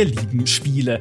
Wir 0.00 0.06
lieben 0.06 0.46
Spiele 0.46 0.98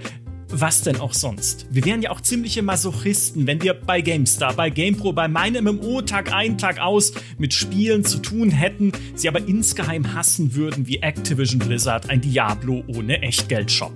was 0.51 0.81
denn 0.81 0.99
auch 0.99 1.13
sonst? 1.13 1.67
Wir 1.69 1.85
wären 1.85 2.01
ja 2.01 2.09
auch 2.09 2.21
ziemliche 2.21 2.63
Masochisten, 2.63 3.45
wenn 3.45 3.61
wir 3.61 3.75
bei 3.75 4.01
GameStar, 4.01 4.53
bei 4.55 4.71
GamePro, 4.71 5.13
bei 5.13 5.27
meinem 5.27 5.63
MMO 5.63 6.01
Tag 6.01 6.33
ein, 6.33 6.57
Tag 6.57 6.79
aus 6.79 7.13
mit 7.37 7.53
Spielen 7.53 8.03
zu 8.03 8.17
tun 8.17 8.49
hätten, 8.49 8.91
sie 9.13 9.27
aber 9.27 9.47
insgeheim 9.47 10.15
hassen 10.15 10.55
würden 10.55 10.87
wie 10.87 10.97
Activision 10.97 11.59
Blizzard 11.59 12.09
ein 12.09 12.21
Diablo 12.21 12.83
ohne 12.87 13.21
Echtgeldshop. 13.21 13.93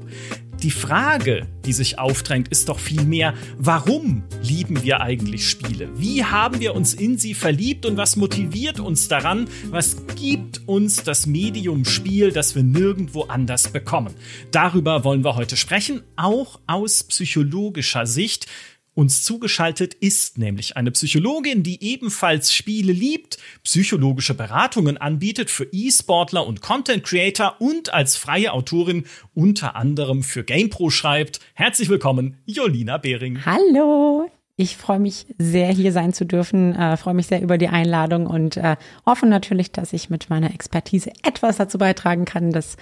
Die 0.63 0.71
Frage, 0.71 1.45
die 1.65 1.73
sich 1.73 1.99
aufdrängt, 1.99 2.47
ist 2.47 2.69
doch 2.69 2.79
vielmehr, 2.79 3.33
warum 3.57 4.23
lieben 4.41 4.81
wir 4.81 5.01
eigentlich 5.01 5.49
Spiele? 5.49 5.89
Wie 5.99 6.23
haben 6.23 6.61
wir 6.61 6.73
uns 6.73 6.93
in 6.93 7.17
sie 7.17 7.33
verliebt 7.33 7.85
und 7.85 7.97
was 7.97 8.15
motiviert 8.15 8.79
uns 8.79 9.09
daran? 9.09 9.49
Was 9.71 9.97
gibt 10.15 10.65
uns 10.65 11.03
das 11.03 11.27
Medium 11.27 11.83
Spiel, 11.83 12.31
das 12.31 12.55
wir 12.55 12.63
nirgendwo 12.63 13.23
anders 13.23 13.73
bekommen? 13.73 14.13
Darüber 14.51 15.03
wollen 15.03 15.25
wir 15.25 15.35
heute 15.35 15.57
sprechen, 15.57 16.01
auch 16.15 16.61
aus 16.65 17.03
psychologischer 17.03 18.05
Sicht. 18.05 18.47
Uns 18.95 19.23
zugeschaltet 19.23 19.95
ist 19.95 20.37
nämlich 20.37 20.77
eine 20.77 20.91
Psychologin, 20.91 21.63
die 21.63 21.83
ebenfalls 21.83 22.53
Spiele 22.53 22.93
liebt, 22.93 23.39
psychologische 23.63 24.35
Beratungen 24.35 24.97
anbietet 24.97 25.49
für 25.49 25.67
E-Sportler 25.71 26.45
und 26.45 26.61
Content 26.61 27.03
Creator 27.03 27.55
und 27.59 27.91
als 27.91 28.15
freie 28.15 28.53
Autorin 28.53 29.05
unter 29.33 29.75
anderem 29.75 30.21
für 30.21 30.43
GamePro 30.43 30.91
schreibt. 30.91 31.39
Herzlich 31.55 31.89
willkommen, 31.89 32.37
Jolina 32.45 32.99
Behring. 32.99 33.43
Hallo. 33.43 34.29
Ich 34.57 34.77
freue 34.77 34.99
mich 34.99 35.25
sehr, 35.39 35.69
hier 35.69 35.91
sein 35.91 36.13
zu 36.13 36.27
dürfen, 36.27 36.75
äh, 36.75 36.95
freue 36.95 37.15
mich 37.15 37.25
sehr 37.25 37.41
über 37.41 37.57
die 37.57 37.69
Einladung 37.69 38.27
und 38.27 38.57
äh, 38.57 38.75
hoffe 39.07 39.25
natürlich, 39.25 39.71
dass 39.71 39.93
ich 39.93 40.11
mit 40.11 40.29
meiner 40.29 40.53
Expertise 40.53 41.11
etwas 41.23 41.57
dazu 41.57 41.79
beitragen 41.79 42.25
kann, 42.25 42.51
dass 42.51 42.75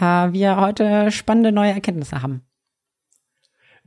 äh, 0.00 0.04
wir 0.04 0.56
heute 0.56 1.12
spannende 1.12 1.52
neue 1.52 1.70
Erkenntnisse 1.70 2.20
haben. 2.20 2.42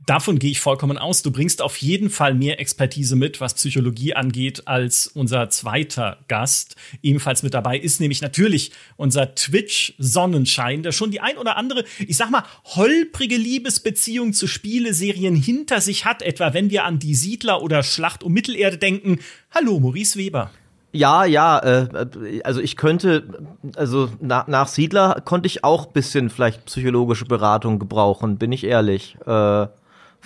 Davon 0.04 0.38
gehe 0.38 0.50
ich 0.50 0.60
vollkommen 0.60 0.98
aus. 0.98 1.22
Du 1.22 1.30
bringst 1.30 1.62
auf 1.62 1.78
jeden 1.78 2.10
Fall 2.10 2.34
mehr 2.34 2.60
Expertise 2.60 3.16
mit, 3.16 3.40
was 3.40 3.54
Psychologie 3.54 4.14
angeht, 4.14 4.68
als 4.68 5.06
unser 5.06 5.48
zweiter 5.48 6.18
Gast. 6.28 6.76
Ebenfalls 7.02 7.42
mit 7.42 7.54
dabei 7.54 7.78
ist 7.78 8.00
nämlich 8.00 8.20
natürlich 8.20 8.72
unser 8.96 9.34
Twitch-Sonnenschein, 9.34 10.82
der 10.82 10.92
schon 10.92 11.10
die 11.10 11.20
ein 11.20 11.38
oder 11.38 11.56
andere, 11.56 11.84
ich 11.98 12.18
sag 12.18 12.30
mal, 12.30 12.44
holprige 12.64 13.36
Liebesbeziehung 13.36 14.34
zu 14.34 14.46
Spieleserien 14.46 15.34
hinter 15.34 15.80
sich 15.80 16.04
hat, 16.04 16.20
etwa 16.20 16.52
wenn 16.52 16.70
wir 16.70 16.84
an 16.84 16.98
die 16.98 17.14
Siedler 17.14 17.62
oder 17.62 17.82
Schlacht 17.82 18.22
um 18.22 18.32
Mittelerde 18.32 18.76
denken. 18.76 19.18
Hallo, 19.50 19.80
Maurice 19.80 20.18
Weber. 20.18 20.50
Ja, 20.92 21.24
ja, 21.24 21.58
äh, 21.58 22.40
also 22.44 22.60
ich 22.60 22.76
könnte, 22.76 23.48
also 23.74 24.10
na, 24.20 24.44
nach 24.46 24.68
Siedler 24.68 25.22
konnte 25.24 25.46
ich 25.46 25.64
auch 25.64 25.86
bisschen 25.86 26.28
vielleicht 26.28 26.66
psychologische 26.66 27.24
Beratung 27.24 27.78
gebrauchen, 27.78 28.36
bin 28.36 28.52
ich 28.52 28.62
ehrlich. 28.62 29.16
Äh 29.26 29.66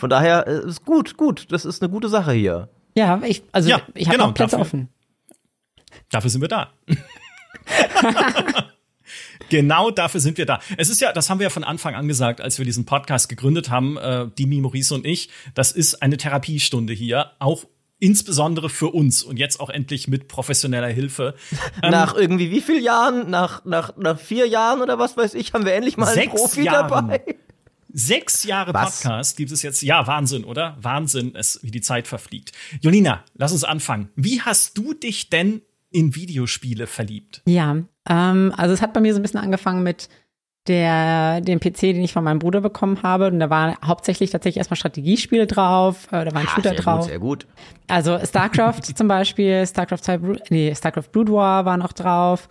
von 0.00 0.10
daher 0.10 0.46
äh, 0.46 0.66
ist 0.66 0.84
gut, 0.84 1.16
gut. 1.16 1.46
Das 1.50 1.64
ist 1.64 1.82
eine 1.82 1.90
gute 1.90 2.08
Sache 2.08 2.32
hier. 2.32 2.68
Ja, 2.96 3.20
ich, 3.24 3.42
also 3.52 3.70
ja, 3.70 3.80
ich 3.94 4.08
habe 4.08 4.16
genau, 4.16 4.30
auch 4.30 4.34
Plätze 4.34 4.56
dafür, 4.56 4.62
offen. 4.62 4.88
Dafür 6.10 6.30
sind 6.30 6.40
wir 6.40 6.48
da. 6.48 6.72
Genau 9.50 9.90
dafür 9.90 10.20
sind 10.20 10.38
wir 10.38 10.46
da. 10.46 10.60
Es 10.76 10.88
ist 10.88 11.00
ja, 11.00 11.12
das 11.12 11.28
haben 11.28 11.40
wir 11.40 11.44
ja 11.44 11.50
von 11.50 11.64
Anfang 11.64 11.96
an 11.96 12.06
gesagt, 12.06 12.40
als 12.40 12.58
wir 12.58 12.64
diesen 12.64 12.86
Podcast 12.86 13.28
gegründet 13.28 13.68
haben, 13.68 13.96
äh, 13.96 14.28
Dimi, 14.38 14.60
Maurice 14.60 14.94
und 14.94 15.04
ich. 15.04 15.28
Das 15.54 15.72
ist 15.72 16.02
eine 16.02 16.16
Therapiestunde 16.16 16.92
hier, 16.92 17.32
auch 17.40 17.64
insbesondere 17.98 18.70
für 18.70 18.88
uns 18.88 19.24
und 19.24 19.38
jetzt 19.38 19.58
auch 19.58 19.68
endlich 19.68 20.06
mit 20.08 20.28
professioneller 20.28 20.88
Hilfe. 20.88 21.34
Ähm, 21.82 21.90
nach 21.90 22.14
irgendwie 22.14 22.50
wie 22.50 22.60
vielen 22.60 22.82
Jahren? 22.82 23.30
Nach, 23.30 23.64
nach, 23.64 23.96
nach 23.96 24.18
vier 24.18 24.46
Jahren 24.46 24.82
oder 24.82 24.98
was 24.98 25.16
weiß 25.16 25.34
ich, 25.34 25.52
haben 25.52 25.64
wir 25.64 25.72
endlich 25.72 25.96
mal 25.96 26.08
einen 26.08 26.30
Profi 26.30 26.62
Jahren. 26.62 26.88
dabei. 26.88 27.36
Sechs 27.92 28.44
Jahre 28.44 28.74
Was? 28.74 29.02
Podcast 29.02 29.36
gibt 29.36 29.50
es 29.52 29.62
jetzt. 29.62 29.82
Ja, 29.82 30.06
Wahnsinn, 30.06 30.44
oder? 30.44 30.76
Wahnsinn, 30.80 31.34
es, 31.34 31.60
wie 31.62 31.70
die 31.70 31.80
Zeit 31.80 32.06
verfliegt. 32.06 32.52
Jolina, 32.80 33.24
lass 33.34 33.52
uns 33.52 33.64
anfangen. 33.64 34.10
Wie 34.16 34.40
hast 34.40 34.78
du 34.78 34.94
dich 34.94 35.30
denn 35.30 35.62
in 35.90 36.14
Videospiele 36.14 36.86
verliebt? 36.86 37.42
Ja, 37.46 37.76
ähm, 38.08 38.54
also 38.56 38.74
es 38.74 38.82
hat 38.82 38.92
bei 38.92 39.00
mir 39.00 39.12
so 39.12 39.18
ein 39.18 39.22
bisschen 39.22 39.40
angefangen 39.40 39.82
mit 39.82 40.08
der, 40.66 41.40
dem 41.40 41.58
PC, 41.58 41.80
den 41.80 42.02
ich 42.02 42.12
von 42.12 42.22
meinem 42.22 42.38
Bruder 42.38 42.60
bekommen 42.60 43.02
habe. 43.02 43.28
Und 43.28 43.40
da 43.40 43.50
waren 43.50 43.74
hauptsächlich 43.84 44.30
tatsächlich 44.30 44.58
erstmal 44.58 44.76
Strategiespiele 44.76 45.46
drauf, 45.46 46.06
äh, 46.12 46.24
da 46.24 46.32
war 46.32 46.40
ein 46.40 46.46
ah, 46.46 46.50
Shooter 46.50 46.70
sehr 46.70 46.78
drauf. 46.78 47.00
Gut, 47.00 47.08
sehr 47.08 47.18
gut. 47.18 47.46
Also 47.88 48.18
StarCraft 48.24 48.82
zum 48.94 49.08
Beispiel, 49.08 49.66
StarCraft 49.66 49.98
2, 50.02 50.20
nee, 50.50 50.74
StarCraft 50.74 51.10
Brood 51.12 51.30
War 51.30 51.64
war 51.64 51.76
noch 51.76 51.92
drauf. 51.92 52.48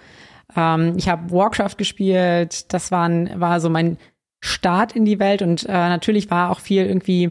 Ähm, 0.56 0.96
ich 0.98 1.08
habe 1.08 1.32
Warcraft 1.32 1.78
gespielt. 1.78 2.74
Das 2.74 2.92
waren, 2.92 3.40
war 3.40 3.60
so 3.60 3.70
mein 3.70 3.98
Start 4.42 4.96
in 4.96 5.06
die 5.06 5.20
Welt 5.20 5.42
und 5.42 5.66
äh, 5.66 5.72
natürlich 5.72 6.30
war 6.32 6.52
auch 6.52 6.60
viel 6.60 6.86
irgendwie, 6.86 7.30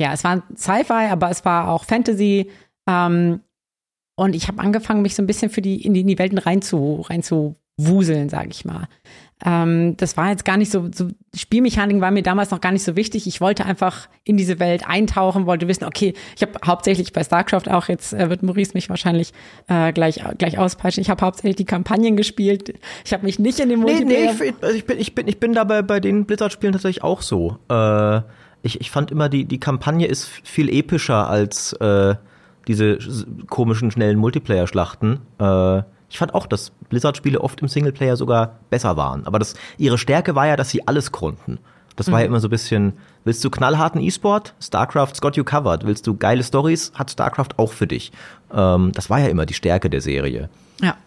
ja, 0.00 0.12
es 0.12 0.24
war 0.24 0.42
Sci-Fi, 0.54 1.10
aber 1.10 1.30
es 1.30 1.44
war 1.44 1.68
auch 1.68 1.84
Fantasy. 1.84 2.50
Ähm, 2.88 3.40
und 4.16 4.34
ich 4.34 4.48
habe 4.48 4.60
angefangen, 4.60 5.02
mich 5.02 5.14
so 5.14 5.22
ein 5.22 5.26
bisschen 5.26 5.50
für 5.50 5.62
die 5.62 5.84
in 5.84 5.94
die, 5.94 6.02
in 6.02 6.06
die 6.06 6.18
Welten 6.18 6.38
rein 6.38 6.62
zu, 6.62 7.00
rein 7.08 7.22
zu 7.22 7.56
wuseln, 7.78 8.28
sage 8.28 8.50
ich 8.50 8.64
mal. 8.64 8.88
Ähm, 9.44 9.96
das 9.96 10.16
war 10.16 10.30
jetzt 10.30 10.44
gar 10.44 10.56
nicht 10.56 10.70
so, 10.70 10.88
so, 10.92 11.08
Spielmechaniken 11.34 12.00
war 12.00 12.10
mir 12.10 12.22
damals 12.22 12.50
noch 12.50 12.60
gar 12.60 12.72
nicht 12.72 12.84
so 12.84 12.94
wichtig. 12.94 13.26
Ich 13.26 13.40
wollte 13.40 13.64
einfach 13.64 14.08
in 14.24 14.36
diese 14.36 14.60
Welt 14.60 14.86
eintauchen, 14.86 15.46
wollte 15.46 15.66
wissen, 15.68 15.84
okay, 15.84 16.14
ich 16.36 16.42
habe 16.42 16.52
hauptsächlich 16.64 17.12
bei 17.12 17.24
StarCraft 17.24 17.68
auch, 17.68 17.88
jetzt 17.88 18.12
äh, 18.12 18.30
wird 18.30 18.42
Maurice 18.42 18.72
mich 18.74 18.88
wahrscheinlich 18.88 19.32
äh, 19.68 19.92
gleich, 19.92 20.20
gleich 20.38 20.58
auspeitschen, 20.58 21.00
ich 21.00 21.10
habe 21.10 21.24
hauptsächlich 21.24 21.56
die 21.56 21.64
Kampagnen 21.64 22.16
gespielt. 22.16 22.74
Ich 23.04 23.12
habe 23.12 23.24
mich 23.24 23.38
nicht 23.38 23.58
in 23.58 23.68
den 23.68 23.80
Multiplayer... 23.80 24.32
Nee, 24.32 24.38
nee, 24.38 24.48
ich, 24.50 24.62
also 24.62 24.76
ich, 24.76 24.86
bin, 24.86 24.98
ich, 24.98 25.14
bin, 25.14 25.28
ich 25.28 25.40
bin 25.40 25.52
da 25.54 25.64
bei, 25.64 25.82
bei 25.82 25.98
den 25.98 26.24
Blizzard-Spielen 26.24 26.72
tatsächlich 26.72 27.02
auch 27.02 27.22
so. 27.22 27.58
Äh, 27.68 28.20
ich, 28.62 28.80
ich 28.80 28.90
fand 28.90 29.10
immer, 29.10 29.28
die, 29.28 29.44
die 29.44 29.58
Kampagne 29.58 30.06
ist 30.06 30.28
viel 30.44 30.68
epischer 30.68 31.28
als 31.28 31.72
äh, 31.74 32.14
diese 32.68 32.98
komischen, 33.48 33.90
schnellen 33.90 34.18
Multiplayer-Schlachten. 34.18 35.18
Äh, 35.38 35.82
ich 36.12 36.18
fand 36.18 36.34
auch, 36.34 36.46
dass 36.46 36.72
Blizzard-Spiele 36.90 37.40
oft 37.40 37.62
im 37.62 37.68
Singleplayer 37.68 38.18
sogar 38.18 38.58
besser 38.68 38.98
waren. 38.98 39.26
Aber 39.26 39.38
das, 39.38 39.54
ihre 39.78 39.96
Stärke 39.96 40.34
war 40.34 40.46
ja, 40.46 40.56
dass 40.56 40.68
sie 40.68 40.86
alles 40.86 41.10
konnten. 41.10 41.58
Das 41.96 42.12
war 42.12 42.20
ja 42.20 42.26
mhm. 42.26 42.32
immer 42.32 42.40
so 42.40 42.48
ein 42.48 42.50
bisschen, 42.50 42.92
willst 43.24 43.42
du 43.42 43.48
knallharten 43.48 43.98
E-Sport? 43.98 44.54
StarCraft's 44.60 45.22
got 45.22 45.38
you 45.38 45.44
covered. 45.44 45.86
Willst 45.86 46.06
du 46.06 46.14
geile 46.14 46.44
Stories? 46.44 46.92
Hat 46.94 47.10
StarCraft 47.10 47.56
auch 47.56 47.72
für 47.72 47.86
dich. 47.86 48.12
Ähm, 48.52 48.92
das 48.94 49.08
war 49.08 49.20
ja 49.20 49.28
immer 49.28 49.46
die 49.46 49.54
Stärke 49.54 49.88
der 49.88 50.02
Serie. 50.02 50.50
Ja. 50.82 50.98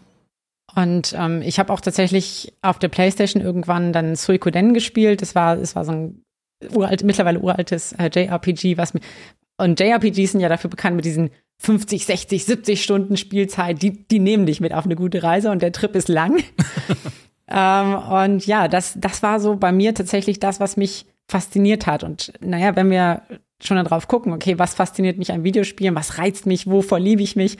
Und 0.76 1.14
ähm, 1.16 1.44
ich 1.44 1.60
habe 1.60 1.72
auch 1.72 1.82
tatsächlich 1.82 2.52
auf 2.64 2.80
der 2.80 2.90
Playstation 2.90 3.44
irgendwann 3.44 3.94
dann 3.94 4.16
Suikoden 4.16 4.74
gespielt. 4.74 5.22
Das 5.22 5.36
war, 5.36 5.56
das 5.56 5.76
war 5.76 5.86
so 5.86 5.92
ein 5.92 6.24
uralt, 6.74 7.04
mittlerweile 7.04 7.40
uraltes 7.40 7.94
äh, 7.94 8.10
JRPG, 8.12 8.78
was 8.78 8.96
mir, 8.96 9.02
und 9.58 9.80
JRPGs 9.80 10.32
sind 10.32 10.42
ja 10.42 10.50
dafür 10.50 10.72
bekannt 10.72 10.96
mit 10.96 11.06
diesen 11.06 11.30
50, 11.58 12.06
60, 12.06 12.46
70 12.46 12.84
Stunden 12.84 13.18
Spielzeit, 13.18 13.82
die, 13.82 14.08
die 14.08 14.20
nehmen 14.20 14.46
dich 14.46 14.62
mit 14.62 14.74
auf 14.74 14.86
eine 14.86 14.96
gute 14.96 15.24
Reise 15.24 15.52
und 15.52 15.62
der 15.62 15.72
Trip 15.72 15.96
ist 15.96 16.10
lang. 16.10 16.44
ähm, 17.48 17.96
und 17.96 18.46
ja, 18.46 18.68
das, 18.68 18.94
das 18.98 19.24
war 19.24 19.40
so 19.40 19.56
bei 19.56 19.72
mir 19.72 19.94
tatsächlich 19.94 20.40
das, 20.40 20.60
was 20.60 20.78
mich 20.78 21.06
fasziniert 21.28 21.88
hat. 21.88 22.04
Und 22.04 22.34
naja, 22.40 22.76
wenn 22.76 22.92
wir 22.92 23.22
schon 23.64 23.78
darauf 23.78 24.08
gucken, 24.08 24.34
okay, 24.34 24.60
was 24.60 24.76
fasziniert 24.76 25.18
mich 25.18 25.32
an 25.32 25.44
Videospielen, 25.44 25.96
was 25.96 26.18
reizt 26.18 26.46
mich, 26.46 26.68
wovor 26.68 27.00
liebe 27.00 27.24
ich 27.24 27.36
mich, 27.36 27.58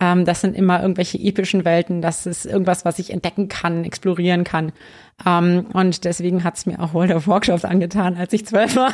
ähm, 0.00 0.24
das 0.24 0.40
sind 0.40 0.56
immer 0.56 0.82
irgendwelche 0.82 1.18
epischen 1.18 1.64
Welten, 1.64 2.02
das 2.02 2.26
ist 2.26 2.46
irgendwas, 2.46 2.84
was 2.84 2.98
ich 2.98 3.10
entdecken 3.10 3.48
kann, 3.48 3.84
explorieren 3.84 4.44
kann. 4.44 4.72
Ähm, 5.24 5.66
und 5.72 6.04
deswegen 6.04 6.44
hat 6.44 6.56
es 6.56 6.66
mir 6.66 6.80
auch 6.80 6.92
World 6.94 7.12
of 7.12 7.28
Warcraft 7.28 7.64
angetan, 7.64 8.16
als 8.16 8.32
ich 8.32 8.44
zwölf 8.44 8.76
war 8.76 8.92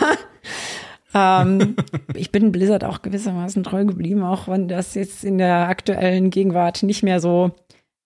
ähm, 1.14 1.76
ich 2.14 2.30
bin 2.32 2.52
Blizzard 2.52 2.84
auch 2.84 3.02
gewissermaßen 3.02 3.62
treu 3.64 3.84
geblieben, 3.84 4.22
auch 4.22 4.48
wenn 4.48 4.68
das 4.68 4.94
jetzt 4.94 5.24
in 5.24 5.38
der 5.38 5.68
aktuellen 5.68 6.30
Gegenwart 6.30 6.82
nicht 6.82 7.02
mehr 7.02 7.20
so 7.20 7.52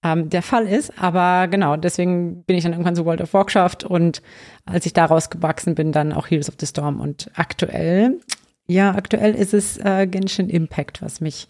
ähm, 0.02 0.30
der 0.30 0.42
Fall 0.42 0.66
ist. 0.66 0.98
Aber 0.98 1.48
genau, 1.48 1.76
deswegen 1.76 2.44
bin 2.44 2.56
ich 2.56 2.64
dann 2.64 2.72
irgendwann 2.72 2.96
zu 2.96 3.04
World 3.04 3.20
of 3.20 3.34
Warcraft 3.34 3.84
und 3.88 4.22
als 4.64 4.86
ich 4.86 4.92
daraus 4.92 5.30
gewachsen 5.30 5.74
bin, 5.74 5.92
dann 5.92 6.12
auch 6.12 6.30
Heroes 6.30 6.48
of 6.48 6.56
the 6.58 6.66
Storm. 6.66 7.00
Und 7.00 7.30
aktuell, 7.34 8.20
ja, 8.66 8.94
aktuell 8.94 9.34
ist 9.34 9.54
es 9.54 9.78
äh, 9.78 10.06
Genshin 10.06 10.48
Impact, 10.48 11.02
was 11.02 11.20
mich 11.20 11.48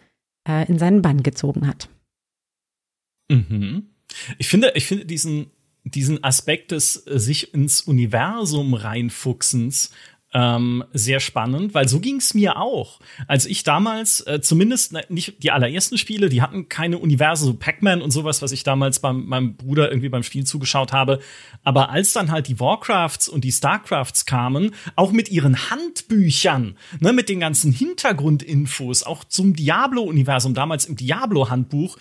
äh, 0.48 0.66
in 0.68 0.78
seinen 0.78 1.02
Bann 1.02 1.22
gezogen 1.22 1.66
hat. 1.66 1.88
Mhm. 3.28 3.88
Ich 4.38 4.48
finde, 4.48 4.72
ich 4.74 4.86
finde 4.86 5.04
diesen, 5.04 5.50
diesen 5.84 6.22
Aspekt 6.22 6.70
des 6.70 7.06
äh, 7.06 7.18
sich 7.18 7.54
ins 7.54 7.80
Universum 7.80 8.74
reinfuchsens 8.74 9.90
ähm, 10.36 10.84
sehr 10.92 11.18
spannend, 11.18 11.72
weil 11.72 11.88
so 11.88 11.98
ging 11.98 12.16
es 12.16 12.34
mir 12.34 12.58
auch. 12.58 13.00
Als 13.26 13.46
ich 13.46 13.64
damals, 13.64 14.20
äh, 14.26 14.42
zumindest 14.42 14.94
nicht 15.08 15.42
die 15.42 15.50
allerersten 15.50 15.96
Spiele, 15.96 16.28
die 16.28 16.42
hatten 16.42 16.68
keine 16.68 16.98
Universen, 16.98 17.46
so 17.46 17.54
Pac-Man 17.54 18.02
und 18.02 18.10
sowas, 18.10 18.42
was 18.42 18.52
ich 18.52 18.62
damals 18.62 18.98
beim 18.98 19.24
meinem 19.24 19.56
Bruder 19.56 19.88
irgendwie 19.88 20.10
beim 20.10 20.22
Spiel 20.22 20.44
zugeschaut 20.44 20.92
habe. 20.92 21.20
Aber 21.64 21.88
als 21.88 22.12
dann 22.12 22.30
halt 22.30 22.48
die 22.48 22.60
Warcrafts 22.60 23.30
und 23.30 23.44
die 23.44 23.52
Starcrafts 23.52 24.26
kamen, 24.26 24.74
auch 24.94 25.10
mit 25.10 25.30
ihren 25.30 25.70
Handbüchern, 25.70 26.76
ne, 27.00 27.14
mit 27.14 27.30
den 27.30 27.40
ganzen 27.40 27.72
Hintergrundinfos, 27.72 29.04
auch 29.04 29.24
zum 29.24 29.56
Diablo-Universum, 29.56 30.52
damals 30.52 30.84
im 30.84 30.96
Diablo-Handbuch, 30.96 31.96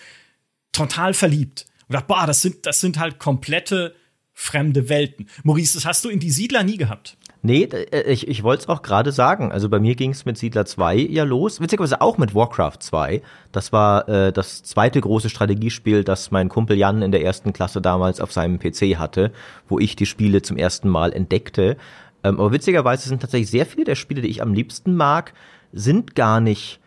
total 0.72 1.14
verliebt. 1.14 1.64
Und 1.88 1.94
dachte, 1.94 2.08
boah, 2.08 2.26
das 2.26 2.42
sind, 2.42 2.66
das 2.66 2.82
sind 2.82 2.98
halt 2.98 3.18
komplette 3.18 3.94
fremde 4.38 4.90
Welten. 4.90 5.28
Maurice, 5.44 5.78
das 5.78 5.86
hast 5.86 6.04
du 6.04 6.10
in 6.10 6.20
die 6.20 6.30
Siedler 6.30 6.62
nie 6.62 6.76
gehabt. 6.76 7.16
Nee, 7.40 7.62
äh, 7.62 8.02
ich, 8.12 8.28
ich 8.28 8.42
wollte 8.42 8.64
es 8.64 8.68
auch 8.68 8.82
gerade 8.82 9.10
sagen. 9.10 9.50
Also 9.50 9.70
bei 9.70 9.80
mir 9.80 9.94
ging 9.94 10.10
es 10.10 10.26
mit 10.26 10.36
Siedler 10.36 10.66
2 10.66 10.96
ja 10.96 11.24
los. 11.24 11.58
Witzigerweise 11.58 12.02
auch 12.02 12.18
mit 12.18 12.34
Warcraft 12.34 12.76
2. 12.80 13.22
Das 13.50 13.72
war 13.72 14.06
äh, 14.10 14.32
das 14.32 14.62
zweite 14.62 15.00
große 15.00 15.30
Strategiespiel, 15.30 16.04
das 16.04 16.30
mein 16.32 16.50
Kumpel 16.50 16.76
Jan 16.76 17.00
in 17.00 17.12
der 17.12 17.24
ersten 17.24 17.54
Klasse 17.54 17.80
damals 17.80 18.20
auf 18.20 18.30
seinem 18.30 18.58
PC 18.58 18.98
hatte, 18.98 19.32
wo 19.68 19.78
ich 19.78 19.96
die 19.96 20.06
Spiele 20.06 20.42
zum 20.42 20.58
ersten 20.58 20.90
Mal 20.90 21.14
entdeckte. 21.14 21.78
Ähm, 22.22 22.38
aber 22.38 22.52
witzigerweise 22.52 23.08
sind 23.08 23.22
tatsächlich 23.22 23.50
sehr 23.50 23.64
viele 23.64 23.84
der 23.84 23.94
Spiele, 23.94 24.20
die 24.20 24.28
ich 24.28 24.42
am 24.42 24.52
liebsten 24.52 24.96
mag, 24.96 25.32
sind 25.72 26.14
gar 26.14 26.40
nicht 26.40 26.78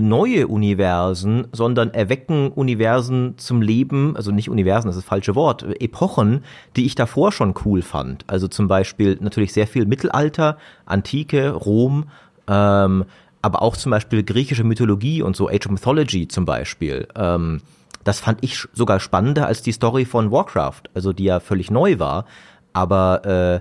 neue 0.00 0.46
Universen, 0.48 1.48
sondern 1.52 1.92
erwecken 1.92 2.50
Universen 2.50 3.38
zum 3.38 3.62
Leben, 3.62 4.16
also 4.16 4.32
nicht 4.32 4.50
Universen, 4.50 4.88
das 4.88 4.96
ist 4.96 5.04
das 5.04 5.08
falsche 5.08 5.34
Wort, 5.34 5.64
Epochen, 5.80 6.44
die 6.76 6.86
ich 6.86 6.94
davor 6.94 7.32
schon 7.32 7.54
cool 7.64 7.82
fand. 7.82 8.24
Also 8.26 8.48
zum 8.48 8.68
Beispiel 8.68 9.18
natürlich 9.20 9.52
sehr 9.52 9.66
viel 9.66 9.86
Mittelalter, 9.86 10.58
Antike, 10.84 11.50
Rom, 11.50 12.06
ähm, 12.48 13.04
aber 13.42 13.62
auch 13.62 13.76
zum 13.76 13.90
Beispiel 13.90 14.22
griechische 14.22 14.64
Mythologie 14.64 15.22
und 15.22 15.36
so 15.36 15.48
Age 15.48 15.66
of 15.66 15.72
Mythology 15.72 16.28
zum 16.28 16.44
Beispiel. 16.44 17.06
Ähm, 17.14 17.60
das 18.04 18.20
fand 18.20 18.38
ich 18.42 18.66
sogar 18.72 19.00
spannender 19.00 19.46
als 19.46 19.62
die 19.62 19.72
Story 19.72 20.04
von 20.04 20.30
Warcraft, 20.30 20.82
also 20.94 21.12
die 21.12 21.24
ja 21.24 21.40
völlig 21.40 21.70
neu 21.70 21.98
war. 21.98 22.24
Aber 22.72 23.24
äh, 23.24 23.60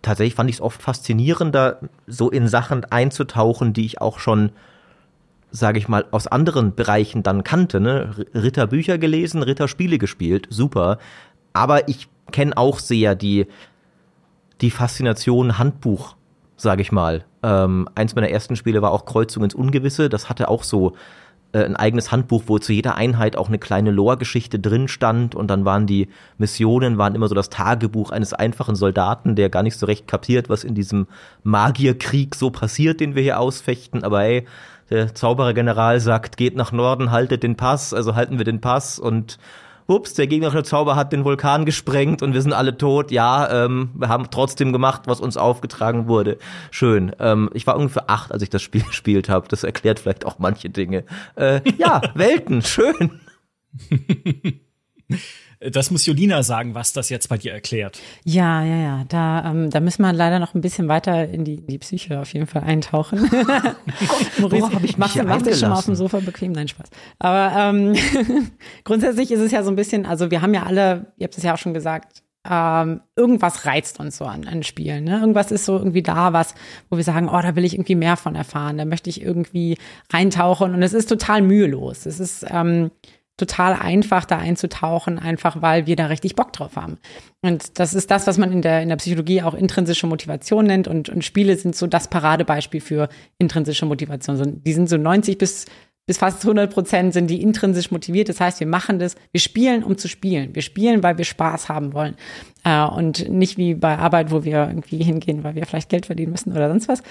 tatsächlich 0.00 0.34
fand 0.34 0.50
ich 0.50 0.56
es 0.56 0.62
oft 0.62 0.82
faszinierender, 0.82 1.80
so 2.06 2.30
in 2.30 2.48
Sachen 2.48 2.84
einzutauchen, 2.86 3.72
die 3.72 3.84
ich 3.84 4.00
auch 4.00 4.18
schon 4.18 4.52
sage 5.52 5.78
ich 5.78 5.86
mal, 5.86 6.06
aus 6.10 6.26
anderen 6.26 6.74
Bereichen 6.74 7.22
dann 7.22 7.44
kannte. 7.44 7.78
Ne? 7.78 8.14
Ritterbücher 8.34 8.98
gelesen, 8.98 9.42
Ritterspiele 9.42 9.98
gespielt, 9.98 10.48
super. 10.50 10.98
Aber 11.52 11.88
ich 11.88 12.08
kenne 12.32 12.56
auch 12.56 12.78
sehr 12.78 13.14
die, 13.14 13.46
die 14.60 14.70
Faszination 14.70 15.58
Handbuch, 15.58 16.16
sage 16.56 16.82
ich 16.82 16.90
mal. 16.90 17.24
Ähm, 17.42 17.88
eins 17.94 18.14
meiner 18.14 18.30
ersten 18.30 18.56
Spiele 18.56 18.82
war 18.82 18.90
auch 18.90 19.04
Kreuzung 19.04 19.44
ins 19.44 19.54
Ungewisse. 19.54 20.08
Das 20.08 20.28
hatte 20.30 20.48
auch 20.48 20.64
so 20.64 20.94
äh, 21.52 21.64
ein 21.64 21.76
eigenes 21.76 22.10
Handbuch, 22.10 22.44
wo 22.46 22.58
zu 22.58 22.72
jeder 22.72 22.94
Einheit 22.96 23.36
auch 23.36 23.48
eine 23.48 23.58
kleine 23.58 23.90
Lore-Geschichte 23.90 24.58
drin 24.58 24.88
stand 24.88 25.34
und 25.34 25.48
dann 25.48 25.64
waren 25.64 25.86
die 25.86 26.08
Missionen, 26.38 26.98
waren 26.98 27.14
immer 27.14 27.28
so 27.28 27.34
das 27.34 27.50
Tagebuch 27.50 28.10
eines 28.10 28.32
einfachen 28.32 28.74
Soldaten, 28.74 29.36
der 29.36 29.50
gar 29.50 29.62
nicht 29.62 29.76
so 29.76 29.86
recht 29.86 30.08
kapiert, 30.08 30.48
was 30.48 30.64
in 30.64 30.74
diesem 30.74 31.06
Magierkrieg 31.42 32.34
so 32.34 32.50
passiert, 32.50 33.00
den 33.00 33.14
wir 33.14 33.22
hier 33.22 33.38
ausfechten, 33.38 34.02
aber 34.02 34.24
ey, 34.24 34.46
der 34.92 35.14
Zauberer-General 35.14 35.98
sagt, 36.00 36.36
geht 36.36 36.54
nach 36.54 36.70
Norden, 36.70 37.10
haltet 37.10 37.42
den 37.42 37.56
Pass, 37.56 37.94
also 37.94 38.14
halten 38.14 38.36
wir 38.36 38.44
den 38.44 38.60
Pass 38.60 38.98
und 38.98 39.38
ups, 39.86 40.12
der 40.14 40.26
gegnerische 40.26 40.62
Zauber 40.64 40.96
hat 40.96 41.12
den 41.12 41.24
Vulkan 41.24 41.64
gesprengt 41.64 42.22
und 42.22 42.34
wir 42.34 42.42
sind 42.42 42.52
alle 42.52 42.76
tot. 42.76 43.10
Ja, 43.10 43.64
ähm, 43.64 43.90
wir 43.94 44.08
haben 44.08 44.30
trotzdem 44.30 44.70
gemacht, 44.72 45.02
was 45.06 45.20
uns 45.20 45.38
aufgetragen 45.38 46.08
wurde. 46.08 46.36
Schön. 46.70 47.16
Ähm, 47.18 47.48
ich 47.54 47.66
war 47.66 47.76
ungefähr 47.76 48.10
acht, 48.10 48.32
als 48.32 48.42
ich 48.42 48.50
das 48.50 48.60
Spiel 48.60 48.82
gespielt 48.86 49.30
habe. 49.30 49.48
Das 49.48 49.64
erklärt 49.64 49.98
vielleicht 49.98 50.26
auch 50.26 50.38
manche 50.38 50.68
Dinge. 50.68 51.04
Äh, 51.36 51.60
ja, 51.78 52.02
Welten, 52.14 52.60
schön. 52.60 53.20
Das 55.70 55.90
muss 55.90 56.06
Jolina 56.06 56.42
sagen, 56.42 56.74
was 56.74 56.92
das 56.92 57.08
jetzt 57.08 57.28
bei 57.28 57.38
dir 57.38 57.52
erklärt. 57.52 57.98
Ja, 58.24 58.64
ja, 58.64 58.76
ja. 58.76 59.04
Da, 59.08 59.50
ähm, 59.50 59.70
da 59.70 59.80
müssen 59.80 60.02
wir 60.02 60.12
leider 60.12 60.38
noch 60.38 60.54
ein 60.54 60.60
bisschen 60.60 60.88
weiter 60.88 61.28
in 61.28 61.44
die, 61.44 61.56
in 61.56 61.66
die 61.66 61.78
Psyche 61.78 62.20
auf 62.20 62.32
jeden 62.32 62.46
Fall 62.46 62.62
eintauchen. 62.62 63.20
Maurice, 64.38 64.72
hab 64.72 64.84
ich 64.84 64.98
machst, 64.98 65.22
machst 65.22 65.46
dich 65.46 65.58
schon 65.58 65.70
mal 65.70 65.78
auf 65.78 65.84
dem 65.84 65.94
Sofa 65.94 66.20
bequem? 66.20 66.52
Nein, 66.52 66.68
Spaß. 66.68 66.88
Aber 67.18 67.56
ähm, 67.56 67.94
grundsätzlich 68.84 69.30
ist 69.30 69.40
es 69.40 69.52
ja 69.52 69.62
so 69.62 69.70
ein 69.70 69.76
bisschen, 69.76 70.06
also 70.06 70.30
wir 70.30 70.42
haben 70.42 70.54
ja 70.54 70.64
alle, 70.64 71.12
ihr 71.16 71.24
habt 71.24 71.36
es 71.36 71.44
ja 71.44 71.54
auch 71.54 71.58
schon 71.58 71.74
gesagt, 71.74 72.22
ähm, 72.48 73.02
irgendwas 73.14 73.66
reizt 73.66 74.00
uns 74.00 74.18
so 74.18 74.24
an, 74.24 74.48
an 74.48 74.62
Spielen. 74.64 75.04
Ne? 75.04 75.20
Irgendwas 75.20 75.52
ist 75.52 75.64
so 75.64 75.76
irgendwie 75.78 76.02
da, 76.02 76.32
was, 76.32 76.54
wo 76.90 76.96
wir 76.96 77.04
sagen, 77.04 77.28
oh, 77.28 77.40
da 77.40 77.54
will 77.54 77.64
ich 77.64 77.74
irgendwie 77.74 77.94
mehr 77.94 78.16
von 78.16 78.34
erfahren, 78.34 78.78
da 78.78 78.84
möchte 78.84 79.10
ich 79.10 79.22
irgendwie 79.22 79.78
reintauchen 80.12 80.74
und 80.74 80.82
es 80.82 80.92
ist 80.92 81.08
total 81.08 81.42
mühelos. 81.42 82.04
Es 82.04 82.18
ist 82.18 82.44
ähm, 82.48 82.90
total 83.36 83.74
einfach, 83.74 84.24
da 84.24 84.38
einzutauchen, 84.38 85.18
einfach 85.18 85.62
weil 85.62 85.86
wir 85.86 85.96
da 85.96 86.06
richtig 86.06 86.36
Bock 86.36 86.52
drauf 86.52 86.76
haben. 86.76 86.98
Und 87.40 87.78
das 87.78 87.94
ist 87.94 88.10
das, 88.10 88.26
was 88.26 88.38
man 88.38 88.52
in 88.52 88.62
der, 88.62 88.82
in 88.82 88.88
der 88.88 88.96
Psychologie 88.96 89.42
auch 89.42 89.54
intrinsische 89.54 90.06
Motivation 90.06 90.66
nennt. 90.66 90.86
Und, 90.86 91.08
und 91.08 91.24
Spiele 91.24 91.56
sind 91.56 91.74
so 91.74 91.86
das 91.86 92.08
Paradebeispiel 92.08 92.80
für 92.80 93.08
intrinsische 93.38 93.86
Motivation. 93.86 94.62
Die 94.62 94.72
sind 94.72 94.88
so 94.88 94.96
90 94.96 95.38
bis 95.38 95.66
bis 96.06 96.18
fast 96.18 96.42
100 96.42 96.72
Prozent 96.72 97.12
sind 97.12 97.28
die 97.28 97.42
intrinsisch 97.42 97.90
motiviert. 97.92 98.28
Das 98.28 98.40
heißt, 98.40 98.58
wir 98.58 98.66
machen 98.66 98.98
das, 98.98 99.14
wir 99.30 99.40
spielen, 99.40 99.84
um 99.84 99.96
zu 99.96 100.08
spielen. 100.08 100.54
Wir 100.54 100.62
spielen, 100.62 101.02
weil 101.02 101.16
wir 101.16 101.24
Spaß 101.24 101.68
haben 101.68 101.92
wollen. 101.94 102.16
Äh, 102.64 102.84
und 102.84 103.28
nicht 103.28 103.56
wie 103.56 103.74
bei 103.74 103.96
Arbeit, 103.96 104.32
wo 104.32 104.42
wir 104.42 104.66
irgendwie 104.66 105.02
hingehen, 105.04 105.44
weil 105.44 105.54
wir 105.54 105.64
vielleicht 105.64 105.88
Geld 105.88 106.06
verdienen 106.06 106.32
müssen 106.32 106.52
oder 106.52 106.68
sonst 106.68 106.88
was. 106.88 107.02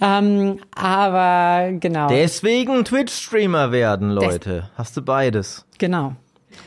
Ähm, 0.00 0.58
aber 0.74 1.72
genau. 1.78 2.08
Deswegen 2.08 2.84
Twitch-Streamer 2.84 3.72
werden, 3.72 4.10
Leute. 4.10 4.50
Des 4.50 4.64
Hast 4.76 4.96
du 4.96 5.02
beides. 5.02 5.64
Genau. 5.78 6.14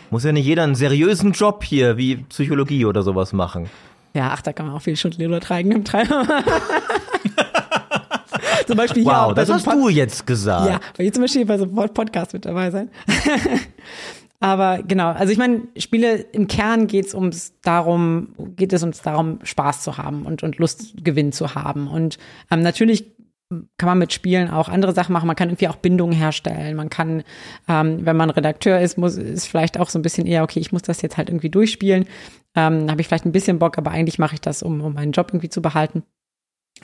Muss 0.10 0.24
ja 0.24 0.32
nicht 0.32 0.46
jeder 0.46 0.64
einen 0.64 0.76
seriösen 0.76 1.34
Job 1.34 1.64
hier 1.64 1.98
wie 1.98 2.18
Psychologie 2.18 2.86
oder 2.86 3.04
sowas 3.04 3.34
machen. 3.34 3.70
Ja, 4.14 4.32
ach, 4.34 4.42
da 4.42 4.52
kann 4.52 4.66
man 4.66 4.76
auch 4.76 4.82
viel 4.82 4.96
Stunden 4.96 5.22
übertragen 5.22 5.72
im 5.72 5.86
Treiber. 5.86 6.26
zum 8.68 8.78
Beispiel 8.78 9.06
wow, 9.06 9.34
das 9.34 9.48
so 9.48 9.54
hast 9.56 9.66
Pod 9.66 9.76
du 9.76 9.90
jetzt 9.90 10.28
gesagt. 10.28 10.70
Ja, 10.70 10.80
weil 10.96 11.06
hier 11.06 11.14
zum 11.14 11.24
Beispiel 11.24 11.46
bei 11.46 11.58
so 11.58 11.64
einem 11.64 11.94
Podcast 11.94 12.34
mit 12.34 12.46
dabei 12.46 12.70
sein. 12.72 12.90
Aber 14.40 14.84
genau, 14.84 15.10
also 15.10 15.34
ich 15.34 15.40
meine, 15.40 15.64
Spiele 15.78 16.18
im 16.18 16.48
Kern 16.48 16.86
geht 16.86 17.08
es 17.08 17.16
ums 17.16 17.54
darum, 17.62 18.36
geht 18.56 18.72
es 18.72 18.84
uns 18.84 19.02
darum, 19.02 19.40
Spaß 19.42 19.82
zu 19.82 19.98
haben 19.98 20.28
und, 20.28 20.44
und 20.44 20.58
Lustgewinn 20.58 21.32
zu 21.32 21.56
haben. 21.56 21.88
Und 21.88 22.20
ähm, 22.52 22.62
natürlich 22.62 23.18
kann 23.50 23.88
man 23.88 23.98
mit 23.98 24.14
Spielen 24.14 24.50
auch 24.50 24.70
andere 24.70 24.94
Sachen 24.94 25.14
machen. 25.14 25.26
Man 25.26 25.36
kann 25.36 25.50
irgendwie 25.50 25.70
auch 25.70 25.78
Bindungen 25.78 26.16
herstellen. 26.16 26.76
Man 26.76 26.90
kann, 26.90 27.24
ähm, 27.68 28.06
wenn 28.06 28.18
man 28.18 28.30
Redakteur 28.30 28.80
ist, 28.80 28.98
muss 28.98 29.16
ist 29.16 29.48
vielleicht 29.48 29.80
auch 29.80 29.90
so 29.90 29.98
ein 29.98 30.02
bisschen 30.02 30.28
eher, 30.28 30.44
okay, 30.44 30.60
ich 30.60 30.72
muss 30.72 30.82
das 30.82 31.02
jetzt 31.02 31.18
halt 31.18 31.30
irgendwie 31.30 31.50
durchspielen. 31.50 32.06
Ähm, 32.56 32.92
habe 32.92 33.02
ich 33.02 33.08
vielleicht 33.08 33.26
ein 33.26 33.32
bisschen 33.32 33.60
Bock, 33.60 33.78
aber 33.78 33.92
eigentlich 33.92 34.20
mache 34.20 34.36
ich 34.36 34.42
das, 34.42 34.62
um, 34.64 34.82
um 34.82 34.94
meinen 34.94 35.14
Job 35.14 35.30
irgendwie 35.30 35.50
zu 35.50 35.62
behalten. 35.62 36.04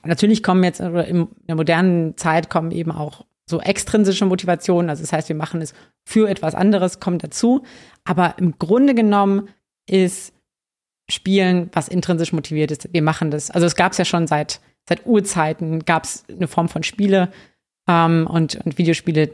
Natürlich 0.05 0.43
kommen 0.43 0.63
jetzt, 0.63 0.81
oder 0.81 1.05
in 1.07 1.27
der 1.47 1.55
modernen 1.55 2.17
Zeit 2.17 2.49
kommen 2.49 2.71
eben 2.71 2.91
auch 2.91 3.25
so 3.45 3.59
extrinsische 3.59 4.25
Motivationen. 4.25 4.89
Also 4.89 5.03
das 5.03 5.13
heißt, 5.13 5.29
wir 5.29 5.35
machen 5.35 5.61
es 5.61 5.73
für 6.03 6.29
etwas 6.29 6.55
anderes, 6.55 6.99
kommt 6.99 7.23
dazu. 7.23 7.63
Aber 8.03 8.35
im 8.37 8.57
Grunde 8.57 8.95
genommen 8.95 9.49
ist 9.89 10.33
Spielen, 11.09 11.69
was 11.73 11.89
intrinsisch 11.89 12.31
motiviert 12.31 12.71
ist. 12.71 12.93
Wir 12.93 13.01
machen 13.01 13.29
das. 13.29 13.51
Also 13.51 13.67
es 13.67 13.75
gab 13.75 13.91
es 13.91 13.97
ja 13.97 14.05
schon 14.05 14.25
seit, 14.25 14.61
seit 14.87 15.05
Urzeiten, 15.05 15.83
gab 15.83 16.05
es 16.05 16.23
eine 16.29 16.47
Form 16.47 16.69
von 16.69 16.83
Spiele. 16.83 17.29
Ähm, 17.87 18.27
und, 18.27 18.55
und 18.65 18.77
Videospiele 18.77 19.31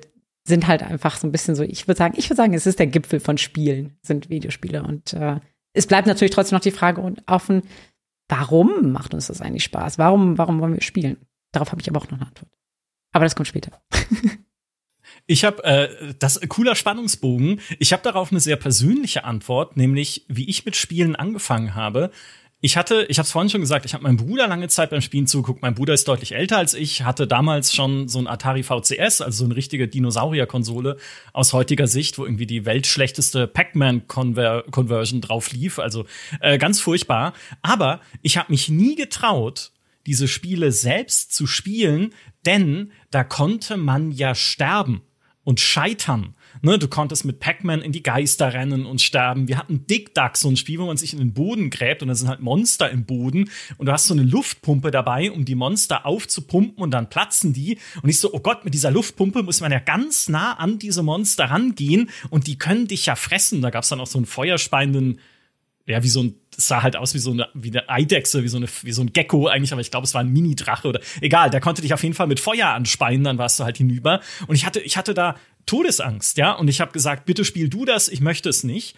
sind 0.48 0.68
halt 0.68 0.82
einfach 0.82 1.18
so 1.18 1.28
ein 1.28 1.32
bisschen 1.32 1.56
so, 1.56 1.62
ich 1.64 1.88
würde 1.88 1.98
sagen, 1.98 2.16
ich 2.18 2.28
würde 2.28 2.38
sagen, 2.38 2.54
es 2.56 2.66
ist 2.66 2.80
der 2.80 2.88
Gipfel 2.88 3.20
von 3.20 3.38
Spielen, 3.38 3.98
sind 4.02 4.30
Videospiele. 4.30 4.82
Und 4.82 5.14
äh, 5.14 5.40
es 5.74 5.86
bleibt 5.86 6.08
natürlich 6.08 6.34
trotzdem 6.34 6.56
noch 6.58 6.64
die 6.64 6.72
Frage 6.72 7.14
offen, 7.28 7.62
warum 8.30 8.92
macht 8.92 9.14
uns 9.14 9.28
das 9.28 9.42
eigentlich 9.42 9.66
Spaß? 9.66 9.98
Warum, 9.98 10.38
warum 10.38 10.62
wollen 10.62 10.74
wir 10.74 10.82
spielen? 10.82 11.18
Darauf 11.52 11.72
habe 11.72 11.82
ich 11.82 11.90
aber 11.90 12.00
auch 12.00 12.10
noch 12.10 12.20
eine 12.20 12.28
Antwort. 12.28 12.52
Aber 13.12 13.26
das 13.26 13.36
kommt 13.36 13.48
später. 13.48 13.82
Ich 15.26 15.44
habe 15.44 15.64
äh, 15.64 16.14
das 16.18 16.40
cooler 16.50 16.76
Spannungsbogen. 16.76 17.62
Ich 17.78 17.94
habe 17.94 18.04
darauf 18.04 18.32
eine 18.32 18.40
sehr 18.40 18.56
persönliche 18.56 19.24
Antwort, 19.24 19.78
nämlich 19.78 20.26
wie 20.28 20.50
ich 20.50 20.66
mit 20.66 20.76
Spielen 20.76 21.16
angefangen 21.16 21.76
habe 21.76 22.12
ich 22.62 22.76
hatte, 22.76 23.06
ich 23.08 23.18
habe 23.20 23.26
es 23.26 23.32
vorhin 23.32 23.50
schon 23.50 23.62
gesagt, 23.62 23.86
ich 23.86 23.94
habe 23.94 24.04
meinem 24.04 24.18
Bruder 24.18 24.48
lange 24.48 24.68
Zeit 24.68 24.90
beim 24.90 25.00
Spielen 25.02 25.28
zugeguckt. 25.28 25.62
Mein 25.62 25.76
Bruder 25.76 25.94
ist 25.94 26.08
deutlich 26.08 26.36
älter 26.36 26.58
als 26.58 26.74
ich, 26.74 27.04
hatte 27.04 27.26
damals 27.26 27.74
schon 27.74 28.10
so 28.10 28.20
ein 28.20 28.28
Atari 28.28 28.64
VCS, 28.64 29.22
also 29.22 29.40
so 29.40 29.46
eine 29.46 29.56
richtige 29.56 29.88
Dinosaurier-Konsole 29.88 30.98
aus 31.32 31.54
heutiger 31.54 31.88
Sicht, 31.88 32.18
wo 32.18 32.26
irgendwie 32.26 32.48
die 32.48 32.66
weltschlechteste 32.66 33.48
Pac-Man-Conversion 33.48 35.22
drauf 35.22 35.52
lief. 35.54 35.80
Also 35.80 36.06
äh, 36.42 36.58
ganz 36.58 36.82
furchtbar. 36.82 37.34
Aber 37.62 38.02
ich 38.22 38.38
habe 38.38 38.52
mich 38.52 38.68
nie 38.68 38.96
getraut, 38.96 39.72
diese 40.06 40.28
Spiele 40.28 40.74
selbst 40.74 41.34
zu 41.34 41.48
spielen, 41.48 42.14
denn 42.46 42.92
da 43.10 43.24
konnte 43.24 43.78
man 43.78 44.12
ja 44.12 44.36
sterben 44.36 45.02
und 45.46 45.62
scheitern. 45.62 46.36
Ne, 46.62 46.78
du 46.78 46.88
konntest 46.88 47.26
mit 47.26 47.40
Pac-Man 47.40 47.82
in 47.82 47.92
die 47.92 48.04
Geister 48.04 48.54
rennen 48.54 48.86
und 48.86 49.02
sterben. 49.02 49.48
Wir 49.48 49.58
hatten 49.58 49.88
Dick 49.88 50.14
Duck, 50.14 50.36
so 50.36 50.50
ein 50.50 50.58
Spiel, 50.58 50.80
wo 50.80 50.86
man 50.86 50.98
sich 50.98 51.14
in 51.14 51.20
den 51.20 51.34
Boden 51.34 51.70
gräbt 51.70 52.02
und 52.02 52.10
da 52.10 52.16
sind 52.16 52.28
halt 52.28 52.42
Monster 52.42 52.90
im 52.90 53.06
Boden 53.06 53.50
und 53.78 53.86
du 53.86 53.92
hast 53.92 54.08
so 54.08 54.14
eine 54.14 54.24
Luftpumpe 54.24 54.92
dabei, 54.92 55.32
um 55.32 55.46
die 55.46 55.56
Monster 55.56 56.06
aufzupumpen 56.06 56.84
und 56.84 56.92
dann 56.92 57.10
platzen 57.10 57.54
die. 57.54 57.78
Und 58.02 58.10
ich 58.10 58.20
so, 58.20 58.34
oh 58.34 58.40
Gott, 58.40 58.66
mit 58.66 58.74
dieser 58.74 58.92
Luftpumpe 58.92 59.44
muss 59.44 59.62
man 59.62 59.72
ja 59.72 59.80
ganz 59.80 60.28
nah 60.28 60.54
an 60.54 60.80
diese 60.80 61.04
Monster 61.04 61.46
rangehen 61.46 62.10
und 62.30 62.48
die 62.48 62.58
können 62.58 62.88
dich 62.88 63.06
ja 63.06 63.16
fressen. 63.16 63.62
Da 63.62 63.70
gab 63.70 63.84
es 63.84 63.90
dann 63.90 64.02
auch 64.02 64.08
so 64.08 64.18
einen 64.18 64.26
feuerspeienden 64.26 65.20
ja, 65.90 66.04
wie 66.04 66.08
so 66.08 66.22
ein, 66.22 66.36
es 66.56 66.68
sah 66.68 66.84
halt 66.84 66.96
aus 66.96 67.16
wie 67.16 67.20
so 67.20 67.32
eine, 67.32 67.48
wie 67.56 67.72
eine 67.72 67.90
Eidechse, 67.90 68.44
wie 68.44 68.48
so, 68.48 68.58
eine, 68.58 68.68
wie 68.84 68.92
so 68.92 69.02
ein 69.02 69.12
Gecko 69.12 69.48
eigentlich, 69.48 69.72
aber 69.72 69.82
ich 69.82 69.90
glaube, 69.90 70.06
es 70.06 70.14
war 70.14 70.22
ein 70.22 70.30
Mini-Drache 70.30 70.88
oder 70.88 71.00
egal, 71.20 71.50
der 71.50 71.62
konnte 71.62 71.82
dich 71.82 71.96
auf 71.96 72.04
jeden 72.04 72.14
Fall 72.14 72.28
mit 72.28 72.40
Feuer 72.40 72.68
anspeien, 72.68 73.24
dann 73.24 73.40
warst 73.40 73.60
du 73.60 73.64
halt 73.64 73.78
hinüber. 73.78 74.22
Und 74.46 74.56
ich 74.56 74.68
hatte, 74.68 74.82
ich 74.82 74.98
hatte 74.98 75.16
da 75.16 75.36
Todesangst, 75.70 76.38
ja, 76.38 76.54
und 76.54 76.68
ich 76.68 76.82
habe 76.82 76.92
gesagt, 76.92 77.26
bitte 77.26 77.46
spiel 77.46 77.70
du 77.70 77.86
das, 77.86 78.10
ich 78.10 78.22
möchte 78.22 78.50
es 78.50 78.64
nicht. 78.64 78.96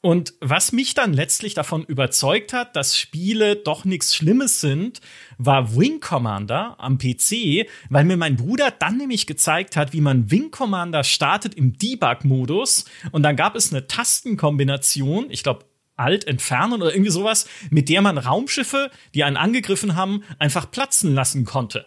Und 0.00 0.34
was 0.40 0.72
mich 0.72 0.94
dann 0.94 1.12
letztlich 1.12 1.54
davon 1.54 1.84
überzeugt 1.84 2.52
hat, 2.52 2.76
dass 2.76 2.98
Spiele 2.98 3.56
doch 3.56 3.84
nichts 3.84 4.14
Schlimmes 4.14 4.60
sind, 4.60 5.00
war 5.38 5.76
Wing 5.76 6.00
Commander 6.00 6.76
am 6.78 6.98
PC, 6.98 7.66
weil 7.88 8.04
mir 8.04 8.16
mein 8.16 8.36
Bruder 8.36 8.70
dann 8.70 8.98
nämlich 8.98 9.26
gezeigt 9.26 9.76
hat, 9.76 9.92
wie 9.92 10.00
man 10.00 10.30
Wing 10.30 10.50
Commander 10.50 11.02
startet 11.02 11.54
im 11.54 11.76
Debug-Modus. 11.78 12.84
Und 13.10 13.22
dann 13.22 13.36
gab 13.36 13.56
es 13.56 13.72
eine 13.72 13.86
Tastenkombination, 13.86 15.26
ich 15.30 15.42
glaube 15.42 15.64
Alt 15.96 16.26
entfernen 16.26 16.82
oder 16.82 16.92
irgendwie 16.92 17.10
sowas, 17.10 17.48
mit 17.70 17.88
der 17.88 18.02
man 18.02 18.18
Raumschiffe, 18.18 18.90
die 19.14 19.24
einen 19.24 19.36
angegriffen 19.36 19.96
haben, 19.96 20.24
einfach 20.38 20.70
platzen 20.70 21.14
lassen 21.14 21.44
konnte. 21.44 21.86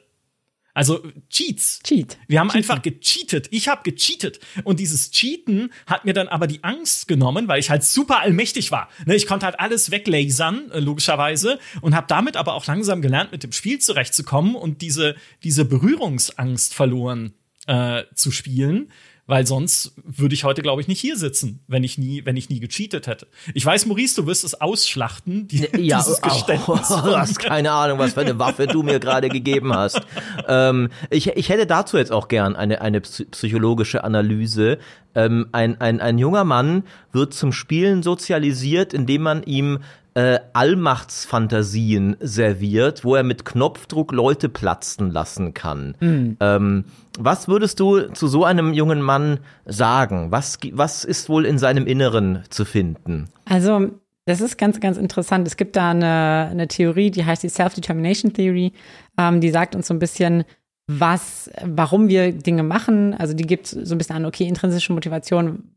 Also 0.73 1.03
Cheats. 1.29 1.81
Cheat. 1.83 2.17
Wir 2.27 2.39
haben 2.39 2.49
Cheaten. 2.49 2.69
einfach 2.69 2.81
gecheatet. 2.81 3.47
Ich 3.51 3.67
habe 3.67 3.89
gecheatet. 3.89 4.39
Und 4.63 4.79
dieses 4.79 5.11
Cheaten 5.11 5.71
hat 5.85 6.05
mir 6.05 6.13
dann 6.13 6.27
aber 6.27 6.47
die 6.47 6.63
Angst 6.63 7.07
genommen, 7.07 7.47
weil 7.47 7.59
ich 7.59 7.69
halt 7.69 7.83
super 7.83 8.21
allmächtig 8.21 8.71
war. 8.71 8.89
Ne, 9.05 9.15
ich 9.15 9.27
konnte 9.27 9.45
halt 9.45 9.59
alles 9.59 9.91
weglasern, 9.91 10.71
äh, 10.71 10.79
logischerweise. 10.79 11.59
Und 11.81 11.95
habe 11.95 12.07
damit 12.07 12.37
aber 12.37 12.53
auch 12.53 12.65
langsam 12.65 13.01
gelernt, 13.01 13.31
mit 13.31 13.43
dem 13.43 13.51
Spiel 13.51 13.79
zurechtzukommen 13.79 14.55
und 14.55 14.81
diese, 14.81 15.15
diese 15.43 15.65
Berührungsangst 15.65 16.73
verloren 16.73 17.33
äh, 17.67 18.03
zu 18.15 18.31
spielen 18.31 18.91
weil 19.29 19.45
sonst 19.45 19.93
würde 20.03 20.33
ich 20.33 20.43
heute, 20.43 20.63
glaube 20.63 20.81
ich, 20.81 20.87
nicht 20.87 20.99
hier 20.99 21.15
sitzen, 21.15 21.59
wenn 21.67 21.83
ich 21.83 21.99
nie, 21.99 22.25
wenn 22.25 22.35
ich 22.35 22.49
nie 22.49 22.59
gecheatet 22.59 23.05
hätte. 23.05 23.27
Ich 23.53 23.63
weiß, 23.63 23.85
Maurice, 23.85 24.19
du 24.19 24.25
wirst 24.25 24.43
es 24.43 24.59
ausschlachten, 24.59 25.47
die, 25.47 25.69
ja, 25.77 25.99
dieses 25.99 26.19
Geständnis. 26.19 26.89
Oh, 26.89 27.01
du 27.05 27.15
hast 27.15 27.37
keine 27.37 27.71
Ahnung, 27.71 27.99
was 27.99 28.13
für 28.13 28.21
eine 28.21 28.39
Waffe 28.39 28.65
du 28.65 28.81
mir 28.81 28.99
gerade 28.99 29.29
gegeben 29.29 29.71
hast. 29.71 30.01
Ähm, 30.47 30.89
ich, 31.11 31.27
ich 31.27 31.49
hätte 31.49 31.67
dazu 31.67 31.97
jetzt 31.97 32.11
auch 32.11 32.27
gern 32.27 32.55
eine, 32.55 32.81
eine 32.81 33.01
psychologische 33.01 34.03
Analyse. 34.03 34.79
Ähm, 35.13 35.45
ein, 35.51 35.79
ein, 35.79 36.01
ein 36.01 36.17
junger 36.17 36.43
Mann 36.43 36.81
wird 37.11 37.35
zum 37.35 37.51
Spielen 37.53 38.01
sozialisiert, 38.01 38.95
indem 38.95 39.21
man 39.21 39.43
ihm 39.43 39.77
äh, 40.13 40.39
Allmachtsfantasien 40.53 42.17
serviert, 42.19 43.03
wo 43.03 43.15
er 43.15 43.23
mit 43.23 43.45
Knopfdruck 43.45 44.11
Leute 44.11 44.49
platzen 44.49 45.11
lassen 45.11 45.53
kann. 45.53 45.95
Mhm. 45.99 46.37
Ähm, 46.39 46.85
was 47.19 47.47
würdest 47.47 47.79
du 47.79 48.01
zu 48.13 48.27
so 48.27 48.43
einem 48.43 48.73
jungen 48.73 49.01
Mann 49.01 49.39
sagen? 49.65 50.31
Was, 50.31 50.57
was 50.71 51.03
ist 51.03 51.29
wohl 51.29 51.45
in 51.45 51.57
seinem 51.57 51.87
Inneren 51.87 52.43
zu 52.49 52.65
finden? 52.65 53.29
Also, 53.45 53.91
das 54.25 54.41
ist 54.41 54.57
ganz, 54.57 54.79
ganz 54.79 54.97
interessant. 54.97 55.47
Es 55.47 55.57
gibt 55.57 55.75
da 55.75 55.91
eine, 55.91 56.49
eine 56.51 56.67
Theorie, 56.67 57.11
die 57.11 57.25
heißt 57.25 57.43
die 57.43 57.49
Self-Determination 57.49 58.33
Theory. 58.33 58.73
Ähm, 59.17 59.41
die 59.41 59.49
sagt 59.49 59.75
uns 59.75 59.87
so 59.87 59.93
ein 59.93 59.99
bisschen, 59.99 60.43
was, 60.89 61.51
warum 61.63 62.07
wir 62.07 62.31
Dinge 62.31 62.63
machen. 62.63 63.13
Also 63.13 63.33
die 63.35 63.45
gibt 63.45 63.67
so 63.67 63.95
ein 63.95 63.97
bisschen 63.97 64.15
an, 64.15 64.25
okay, 64.25 64.47
intrinsische 64.47 64.91
Motivation, 64.91 65.71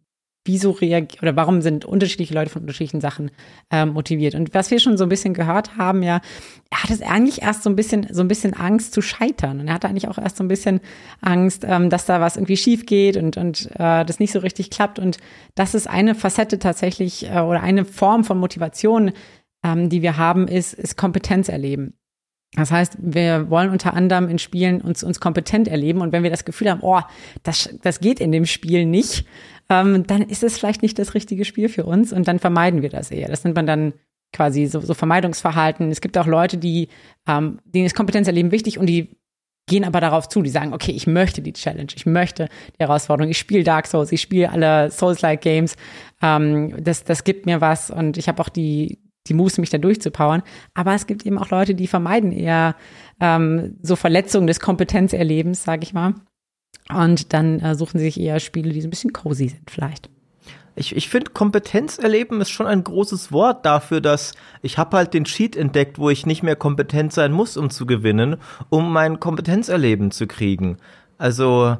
wieso 0.44 0.72
reagiert 0.72 1.22
oder 1.22 1.36
warum 1.36 1.62
sind 1.62 1.84
unterschiedliche 1.84 2.34
Leute 2.34 2.50
von 2.50 2.62
unterschiedlichen 2.62 3.00
Sachen 3.00 3.30
ähm, 3.70 3.90
motiviert. 3.90 4.34
Und 4.34 4.54
was 4.54 4.70
wir 4.70 4.80
schon 4.80 4.96
so 4.98 5.04
ein 5.04 5.08
bisschen 5.08 5.34
gehört 5.34 5.76
haben, 5.76 6.02
ja, 6.02 6.20
er 6.70 6.82
hatte 6.82 7.06
eigentlich 7.06 7.42
erst 7.42 7.62
so 7.62 7.70
ein 7.70 7.76
bisschen, 7.76 8.08
so 8.10 8.22
ein 8.22 8.28
bisschen 8.28 8.54
Angst 8.54 8.92
zu 8.92 9.02
scheitern. 9.02 9.60
Und 9.60 9.68
er 9.68 9.74
hatte 9.74 9.88
eigentlich 9.88 10.08
auch 10.08 10.18
erst 10.18 10.36
so 10.36 10.44
ein 10.44 10.48
bisschen 10.48 10.80
Angst, 11.20 11.64
ähm, 11.66 11.90
dass 11.90 12.06
da 12.06 12.20
was 12.20 12.36
irgendwie 12.36 12.56
schief 12.56 12.86
geht 12.86 13.16
und, 13.16 13.36
und 13.36 13.70
äh, 13.78 14.04
das 14.04 14.18
nicht 14.18 14.32
so 14.32 14.40
richtig 14.40 14.70
klappt. 14.70 14.98
Und 14.98 15.18
das 15.54 15.74
ist 15.74 15.88
eine 15.88 16.14
Facette 16.14 16.58
tatsächlich 16.58 17.30
äh, 17.30 17.40
oder 17.40 17.62
eine 17.62 17.84
Form 17.84 18.24
von 18.24 18.38
Motivation, 18.38 19.12
ähm, 19.64 19.88
die 19.88 20.02
wir 20.02 20.16
haben, 20.16 20.48
ist, 20.48 20.74
ist 20.74 20.96
Kompetenz 20.96 21.48
erleben. 21.48 21.94
Das 22.54 22.70
heißt, 22.70 22.98
wir 23.00 23.48
wollen 23.48 23.70
unter 23.70 23.94
anderem 23.94 24.28
in 24.28 24.38
Spielen 24.38 24.82
uns, 24.82 25.02
uns 25.02 25.20
kompetent 25.20 25.68
erleben 25.68 26.02
und 26.02 26.12
wenn 26.12 26.22
wir 26.22 26.30
das 26.30 26.44
Gefühl 26.44 26.70
haben, 26.70 26.82
oh, 26.82 27.00
das, 27.42 27.74
das 27.80 28.00
geht 28.00 28.20
in 28.20 28.30
dem 28.30 28.44
Spiel 28.44 28.84
nicht, 28.84 29.24
ähm, 29.72 30.06
dann 30.06 30.20
ist 30.20 30.42
es 30.42 30.58
vielleicht 30.58 30.82
nicht 30.82 30.98
das 30.98 31.14
richtige 31.14 31.46
Spiel 31.46 31.70
für 31.70 31.84
uns 31.84 32.12
und 32.12 32.28
dann 32.28 32.38
vermeiden 32.38 32.82
wir 32.82 32.90
das 32.90 33.10
eher. 33.10 33.28
Das 33.28 33.42
nennt 33.44 33.56
man 33.56 33.66
dann 33.66 33.94
quasi 34.32 34.66
so, 34.66 34.80
so 34.80 34.92
Vermeidungsverhalten. 34.92 35.90
Es 35.90 36.02
gibt 36.02 36.18
auch 36.18 36.26
Leute, 36.26 36.58
die, 36.58 36.88
ähm, 37.26 37.58
denen 37.64 37.86
ist 37.86 37.94
Kompetenzerleben 37.94 38.52
wichtig 38.52 38.78
und 38.78 38.86
die 38.86 39.16
gehen 39.66 39.84
aber 39.84 40.00
darauf 40.00 40.28
zu, 40.28 40.42
die 40.42 40.50
sagen, 40.50 40.74
okay, 40.74 40.92
ich 40.92 41.06
möchte 41.06 41.40
die 41.40 41.54
Challenge, 41.54 41.88
ich 41.94 42.04
möchte 42.04 42.48
die 42.74 42.80
Herausforderung, 42.80 43.30
ich 43.30 43.38
spiele 43.38 43.64
Dark 43.64 43.86
Souls, 43.86 44.12
ich 44.12 44.20
spiele 44.20 44.50
alle 44.50 44.90
Souls-like 44.90 45.40
Games, 45.40 45.76
ähm, 46.20 46.74
das, 46.82 47.04
das 47.04 47.24
gibt 47.24 47.46
mir 47.46 47.62
was 47.62 47.90
und 47.90 48.18
ich 48.18 48.28
habe 48.28 48.42
auch 48.42 48.50
die, 48.50 48.98
die 49.28 49.34
Muße, 49.34 49.60
mich 49.60 49.70
da 49.70 49.78
durchzupowern. 49.78 50.42
Aber 50.74 50.94
es 50.94 51.06
gibt 51.06 51.24
eben 51.24 51.38
auch 51.38 51.48
Leute, 51.48 51.74
die 51.74 51.86
vermeiden 51.86 52.32
eher 52.32 52.74
ähm, 53.20 53.78
so 53.80 53.96
Verletzungen 53.96 54.48
des 54.48 54.60
Kompetenzerlebens, 54.60 55.62
sage 55.62 55.84
ich 55.84 55.94
mal. 55.94 56.14
Und 56.88 57.32
dann 57.32 57.60
äh, 57.60 57.74
suchen 57.74 57.98
sie 57.98 58.06
sich 58.06 58.20
eher 58.20 58.40
Spiele, 58.40 58.72
die 58.72 58.80
so 58.80 58.88
ein 58.88 58.90
bisschen 58.90 59.12
cozy 59.12 59.48
sind, 59.48 59.70
vielleicht. 59.70 60.08
Ich, 60.74 60.96
ich 60.96 61.08
finde, 61.08 61.32
Kompetenz 61.32 61.98
erleben 61.98 62.40
ist 62.40 62.50
schon 62.50 62.66
ein 62.66 62.82
großes 62.82 63.30
Wort 63.30 63.66
dafür, 63.66 64.00
dass 64.00 64.32
ich 64.62 64.78
habe 64.78 64.96
halt 64.96 65.12
den 65.12 65.24
Cheat 65.24 65.54
entdeckt, 65.54 65.98
wo 65.98 66.08
ich 66.08 66.24
nicht 66.24 66.42
mehr 66.42 66.56
kompetent 66.56 67.12
sein 67.12 67.32
muss, 67.32 67.58
um 67.58 67.68
zu 67.68 67.84
gewinnen, 67.84 68.36
um 68.70 68.90
mein 68.90 69.20
Kompetenzerleben 69.20 70.10
zu 70.10 70.26
kriegen. 70.26 70.78
Also, 71.18 71.76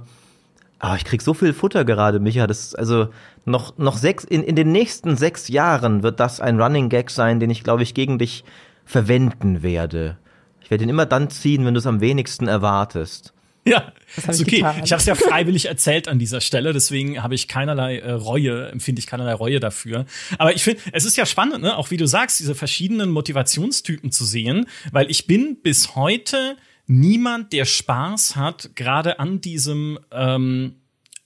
oh, 0.83 0.95
ich 0.95 1.07
krieg 1.07 1.23
so 1.23 1.33
viel 1.33 1.55
Futter 1.55 1.87
gerade, 1.87 2.21
Micha. 2.21 2.47
Das 2.47 2.75
also 2.75 3.09
noch 3.47 3.79
noch 3.79 3.97
sechs 3.97 4.25
in, 4.25 4.43
in 4.43 4.57
den 4.57 4.73
nächsten 4.73 5.17
sechs 5.17 5.49
Jahren 5.49 6.03
wird 6.03 6.21
das 6.21 6.41
ein 6.41 6.61
Running 6.61 6.91
Gag 6.91 7.11
sein, 7.11 7.41
den 7.41 7.51
ich 7.51 7.65
glaube 7.65 7.83
ich 7.83 7.95
gegen 7.95 8.19
dich 8.19 8.45
verwenden 8.85 9.63
werde. 9.63 10.19
Ich 10.61 10.71
werde 10.71 10.85
ihn 10.85 10.91
immer 10.91 11.07
dann 11.07 11.31
ziehen, 11.31 11.65
wenn 11.65 11.75
du 11.75 11.79
es 11.79 11.87
am 11.87 12.03
wenigsten 12.03 12.47
erwartest. 12.47 13.33
Ja, 13.69 13.93
ist 14.17 14.41
okay. 14.41 14.57
Getan. 14.57 14.83
Ich 14.85 14.93
habe 14.93 15.01
es 15.01 15.07
ja 15.07 15.15
freiwillig 15.15 15.67
erzählt 15.67 16.09
an 16.09 16.19
dieser 16.19 16.41
Stelle, 16.41 16.73
deswegen 16.73 17.23
habe 17.23 17.37
ich 17.37 17.47
keinerlei 17.47 17.99
äh, 17.99 18.11
Reue, 18.11 18.69
empfinde 18.71 18.99
ich 18.99 19.07
keinerlei 19.07 19.35
Reue 19.35 19.61
dafür. 19.61 20.05
Aber 20.37 20.53
ich 20.53 20.65
finde, 20.65 20.83
es 20.93 21.05
ist 21.05 21.17
ja 21.17 21.27
spannend, 21.27 21.63
ne? 21.63 21.77
auch 21.77 21.93
wie 21.93 21.97
du 21.97 22.07
sagst, 22.07 22.41
diese 22.41 22.57
verschiedenen 22.57 23.11
Motivationstypen 23.11 24.11
zu 24.11 24.25
sehen, 24.25 24.67
weil 24.91 25.11
ich 25.11 25.29
bin 25.29 25.59
bis 25.63 25.95
heute 25.95 26.57
niemand, 26.87 27.53
der 27.53 27.65
Spaß 27.65 28.35
hat, 28.35 28.71
gerade 28.75 29.21
an 29.21 29.41
diesem 29.41 29.99
ähm, 30.11 30.82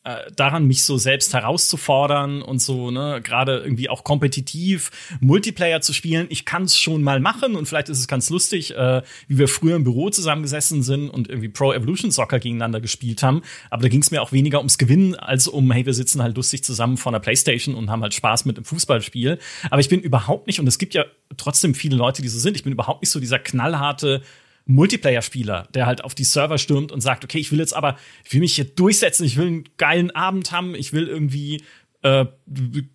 äh, 0.06 0.30
daran, 0.36 0.66
mich 0.66 0.84
so 0.84 0.98
selbst 0.98 1.34
herauszufordern 1.34 2.40
und 2.40 2.60
so, 2.62 2.92
ne, 2.92 3.20
gerade 3.24 3.58
irgendwie 3.58 3.88
auch 3.88 4.04
kompetitiv 4.04 4.92
Multiplayer 5.18 5.80
zu 5.80 5.92
spielen. 5.92 6.28
Ich 6.30 6.44
kann 6.44 6.62
es 6.62 6.78
schon 6.78 7.02
mal 7.02 7.18
machen 7.18 7.56
und 7.56 7.66
vielleicht 7.66 7.88
ist 7.88 7.98
es 7.98 8.06
ganz 8.06 8.30
lustig, 8.30 8.76
äh, 8.76 9.02
wie 9.26 9.38
wir 9.38 9.48
früher 9.48 9.74
im 9.74 9.82
Büro 9.82 10.08
zusammengesessen 10.10 10.84
sind 10.84 11.10
und 11.10 11.28
irgendwie 11.28 11.48
Pro 11.48 11.72
Evolution 11.72 12.12
Soccer 12.12 12.38
gegeneinander 12.38 12.80
gespielt 12.80 13.24
haben. 13.24 13.42
Aber 13.68 13.82
da 13.82 13.88
ging 13.88 14.00
es 14.00 14.12
mir 14.12 14.22
auch 14.22 14.30
weniger 14.30 14.58
ums 14.58 14.78
Gewinnen 14.78 15.16
als 15.16 15.48
um, 15.48 15.72
hey, 15.72 15.84
wir 15.84 15.94
sitzen 15.94 16.22
halt 16.22 16.36
lustig 16.36 16.62
zusammen 16.62 16.98
vor 16.98 17.10
einer 17.10 17.20
Playstation 17.20 17.74
und 17.74 17.90
haben 17.90 18.02
halt 18.02 18.14
Spaß 18.14 18.44
mit 18.44 18.58
dem 18.58 18.64
Fußballspiel. 18.64 19.40
Aber 19.70 19.80
ich 19.80 19.88
bin 19.88 20.00
überhaupt 20.00 20.46
nicht, 20.46 20.60
und 20.60 20.68
es 20.68 20.78
gibt 20.78 20.94
ja 20.94 21.04
trotzdem 21.36 21.74
viele 21.74 21.96
Leute, 21.96 22.22
die 22.22 22.28
so 22.28 22.38
sind, 22.38 22.56
ich 22.56 22.62
bin 22.62 22.72
überhaupt 22.72 23.02
nicht 23.02 23.10
so 23.10 23.18
dieser 23.18 23.40
knallharte 23.40 24.22
Multiplayer-Spieler, 24.66 25.68
der 25.74 25.86
halt 25.86 26.04
auf 26.04 26.14
die 26.14 26.24
Server 26.24 26.58
stürmt 26.58 26.92
und 26.92 27.00
sagt, 27.00 27.24
okay, 27.24 27.38
ich 27.38 27.52
will 27.52 27.60
jetzt 27.60 27.74
aber, 27.74 27.96
ich 28.24 28.32
will 28.32 28.40
mich 28.40 28.54
hier 28.54 28.64
durchsetzen, 28.64 29.24
ich 29.24 29.36
will 29.36 29.46
einen 29.46 29.68
geilen 29.76 30.10
Abend 30.10 30.52
haben, 30.52 30.74
ich 30.74 30.92
will 30.92 31.06
irgendwie 31.06 31.62
äh, 32.02 32.26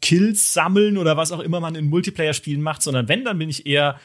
Kills 0.02 0.54
sammeln 0.54 0.98
oder 0.98 1.18
was 1.18 1.32
auch 1.32 1.40
immer 1.40 1.60
man 1.60 1.76
in 1.76 1.90
Multiplayer-Spielen 1.90 2.62
macht, 2.62 2.82
sondern 2.82 3.08
wenn, 3.08 3.24
dann 3.24 3.40
bin 3.40 3.50
ich 3.50 3.66
eher 3.66 4.00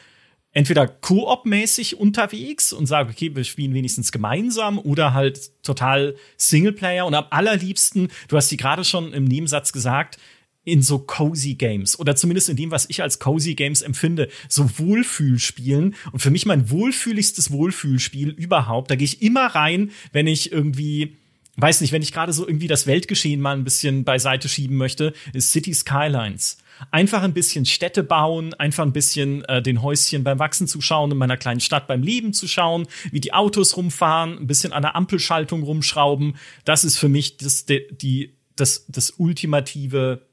entweder 0.52 0.86
Koop-mäßig 0.88 1.96
unterwegs 1.96 2.72
und 2.72 2.86
sage, 2.86 3.10
okay, 3.10 3.34
wir 3.36 3.44
spielen 3.44 3.74
wenigstens 3.74 4.10
gemeinsam 4.10 4.78
oder 4.78 5.12
halt 5.12 5.50
total 5.62 6.16
Singleplayer 6.38 7.04
und 7.04 7.14
am 7.14 7.26
allerliebsten, 7.28 8.08
du 8.28 8.36
hast 8.36 8.50
die 8.50 8.56
gerade 8.56 8.82
schon 8.82 9.12
im 9.12 9.24
Nebensatz 9.24 9.72
gesagt, 9.72 10.18
in 10.66 10.82
so 10.82 10.98
cozy 10.98 11.54
Games 11.54 11.98
oder 11.98 12.16
zumindest 12.16 12.48
in 12.48 12.56
dem, 12.56 12.72
was 12.72 12.90
ich 12.90 13.00
als 13.00 13.20
cozy 13.20 13.54
Games 13.54 13.82
empfinde, 13.82 14.28
so 14.48 14.68
Wohlfühlspielen. 14.78 15.94
Und 16.10 16.18
für 16.18 16.30
mich 16.30 16.44
mein 16.44 16.70
wohlfühligstes 16.70 17.52
Wohlfühlspiel 17.52 18.30
überhaupt. 18.30 18.90
Da 18.90 18.96
gehe 18.96 19.06
ich 19.06 19.22
immer 19.22 19.46
rein, 19.46 19.92
wenn 20.12 20.26
ich 20.26 20.50
irgendwie 20.52 21.16
weiß 21.56 21.80
nicht, 21.80 21.92
wenn 21.92 22.02
ich 22.02 22.12
gerade 22.12 22.32
so 22.32 22.46
irgendwie 22.46 22.66
das 22.66 22.86
Weltgeschehen 22.86 23.40
mal 23.40 23.56
ein 23.56 23.64
bisschen 23.64 24.04
beiseite 24.04 24.48
schieben 24.48 24.76
möchte, 24.76 25.14
ist 25.32 25.52
City 25.52 25.72
Skylines. 25.72 26.58
Einfach 26.90 27.22
ein 27.22 27.32
bisschen 27.32 27.64
Städte 27.64 28.02
bauen, 28.02 28.52
einfach 28.54 28.84
ein 28.84 28.92
bisschen 28.92 29.44
äh, 29.44 29.62
den 29.62 29.80
Häuschen 29.80 30.24
beim 30.24 30.38
Wachsen 30.38 30.68
zu 30.68 30.82
schauen, 30.82 31.10
in 31.10 31.16
meiner 31.16 31.38
kleinen 31.38 31.60
Stadt 31.60 31.86
beim 31.86 32.02
Leben 32.02 32.34
zu 32.34 32.46
schauen, 32.46 32.86
wie 33.10 33.20
die 33.20 33.32
Autos 33.32 33.78
rumfahren, 33.78 34.36
ein 34.38 34.46
bisschen 34.46 34.74
an 34.74 34.82
der 34.82 34.96
Ampelschaltung 34.96 35.62
rumschrauben. 35.62 36.36
Das 36.66 36.84
ist 36.84 36.98
für 36.98 37.08
mich 37.08 37.38
das, 37.38 37.64
die, 37.64 38.34
das, 38.56 38.84
das 38.88 39.14
ultimative 39.16 40.25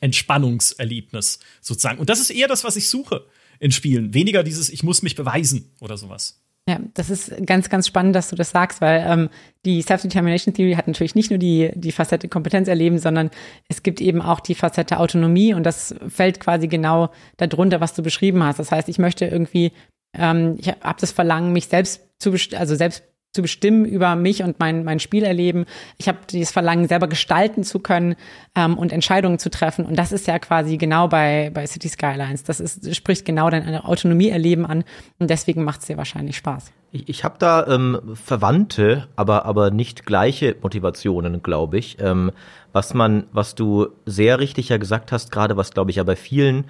Entspannungserlebnis 0.00 1.38
sozusagen. 1.60 1.98
Und 1.98 2.10
das 2.10 2.20
ist 2.20 2.30
eher 2.30 2.48
das, 2.48 2.64
was 2.64 2.76
ich 2.76 2.88
suche 2.88 3.24
in 3.58 3.72
Spielen. 3.72 4.14
Weniger 4.14 4.42
dieses, 4.42 4.68
ich 4.68 4.82
muss 4.82 5.02
mich 5.02 5.16
beweisen 5.16 5.72
oder 5.80 5.96
sowas. 5.96 6.40
Ja, 6.68 6.80
das 6.94 7.10
ist 7.10 7.32
ganz, 7.46 7.68
ganz 7.68 7.86
spannend, 7.86 8.16
dass 8.16 8.28
du 8.28 8.34
das 8.34 8.50
sagst, 8.50 8.80
weil 8.80 9.04
ähm, 9.06 9.28
die 9.64 9.82
Self-Determination 9.82 10.52
Theory 10.52 10.74
hat 10.74 10.88
natürlich 10.88 11.14
nicht 11.14 11.30
nur 11.30 11.38
die, 11.38 11.70
die 11.76 11.92
Facette 11.92 12.28
Kompetenz 12.28 12.66
erleben, 12.66 12.98
sondern 12.98 13.30
es 13.68 13.84
gibt 13.84 14.00
eben 14.00 14.20
auch 14.20 14.40
die 14.40 14.56
Facette 14.56 14.98
Autonomie 14.98 15.54
und 15.54 15.62
das 15.62 15.94
fällt 16.08 16.40
quasi 16.40 16.66
genau 16.66 17.10
darunter, 17.36 17.80
was 17.80 17.94
du 17.94 18.02
beschrieben 18.02 18.42
hast. 18.42 18.58
Das 18.58 18.72
heißt, 18.72 18.88
ich 18.88 18.98
möchte 18.98 19.26
irgendwie, 19.26 19.70
ähm, 20.12 20.56
ich 20.58 20.66
habe 20.68 21.00
das 21.00 21.12
Verlangen, 21.12 21.52
mich 21.52 21.68
selbst 21.68 22.00
zu, 22.18 22.34
also 22.56 22.74
selbst 22.74 23.04
zu 23.32 23.42
bestimmen 23.42 23.84
über 23.84 24.16
mich 24.16 24.42
und 24.42 24.58
mein, 24.58 24.82
mein 24.84 24.98
Spielerleben. 24.98 25.66
Ich 25.98 26.08
habe 26.08 26.18
dieses 26.30 26.50
Verlangen, 26.50 26.88
selber 26.88 27.06
gestalten 27.06 27.64
zu 27.64 27.78
können 27.78 28.16
ähm, 28.54 28.78
und 28.78 28.92
Entscheidungen 28.92 29.38
zu 29.38 29.50
treffen. 29.50 29.84
Und 29.84 29.96
das 29.96 30.10
ist 30.10 30.26
ja 30.26 30.38
quasi 30.38 30.78
genau 30.78 31.06
bei, 31.08 31.50
bei 31.52 31.66
City 31.66 31.88
Skylines. 31.88 32.44
Das 32.44 32.60
ist, 32.60 32.94
spricht 32.96 33.24
genau 33.24 33.50
dein 33.50 33.76
Autonomieerleben 33.76 34.64
an 34.64 34.84
und 35.18 35.30
deswegen 35.30 35.64
macht 35.64 35.80
es 35.80 35.86
dir 35.86 35.96
wahrscheinlich 35.96 36.36
Spaß. 36.36 36.72
Ich, 36.92 37.08
ich 37.08 37.24
habe 37.24 37.36
da 37.38 37.66
ähm, 37.66 38.00
Verwandte, 38.14 39.08
aber, 39.16 39.44
aber 39.44 39.70
nicht 39.70 40.06
gleiche 40.06 40.56
Motivationen, 40.62 41.42
glaube 41.42 41.78
ich. 41.78 41.98
Ähm, 42.00 42.32
was 42.72 42.94
man, 42.94 43.26
was 43.32 43.54
du 43.54 43.88
sehr 44.06 44.38
richtig 44.38 44.70
ja 44.70 44.78
gesagt 44.78 45.12
hast, 45.12 45.30
gerade 45.30 45.56
was, 45.56 45.72
glaube 45.72 45.90
ich, 45.90 45.96
ja 45.96 46.04
bei 46.04 46.16
vielen 46.16 46.64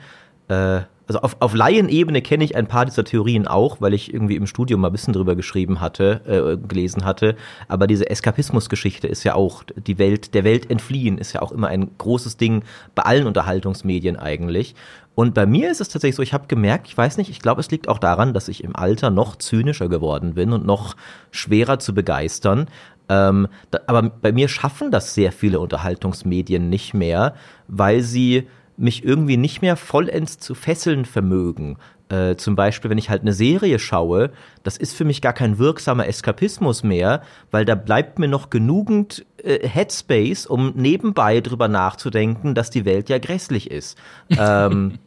äh, 0.49 0.81
also 1.07 1.21
auf, 1.21 1.37
auf 1.41 1.55
Laienebene 1.55 2.21
kenne 2.21 2.45
ich 2.45 2.57
ein 2.57 2.67
paar 2.67 2.85
dieser 2.85 3.05
Theorien 3.05 3.47
auch, 3.47 3.81
weil 3.81 3.95
ich 3.95 4.13
irgendwie 4.13 4.37
im 4.37 4.47
Studium 4.47 4.81
mal 4.81 4.89
ein 4.89 4.93
bisschen 4.93 5.13
drüber 5.13 5.37
geschrieben 5.37 5.81
hatte, 5.81 6.21
äh, 6.27 6.67
gelesen 6.67 7.05
hatte. 7.05 7.37
Aber 7.69 7.87
diese 7.87 8.11
Eskapismusgeschichte 8.11 9.07
ist 9.07 9.23
ja 9.25 9.35
auch, 9.35 9.63
die 9.77 9.99
Welt, 9.99 10.35
der 10.35 10.45
Welt 10.45 10.71
entfliehen, 10.71 11.19
ist 11.19 11.33
ja 11.33 11.43
auch 11.43 11.53
immer 11.53 11.69
ein 11.69 11.91
großes 11.99 12.37
Ding 12.37 12.65
bei 12.95 13.03
allen 13.03 13.27
Unterhaltungsmedien 13.27 14.17
eigentlich. 14.17 14.75
Und 15.15 15.33
bei 15.33 15.47
mir 15.47 15.71
ist 15.71 15.81
es 15.81 15.89
tatsächlich 15.89 16.17
so, 16.17 16.23
ich 16.23 16.35
habe 16.35 16.47
gemerkt, 16.47 16.89
ich 16.89 16.97
weiß 16.97 17.17
nicht, 17.17 17.31
ich 17.31 17.41
glaube, 17.41 17.61
es 17.61 17.71
liegt 17.71 17.89
auch 17.89 17.99
daran, 17.99 18.35
dass 18.35 18.49
ich 18.49 18.63
im 18.63 18.77
Alter 18.77 19.11
noch 19.11 19.37
zynischer 19.37 19.89
geworden 19.89 20.35
bin 20.35 20.53
und 20.53 20.67
noch 20.67 20.95
schwerer 21.31 21.79
zu 21.79 21.95
begeistern. 21.95 22.67
Ähm, 23.09 23.49
da, 23.71 23.81
aber 23.87 24.03
bei 24.03 24.33
mir 24.33 24.49
schaffen 24.49 24.91
das 24.91 25.15
sehr 25.15 25.33
viele 25.33 25.61
Unterhaltungsmedien 25.61 26.69
nicht 26.69 26.93
mehr, 26.93 27.35
weil 27.69 28.03
sie 28.03 28.49
mich 28.77 29.05
irgendwie 29.05 29.37
nicht 29.37 29.63
mehr 29.63 29.77
vollends 29.77 30.39
zu 30.39 30.55
fesseln 30.55 31.05
vermögen. 31.05 31.79
Äh, 32.09 32.37
zum 32.37 32.55
Beispiel, 32.55 32.89
wenn 32.89 32.99
ich 32.99 33.11
halt 33.11 33.23
eine 33.23 33.33
Serie 33.33 33.81
schaue, 33.81 34.31
das 34.63 34.77
ist 34.77 34.95
für 34.95 35.05
mich 35.05 35.21
gar 35.21 35.33
kein 35.33 35.59
wirksamer 35.59 36.07
Eskapismus 36.07 36.85
mehr, 36.85 37.23
weil 37.51 37.65
da 37.65 37.75
bleibt 37.75 38.21
mir 38.21 38.29
noch 38.29 38.49
genügend 38.49 39.27
äh, 39.43 39.67
Headspace, 39.67 40.47
um 40.47 40.73
nebenbei 40.77 41.41
drüber 41.41 41.67
nachzudenken, 41.67 42.55
dass 42.55 42.71
die 42.71 42.85
Welt 42.85 43.09
ja 43.09 43.19
grässlich 43.19 43.71
ist. 43.71 43.99
ähm, 44.31 44.99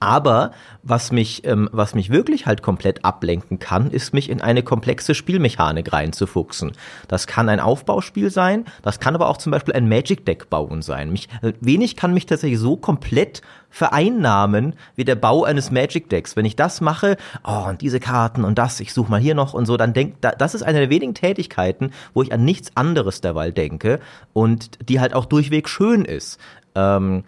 aber 0.00 0.52
was 0.82 1.12
mich, 1.12 1.44
ähm, 1.46 1.68
was 1.72 1.94
mich 1.94 2.10
wirklich 2.10 2.46
halt 2.46 2.62
komplett 2.62 3.04
ablenken 3.04 3.58
kann, 3.58 3.90
ist 3.90 4.12
mich 4.12 4.28
in 4.28 4.40
eine 4.40 4.62
komplexe 4.62 5.14
Spielmechanik 5.14 5.92
reinzufuchsen. 5.92 6.72
Das 7.08 7.26
kann 7.26 7.48
ein 7.48 7.60
Aufbauspiel 7.60 8.30
sein, 8.30 8.64
das 8.82 9.00
kann 9.00 9.14
aber 9.14 9.28
auch 9.28 9.38
zum 9.38 9.52
Beispiel 9.52 9.74
ein 9.74 9.88
Magic 9.88 10.26
Deck 10.26 10.50
bauen 10.50 10.82
sein. 10.82 11.10
Mich, 11.10 11.28
äh, 11.42 11.52
wenig 11.60 11.96
kann 11.96 12.12
mich 12.12 12.26
tatsächlich 12.26 12.58
so 12.58 12.76
komplett 12.76 13.42
vereinnahmen 13.70 14.74
wie 14.94 15.04
der 15.04 15.16
Bau 15.16 15.44
eines 15.44 15.70
Magic 15.70 16.08
Decks. 16.08 16.36
Wenn 16.36 16.44
ich 16.44 16.54
das 16.54 16.80
mache, 16.80 17.16
oh, 17.42 17.68
und 17.68 17.80
diese 17.80 17.98
Karten 17.98 18.44
und 18.44 18.58
das, 18.58 18.78
ich 18.80 18.92
suche 18.92 19.10
mal 19.10 19.20
hier 19.20 19.34
noch 19.34 19.54
und 19.54 19.66
so, 19.66 19.76
dann 19.76 19.94
denk, 19.94 20.20
da, 20.20 20.30
das 20.30 20.54
ist 20.54 20.62
eine 20.62 20.78
der 20.78 20.90
wenigen 20.90 21.14
Tätigkeiten, 21.14 21.90
wo 22.12 22.22
ich 22.22 22.32
an 22.32 22.44
nichts 22.44 22.70
anderes 22.76 23.20
derweil 23.20 23.52
denke 23.52 24.00
und 24.32 24.88
die 24.88 25.00
halt 25.00 25.14
auch 25.14 25.24
durchweg 25.24 25.68
schön 25.68 26.04
ist. 26.04 26.38
Ähm, 26.74 27.24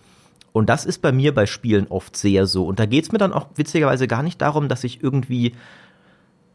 und 0.56 0.70
das 0.70 0.86
ist 0.86 1.02
bei 1.02 1.12
mir 1.12 1.34
bei 1.34 1.44
Spielen 1.44 1.86
oft 1.90 2.16
sehr 2.16 2.46
so. 2.46 2.64
Und 2.64 2.78
da 2.78 2.86
geht 2.86 3.04
es 3.04 3.12
mir 3.12 3.18
dann 3.18 3.34
auch 3.34 3.48
witzigerweise 3.56 4.08
gar 4.08 4.22
nicht 4.22 4.40
darum, 4.40 4.70
dass 4.70 4.84
ich 4.84 5.02
irgendwie 5.02 5.52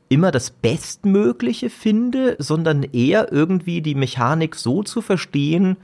immer 0.09 0.31
das 0.31 0.49
Bestmögliche 0.49 1.69
finde, 1.69 2.35
sondern 2.39 2.81
eher 2.81 3.31
irgendwie 3.31 3.83
die 3.83 3.93
Mechanik 3.93 4.55
so 4.55 4.81
zu 4.81 5.03
verstehen, 5.03 5.77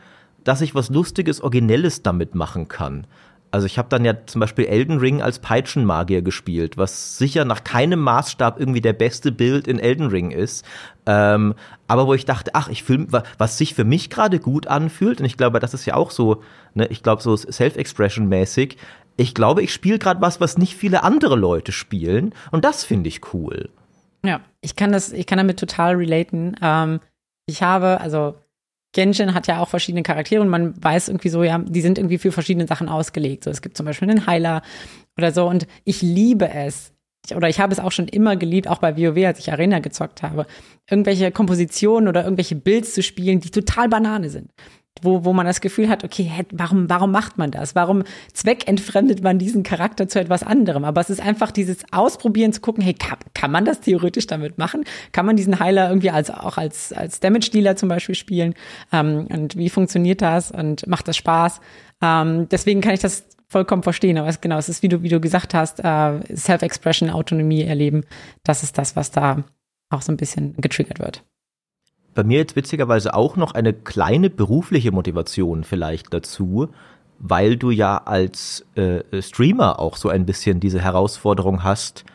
dass 0.43 0.62
ich 0.62 0.74
was 0.74 0.89
Lustiges, 0.89 1.41
Originelles 1.41 2.01
damit 2.01 2.33
machen 2.33 2.67
kann. 2.67 3.05
Also 3.51 3.66
ich 3.66 3.77
habe 3.77 3.89
dann 3.89 4.04
ja 4.04 4.13
zum 4.25 4.42
Beispiel 4.42 4.66
Elden 4.66 4.98
Ring 4.98 5.22
als 5.22 5.39
Peitschenmagier 5.39 6.22
gespielt, 6.22 6.77
was 6.77 7.18
sicher 7.18 7.46
nach 7.46 7.63
keinem 7.63 8.00
Maßstab 8.00 8.60
irgendwie 8.60 8.82
der 8.82 8.94
beste 8.94 9.32
Bild 9.32 9.68
in 9.68 9.80
Elden 9.80 10.08
Ring 10.08 10.32
ist. 10.32 10.66
Ähm, 11.06 11.56
aber 11.88 12.08
wo 12.08 12.13
ich 12.13 12.25
dachte, 12.25 12.51
ach, 12.54 12.68
ich 12.68 12.84
fühle, 12.84 13.24
was 13.38 13.58
sich 13.58 13.74
für 13.74 13.86
mich 13.86 14.10
gerade 14.10 14.39
gut 14.39 14.68
anfühlt, 14.68 15.20
und 15.20 15.25
ich 15.25 15.38
glaube, 15.38 15.60
das 15.60 15.74
ist 15.74 15.86
ja 15.86 15.96
auch 15.96 16.12
so, 16.12 16.44
ne, 16.74 16.88
ich 16.88 17.04
glaube, 17.04 17.22
so 17.22 17.36
Self-Expression-mäßig, 17.38 18.77
ich 19.16 19.34
glaube, 19.34 19.63
ich 19.63 19.74
spiele 19.74 19.98
gerade 19.98 20.22
was, 20.22 20.42
was 20.42 20.57
nicht 20.57 20.75
viele 20.75 21.03
andere 21.03 21.36
Leute 21.36 21.72
spielen, 21.72 22.33
und 22.51 22.66
das 22.66 22.83
finde 22.83 23.07
ich 23.07 23.33
cool. 23.33 23.70
Ja, 24.25 24.42
ich 24.62 24.75
kann 24.75 24.92
das, 24.92 25.14
ich 25.14 25.25
kann 25.25 25.38
damit 25.38 25.60
total 25.60 25.96
relaten. 25.96 26.57
Ähm, 26.62 27.00
ich 27.46 27.64
habe, 27.64 28.01
also 28.01 28.36
Genshin 28.93 29.33
hat 29.33 29.47
ja 29.47 29.61
auch 29.61 29.67
verschiedene 29.67 30.03
Charaktere 30.03 30.41
und 30.41 30.50
man 30.50 30.81
weiß 30.81 31.09
irgendwie 31.09 31.29
so, 31.29 31.43
ja, 31.43 31.57
die 31.59 31.81
sind 31.81 31.97
irgendwie 31.97 32.17
für 32.17 32.31
verschiedene 32.31 32.67
Sachen 32.67 32.89
ausgelegt. 32.89 33.43
So, 33.43 33.50
es 33.50 33.61
gibt 33.61 33.77
zum 33.77 33.85
Beispiel 33.85 34.09
einen 34.09 34.25
Heiler 34.25 34.61
oder 35.17 35.31
so 35.31 35.47
und 35.47 35.67
ich 35.83 36.01
liebe 36.01 36.50
es. 36.50 36.93
Oder 37.35 37.50
ich 37.50 37.59
habe 37.59 37.73
es 37.73 37.79
auch 37.81 37.91
schon 37.91 38.07
immer 38.07 38.37
geliebt, 38.37 38.69
auch 38.69 38.77
bei 38.77 38.95
WoW, 38.95 39.25
als 39.25 39.39
ich 39.39 39.51
Arena 39.51 39.79
gezockt 39.79 40.23
habe, 40.23 40.45
irgendwelche 40.89 41.29
Kompositionen 41.29 42.07
oder 42.07 42.23
irgendwelche 42.23 42.55
Builds 42.55 42.93
zu 42.93 43.03
spielen, 43.03 43.41
die 43.41 43.51
total 43.51 43.89
Banane 43.89 44.29
sind 44.29 44.51
wo, 45.01 45.25
wo 45.25 45.33
man 45.33 45.46
das 45.46 45.62
Gefühl 45.62 45.90
hat, 45.90 46.03
okay, 46.03 46.31
warum, 46.51 46.90
warum 46.90 47.12
macht 47.12 47.38
man 47.38 47.51
das? 47.51 47.75
Warum 47.75 48.03
zweckentfremdet 48.33 49.24
man 49.24 49.40
diesen 49.40 49.64
Charakter 49.64 50.07
zu 50.07 50.20
etwas 50.20 50.44
anderem? 50.44 50.86
Aber 50.86 51.01
es 51.01 51.10
ist 51.10 51.22
einfach 51.22 51.51
dieses 51.51 51.79
Ausprobieren 51.92 52.53
zu 52.53 52.62
gucken, 52.62 52.83
hey, 52.83 52.94
kann, 52.94 53.18
kann 53.33 53.51
man 53.51 53.66
das 53.66 53.81
theoretisch 53.81 54.27
damit 54.27 54.57
machen? 54.57 54.83
Kann 55.12 55.25
man 55.25 55.36
diesen 55.36 55.60
Heiler 55.60 55.90
irgendwie 55.90 56.12
als, 56.12 56.29
auch 56.29 56.57
als, 56.57 56.94
als 56.94 57.20
Damage-Dealer 57.20 57.75
zum 57.75 57.90
Beispiel 57.90 58.16
spielen? 58.16 58.53
Ähm, 58.92 59.27
und 59.29 59.55
wie 59.55 59.70
funktioniert 59.70 60.22
das? 60.22 60.51
Und 60.51 60.88
macht 60.88 61.07
das 61.07 61.18
Spaß? 61.18 61.60
Ähm, 62.01 62.48
deswegen 62.50 62.81
kann 62.81 62.94
ich 62.94 63.00
das 63.00 63.25
vollkommen 63.48 63.83
verstehen. 63.83 64.18
Aber 64.18 64.27
es, 64.27 64.42
genau, 64.42 64.57
es 64.57 64.70
ist, 64.70 64.83
wie 64.83 64.90
du, 64.90 65.03
wie 65.03 65.10
du 65.10 65.20
gesagt 65.20 65.53
hast, 65.53 65.79
äh, 65.79 66.36
Self-Expression, 66.36 67.10
Autonomie 67.10 67.64
erleben. 67.64 68.03
Das 68.44 68.64
ist 68.64 68.77
das, 68.77 68.96
was 68.96 69.12
da 69.12 69.44
auch 69.90 70.01
so 70.01 70.12
ein 70.12 70.18
bisschen 70.18 70.55
getriggert 70.57 71.00
wird 71.00 71.24
bei 72.18 72.24
mir 72.24 72.40
jetzt 72.40 72.56
witzigerweise 72.56 73.14
auch 73.14 73.36
noch 73.36 73.53
eine 73.53 73.74
kleine 73.74 74.32
berufliche 74.32 74.92
Motivation 74.92 75.64
vielleicht 75.64 76.12
dazu, 76.16 76.70
weil 77.20 77.58
du 77.58 77.70
ja 77.70 78.01
als 78.06 78.66
äh, 78.74 79.22
Streamer 79.22 79.77
auch 79.77 79.98
so 79.98 80.10
ein 80.10 80.25
bisschen 80.25 80.60
diese 80.60 80.82
Herausforderung 80.82 81.64
hast, 81.64 82.06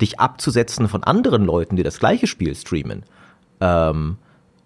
dich 0.00 0.18
abzusetzen 0.18 0.88
von 0.88 1.04
anderen 1.04 1.44
Leuten, 1.44 1.76
die 1.76 1.82
das 1.82 1.98
gleiche 1.98 2.26
Spiel 2.26 2.54
streamen. 2.54 3.02
Ähm, 3.60 4.16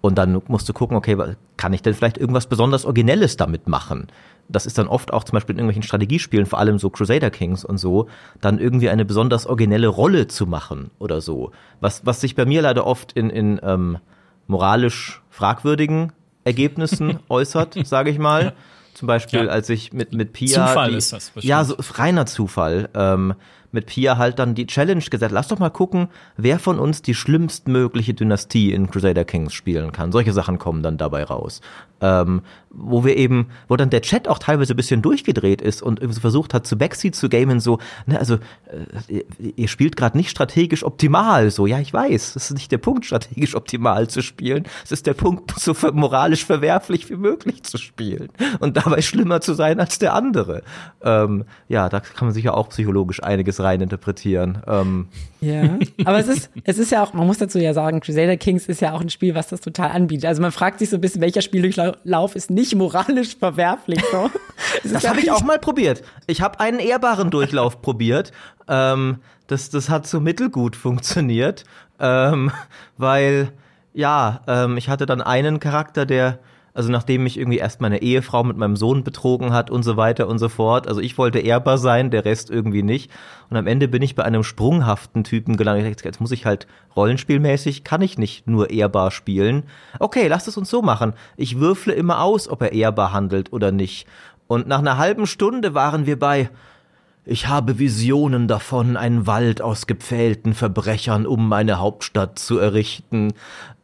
und 0.01 0.17
dann 0.17 0.41
musst 0.47 0.69
du 0.69 0.73
gucken, 0.73 0.97
okay, 0.97 1.17
kann 1.57 1.73
ich 1.73 1.83
denn 1.83 1.95
vielleicht 1.95 2.17
irgendwas 2.17 2.47
besonders 2.47 2.85
Originelles 2.85 3.37
damit 3.37 3.67
machen? 3.67 4.07
Das 4.49 4.65
ist 4.65 4.79
dann 4.79 4.87
oft 4.87 5.13
auch 5.13 5.25
zum 5.25 5.35
Beispiel 5.35 5.55
in 5.55 5.59
irgendwelchen 5.59 5.83
Strategiespielen, 5.83 6.47
vor 6.47 6.61
allem 6.61 6.79
so 6.79 6.89
Crusader 6.89 7.33
Kings 7.33 7.65
und 7.65 7.79
so, 7.79 8.07
dann 8.41 8.61
irgendwie 8.61 8.91
eine 8.91 9.05
besonders 9.05 9.45
originelle 9.45 9.89
Rolle 9.89 10.29
zu 10.29 10.47
machen 10.47 10.93
oder 11.01 11.21
so. 11.21 11.51
Was, 11.81 12.07
was 12.07 12.21
sich 12.21 12.37
bei 12.37 12.45
mir 12.45 12.63
leider 12.63 12.87
oft 12.87 13.13
in, 13.15 13.29
in 13.29 13.61
ähm, 13.65 13.99
moralisch 14.47 15.23
fragwürdigen 15.31 16.13
Ergebnissen 16.45 17.19
äußert, 17.29 17.77
sage 17.87 18.11
ich 18.11 18.19
mal. 18.19 18.55
Zum 18.95 19.09
Beispiel, 19.09 19.47
ja. 19.47 19.51
als 19.51 19.69
ich 19.71 19.93
mit, 19.93 20.13
mit 20.13 20.33
Pia. 20.33 20.67
Zufall 20.69 20.91
die, 20.91 20.97
ist 20.97 21.13
das. 21.13 21.31
Bestimmt. 21.31 21.45
Ja, 21.45 21.65
so 21.65 21.77
reiner 21.95 22.27
Zufall. 22.27 22.89
Ähm, 22.95 23.35
mit 23.73 23.87
Pia 23.87 24.19
halt 24.19 24.39
dann 24.39 24.55
die 24.55 24.69
Challenge 24.69 25.03
gesagt, 25.03 25.33
lass 25.33 25.49
doch 25.49 25.59
mal 25.59 25.71
gucken, 25.71 26.09
wer 26.37 26.61
von 26.61 26.79
uns 26.79 27.03
die 27.03 27.15
schlimmstmögliche 27.15 28.15
Dynastie 28.15 28.73
in 28.73 28.89
Crusader 28.89 29.25
Kings 29.25 29.53
spielen 29.53 29.91
kann. 29.91 30.13
Solche 30.13 30.33
Sachen 30.33 30.59
kommen 30.59 30.85
dann 30.85 30.97
dabei 30.97 31.25
raus 31.25 31.61
ähm, 32.01 32.43
wo 32.77 33.05
wir 33.05 33.17
eben, 33.17 33.49
wo 33.69 33.77
dann 33.77 33.91
der 33.91 34.03
Chat 34.03 34.29
auch 34.29 34.39
teilweise 34.39 34.75
ein 34.75 34.77
bisschen 34.77 35.03
durchgedreht 35.03 35.63
ist 35.63 35.83
und 35.83 36.01
irgendwie 36.01 36.15
so 36.15 36.21
versucht 36.21 36.55
hat, 36.55 36.67
zu 36.67 36.77
Backseat 36.77 37.15
zu 37.15 37.29
gamen, 37.29 37.61
so, 37.61 37.79
ne, 38.07 38.19
also 38.19 38.39
äh, 39.09 39.23
ihr 39.57 39.69
spielt 39.69 39.97
gerade 39.97 40.17
nicht 40.17 40.31
strategisch 40.31 40.85
optimal, 40.85 41.51
so, 41.51 41.67
ja, 41.67 41.79
ich 41.79 41.93
weiß, 41.93 42.37
es 42.37 42.51
ist 42.51 42.55
nicht 42.55 42.73
der 42.73 42.79
Punkt, 42.79 43.07
strategisch 43.07 43.55
optimal 43.55 44.09
zu 44.09 44.23
spielen, 44.23 44.65
es 44.85 44.93
ist 44.93 45.07
der 45.07 45.15
Punkt, 45.15 45.53
so 45.59 45.75
moralisch 45.93 46.45
verwerflich 46.45 47.11
wie 47.11 47.17
möglich 47.17 47.63
zu 47.63 47.79
spielen 47.79 48.29
und 48.61 48.77
dabei 48.77 49.03
schlimmer 49.03 49.41
zu 49.41 49.55
sein 49.55 49.81
als 49.81 49.99
der 49.99 50.15
andere. 50.15 50.63
Ähm, 51.03 51.45
ja, 51.69 51.89
da 51.89 52.01
kann 52.01 52.27
man 52.27 52.35
sich 52.35 52.45
ja 52.45 52.55
auch 52.55 52.69
psychologisch 52.71 53.23
einiges 53.23 53.61
reininterpretieren. 53.61 54.59
Ähm. 54.67 55.09
Ja, 55.41 55.79
aber 56.05 56.19
es 56.19 56.29
ist, 56.29 56.51
es 56.65 56.79
ist 56.79 56.91
ja 56.91 57.03
auch, 57.03 57.13
man 57.13 57.27
muss 57.27 57.39
dazu 57.39 57.59
ja 57.59 57.75
sagen, 57.75 58.01
Crusader 58.01 58.37
Kings 58.37 58.67
ist 58.67 58.81
ja 58.81 58.93
auch 58.95 59.01
ein 59.01 59.11
Spiel, 59.11 59.35
was 59.35 59.49
das 59.49 59.61
total 59.61 59.91
anbietet. 59.91 60.25
Also 60.25 60.41
man 60.41 60.53
fragt 60.53 60.79
sich 60.79 60.89
so 60.89 60.97
ein 60.97 61.01
bisschen, 61.03 61.21
welcher 61.21 61.43
Spieldurchlauf 61.43 61.84
Lauf 62.05 62.37
ist 62.37 62.51
nicht 62.51 62.75
moralisch 62.75 63.37
verwerflich. 63.37 64.03
So. 64.11 64.31
das 64.93 65.09
habe 65.09 65.21
ich 65.21 65.31
auch 65.31 65.43
mal 65.43 65.59
probiert. 65.59 66.03
Ich 66.27 66.41
habe 66.41 66.61
einen 66.61 66.79
ehrbaren 66.79 67.31
Durchlauf 67.31 67.83
probiert. 67.83 68.33
Ähm, 68.69 69.19
das, 69.47 69.71
das 69.71 69.91
hat 69.91 70.07
so 70.07 70.21
mittelgut 70.21 70.77
funktioniert, 70.77 71.65
ähm, 72.01 72.51
weil 72.97 73.53
ja, 73.93 74.41
ähm, 74.49 74.77
ich 74.77 74.89
hatte 74.89 75.07
dann 75.07 75.21
einen 75.23 75.61
Charakter, 75.61 76.07
der 76.07 76.39
also 76.75 76.91
nachdem 76.91 77.23
mich 77.23 77.39
irgendwie 77.39 77.59
erst 77.59 77.81
meine 77.81 78.03
Ehefrau 78.03 78.43
mit 78.43 78.57
meinem 78.57 78.75
Sohn 78.75 79.05
betrogen 79.05 79.53
hat 79.53 79.71
und 79.71 79.85
so 79.85 79.97
weiter 79.97 80.27
und 80.27 80.41
so 80.41 80.49
fort. 80.49 80.89
Also 80.89 81.01
ich 81.01 81.17
wollte 81.17 81.39
ehrbar 81.39 81.79
sein, 81.79 82.11
der 82.11 82.25
Rest 82.25 82.51
irgendwie 82.51 82.83
nicht. 82.83 83.13
Und 83.49 83.57
am 83.57 83.69
Ende 83.69 83.87
bin 83.87 84.03
ich 84.03 84.17
bei 84.17 84.25
einem 84.25 84.43
sprunghaften 84.43 85.23
Typen 85.23 85.57
gelandet. 85.57 86.05
Jetzt 86.05 86.21
muss 86.21 86.33
ich 86.33 86.47
halt 86.47 86.67
rollenspielmäßig, 86.97 87.85
kann 87.85 88.03
ich 88.03 88.19
nicht 88.19 88.49
nur 88.49 88.71
ehrbar 88.71 89.13
spielen. 89.13 89.63
Okay, 90.01 90.27
lasst 90.27 90.49
es 90.49 90.57
uns 90.57 90.69
so 90.69 90.83
machen. 90.83 91.15
Ich 91.37 91.61
würfle 91.61 91.93
immer 91.93 92.21
aus, 92.21 92.49
ob 92.49 92.61
er 92.61 92.73
ehrbar 92.73 93.13
handelt 93.13 93.53
oder 93.53 93.71
nicht. 93.71 94.09
Und 94.49 94.67
nach 94.67 94.81
einer 94.81 94.99
halben 94.99 95.29
Stunde 95.29 95.75
waren 95.75 96.07
wir 96.07 96.19
bei 96.19 96.51
ich 97.27 97.49
habe 97.49 97.79
Visionen 97.79 98.49
davon, 98.49 98.99
einen 98.99 99.27
Wald 99.27 99.63
aus 99.63 99.87
gepfählten 99.87 100.53
Verbrechern 100.53 101.27
um 101.27 101.49
meine 101.49 101.79
Hauptstadt 101.79 102.39
zu 102.39 102.59
errichten. 102.59 103.33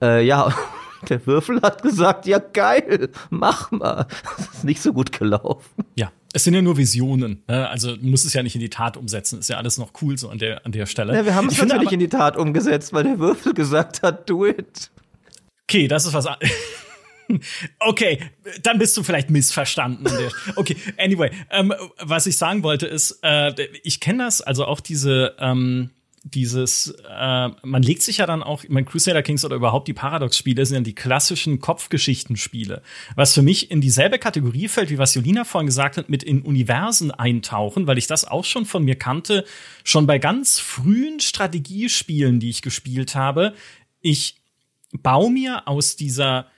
Äh, 0.02 0.26
ja, 0.26 0.52
der 1.08 1.26
Würfel 1.26 1.60
hat 1.62 1.82
gesagt, 1.82 2.26
ja 2.26 2.38
geil, 2.38 3.08
mach 3.30 3.70
mal. 3.70 4.06
Das 4.36 4.56
ist 4.56 4.64
nicht 4.64 4.82
so 4.82 4.92
gut 4.92 5.12
gelaufen. 5.12 5.84
Ja, 5.94 6.12
es 6.32 6.44
sind 6.44 6.54
ja 6.54 6.62
nur 6.62 6.76
Visionen. 6.76 7.42
Ne? 7.48 7.68
Also 7.68 7.96
du 7.96 8.06
musst 8.06 8.26
es 8.26 8.34
ja 8.34 8.42
nicht 8.42 8.54
in 8.54 8.60
die 8.60 8.70
Tat 8.70 8.96
umsetzen. 8.96 9.40
Ist 9.40 9.48
ja 9.48 9.56
alles 9.56 9.78
noch 9.78 9.92
cool 10.02 10.16
so 10.18 10.28
an 10.28 10.38
der, 10.38 10.64
an 10.64 10.72
der 10.72 10.86
Stelle. 10.86 11.14
Ja, 11.14 11.24
wir 11.24 11.34
haben 11.34 11.48
es 11.48 11.58
natürlich 11.58 11.88
aber, 11.88 11.92
in 11.92 12.00
die 12.00 12.08
Tat 12.08 12.36
umgesetzt, 12.36 12.92
weil 12.92 13.04
der 13.04 13.18
Würfel 13.18 13.54
gesagt 13.54 14.02
hat, 14.02 14.28
do 14.28 14.46
it. 14.46 14.90
Okay, 15.64 15.88
das 15.88 16.06
ist 16.06 16.14
was. 16.14 16.26
Okay, 17.78 18.18
dann 18.64 18.80
bist 18.80 18.96
du 18.96 19.04
vielleicht 19.04 19.30
missverstanden. 19.30 20.08
Okay, 20.56 20.76
anyway, 20.98 21.30
ähm, 21.50 21.72
was 22.00 22.26
ich 22.26 22.36
sagen 22.36 22.64
wollte 22.64 22.88
ist, 22.88 23.20
äh, 23.22 23.52
ich 23.84 24.00
kenne 24.00 24.24
das, 24.24 24.40
also 24.40 24.64
auch 24.64 24.80
diese, 24.80 25.36
ähm, 25.38 25.90
dieses, 26.22 26.94
äh, 27.08 27.48
man 27.62 27.82
legt 27.82 28.02
sich 28.02 28.18
ja 28.18 28.26
dann 28.26 28.42
auch, 28.42 28.64
mein 28.68 28.84
Crusader 28.84 29.22
Kings 29.22 29.44
oder 29.44 29.56
überhaupt 29.56 29.88
die 29.88 29.94
Paradox-Spiele 29.94 30.66
sind 30.66 30.76
ja 30.76 30.82
die 30.82 30.94
klassischen 30.94 31.60
Kopfgeschichten-Spiele. 31.60 32.82
Was 33.16 33.32
für 33.32 33.42
mich 33.42 33.70
in 33.70 33.80
dieselbe 33.80 34.18
Kategorie 34.18 34.68
fällt, 34.68 34.90
wie 34.90 34.98
was 34.98 35.14
Jolina 35.14 35.44
vorhin 35.44 35.66
gesagt 35.66 35.96
hat, 35.96 36.10
mit 36.10 36.22
in 36.22 36.42
Universen 36.42 37.10
eintauchen, 37.10 37.86
weil 37.86 37.96
ich 37.96 38.06
das 38.06 38.26
auch 38.26 38.44
schon 38.44 38.66
von 38.66 38.84
mir 38.84 38.96
kannte, 38.96 39.46
schon 39.82 40.06
bei 40.06 40.18
ganz 40.18 40.58
frühen 40.58 41.20
Strategiespielen, 41.20 42.38
die 42.38 42.50
ich 42.50 42.60
gespielt 42.60 43.14
habe. 43.14 43.54
Ich 44.02 44.36
baue 44.92 45.30
mir 45.30 45.68
aus 45.68 45.96
dieser 45.96 46.48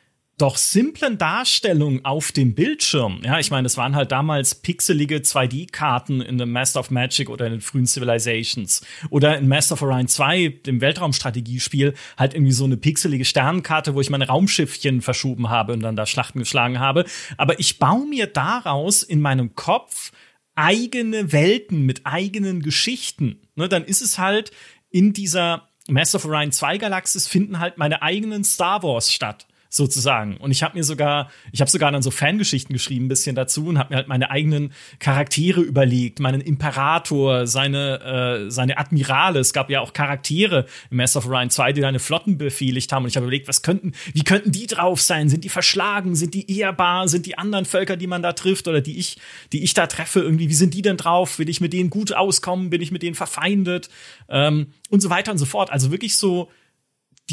doch 0.43 0.57
simplen 0.57 1.19
Darstellung 1.19 2.05
auf 2.05 2.33
dem 2.33 2.57
Bildschirm. 2.57 3.21
Ja, 3.23 3.39
ich 3.39 3.53
meine, 3.53 3.67
es 3.67 3.77
waren 3.77 3.95
halt 3.95 4.11
damals 4.11 4.57
pixelige 4.57 5.19
2D-Karten 5.19 6.21
in 6.21 6.37
The 6.37 6.47
Master 6.47 6.81
of 6.81 6.91
Magic 6.91 7.31
oder 7.31 7.47
in 7.47 7.53
den 7.53 7.61
frühen 7.61 7.87
Civilizations. 7.87 8.85
Oder 9.11 9.39
in 9.39 9.47
Master 9.47 9.75
of 9.75 9.83
Orion 9.83 10.09
2, 10.09 10.49
dem 10.67 10.81
Weltraumstrategiespiel, 10.81 11.95
halt 12.19 12.35
irgendwie 12.35 12.51
so 12.51 12.65
eine 12.65 12.77
pixelige 12.77 13.25
Sternenkarte, 13.25 13.95
wo 13.95 14.01
ich 14.01 14.11
meine 14.11 14.27
Raumschiffchen 14.27 15.01
verschoben 15.01 15.49
habe 15.49 15.75
und 15.75 15.81
dann 15.81 15.95
da 15.95 16.07
Schlachten 16.07 16.41
geschlagen 16.41 16.81
habe. 16.81 17.05
Aber 17.37 17.61
ich 17.61 17.79
baue 17.79 18.09
mir 18.09 18.27
daraus 18.27 19.05
in 19.05 19.21
meinem 19.21 19.55
Kopf 19.55 20.11
eigene 20.57 21.31
Welten 21.31 21.87
mit 21.87 22.01
eigenen 22.05 22.63
Geschichten. 22.63 23.43
Ne, 23.55 23.69
dann 23.69 23.85
ist 23.85 24.03
es 24.03 24.19
halt 24.19 24.51
in 24.91 25.13
dieser 25.13 25.69
Master 25.89 26.17
of 26.17 26.25
Orion 26.25 26.51
2 26.51 26.79
Galaxis 26.79 27.29
finden 27.29 27.61
halt 27.61 27.79
meine 27.79 28.03
eigenen 28.03 28.43
Star 28.43 28.83
Wars 28.83 29.13
statt 29.13 29.47
sozusagen. 29.73 30.37
Und 30.37 30.51
ich 30.51 30.63
habe 30.63 30.77
mir 30.77 30.85
sogar, 30.85 31.31
ich 31.51 31.63
habe 31.63 31.71
sogar 31.71 31.91
dann 31.91 32.03
so 32.03 32.11
Fangeschichten 32.11 32.75
geschrieben, 32.75 33.07
ein 33.07 33.09
bisschen 33.09 33.35
dazu 33.35 33.67
und 33.67 33.79
habe 33.79 33.95
mir 33.95 33.97
halt 33.97 34.07
meine 34.07 34.31
eigenen 34.31 34.75
Charaktere 34.99 35.63
überlegt, 35.63 36.21
meinen 36.21 36.43
Imperator, 36.43 37.47
seine, 37.47 38.45
äh, 38.47 38.51
seine 38.51 38.77
Admirale. 38.77 39.41
Es 39.41 39.55
gab 39.55 39.71
ja 39.71 39.81
auch 39.81 39.95
Charaktere 39.95 40.67
im 40.91 40.99
Master 40.99 41.21
of 41.21 41.27
Orion 41.27 41.49
2, 41.49 41.73
die 41.73 41.81
deine 41.81 42.01
Flotten 42.01 42.37
befehligt 42.37 42.93
haben. 42.93 43.05
Und 43.05 43.09
ich 43.09 43.17
habe 43.17 43.25
überlegt, 43.25 43.49
was 43.49 43.63
könnten, 43.63 43.93
wie 44.13 44.25
könnten 44.25 44.53
die 44.53 44.67
drauf 44.67 45.01
sein? 45.01 45.31
Sind 45.31 45.43
die 45.43 45.49
verschlagen? 45.49 46.17
Sind 46.17 46.35
die 46.35 46.59
ehrbar? 46.59 47.09
Sind 47.09 47.25
die 47.25 47.39
anderen 47.39 47.65
Völker, 47.65 47.97
die 47.97 48.07
man 48.07 48.23
da 48.23 48.35
trifft 48.35 48.69
oder 48.69 48.83
die 48.83 48.99
ich, 48.99 49.17
die 49.55 49.65
ich 49.65 49.73
da 49.73 49.87
treffe, 49.87 50.21
irgendwie, 50.21 50.51
wie 50.51 50.55
sind 50.55 50.75
die 50.75 50.83
denn 50.83 50.99
drauf? 50.99 51.39
Will 51.39 51.49
ich 51.49 51.63
mit 51.63 51.73
denen 51.73 51.89
gut 51.89 52.13
auskommen? 52.13 52.69
Bin 52.69 52.83
ich 52.83 52.93
mit 52.93 53.03
denen 53.03 53.15
verfeindet? 53.15 53.89
Ähm, 54.29 54.67
und 54.91 55.01
so 55.01 55.09
weiter 55.09 55.33
und 55.33 55.39
so 55.39 55.47
fort. 55.47 55.73
Also 55.73 55.91
wirklich 55.91 56.19
so 56.19 56.51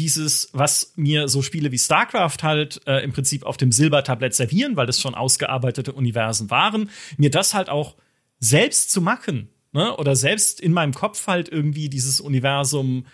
dieses, 0.00 0.48
was 0.52 0.94
mir 0.96 1.28
so 1.28 1.42
Spiele 1.42 1.70
wie 1.72 1.78
StarCraft 1.78 2.38
halt 2.42 2.80
äh, 2.86 3.04
im 3.04 3.12
Prinzip 3.12 3.44
auf 3.44 3.58
dem 3.58 3.70
Silbertablett 3.70 4.34
servieren, 4.34 4.76
weil 4.76 4.86
das 4.86 4.98
schon 4.98 5.14
ausgearbeitete 5.14 5.92
Universen 5.92 6.48
waren, 6.48 6.88
mir 7.18 7.30
das 7.30 7.52
halt 7.52 7.68
auch 7.68 7.96
selbst 8.38 8.90
zu 8.90 9.02
machen, 9.02 9.50
ne? 9.72 9.94
Oder 9.98 10.16
selbst 10.16 10.58
in 10.58 10.72
meinem 10.72 10.94
Kopf 10.94 11.26
halt 11.26 11.50
irgendwie 11.50 11.90
dieses 11.90 12.18
Universum 12.18 13.04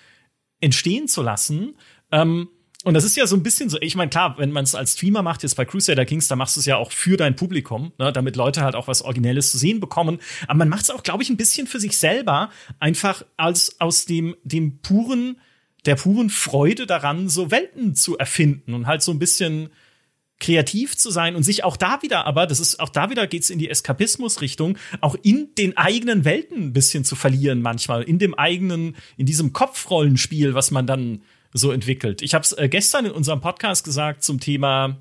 entstehen 0.61 1.09
zu 1.09 1.23
lassen. 1.23 1.77
Ähm, 2.13 2.49
und 2.85 2.95
das 2.95 3.03
ist 3.03 3.17
ja 3.17 3.27
so 3.27 3.35
ein 3.35 3.43
bisschen 3.43 3.69
so, 3.69 3.79
ich 3.81 3.97
meine, 3.97 4.11
klar, 4.11 4.39
wenn 4.39 4.53
man 4.53 4.63
es 4.63 4.77
als 4.77 4.93
Streamer 4.93 5.23
macht, 5.23 5.43
jetzt 5.43 5.57
bei 5.57 5.65
Crusader 5.65 6.05
Kings, 6.05 6.29
da 6.29 6.37
machst 6.37 6.55
du 6.55 6.61
es 6.61 6.67
ja 6.67 6.77
auch 6.77 6.93
für 6.93 7.17
dein 7.17 7.35
Publikum, 7.35 7.93
ne, 7.99 8.13
damit 8.13 8.37
Leute 8.37 8.63
halt 8.63 8.77
auch 8.77 8.87
was 8.87 9.03
Originelles 9.03 9.51
zu 9.51 9.59
sehen 9.59 9.81
bekommen. 9.81 10.21
Aber 10.47 10.59
man 10.59 10.69
macht 10.69 10.83
es 10.83 10.91
auch, 10.91 11.03
glaube 11.03 11.25
ich, 11.25 11.31
ein 11.31 11.37
bisschen 11.37 11.67
für 11.67 11.81
sich 11.81 11.99
selber, 11.99 12.51
einfach 12.79 13.25
als 13.37 13.81
aus 13.81 14.05
dem, 14.05 14.37
dem 14.45 14.79
puren 14.83 15.41
der 15.87 15.97
puren 15.97 16.31
Freude 16.31 16.87
daran, 16.87 17.29
so 17.29 17.51
Welten 17.51 17.95
zu 17.95 18.19
erfinden 18.19 18.75
und 18.75 18.87
halt 18.87 19.03
so 19.03 19.13
ein 19.13 19.19
bisschen 19.19 19.71
kreativ 20.39 20.97
zu 20.97 21.11
sein 21.11 21.35
und 21.35 21.45
sich 21.45 21.65
auch 21.65 21.77
da 21.77 22.03
wieder, 22.03 22.27
aber 22.27 22.47
das 22.47 22.61
ist 22.61 22.79
auch 22.79 22.91
da 22.91 23.09
wieder 23.09 23.27
geht's 23.27 23.49
in 23.49 23.59
die 23.59 23.71
Eskapismus-Richtung, 23.71 24.77
auch 25.01 25.17
in 25.23 25.55
den 25.57 25.77
eigenen 25.79 26.25
Welten 26.27 26.65
ein 26.65 26.73
bisschen 26.73 27.05
zu 27.05 27.17
verlieren 27.17 27.63
manchmal, 27.63 28.03
in 28.03 28.19
dem 28.19 28.35
eigenen, 28.35 28.97
in 29.17 29.25
diesem 29.25 29.55
Kopfrollenspiel, 29.55 30.53
was 30.55 30.71
man 30.71 30.87
dann 30.87 31.23
so 31.55 31.73
entwickelt. 31.73 32.21
Ich 32.21 32.35
habe 32.35 32.43
es 32.43 32.53
äh, 32.53 32.69
gestern 32.69 33.07
in 33.07 33.13
unserem 33.13 33.41
Podcast 33.41 33.85
gesagt 33.85 34.23
zum 34.25 34.41
Thema 34.41 34.99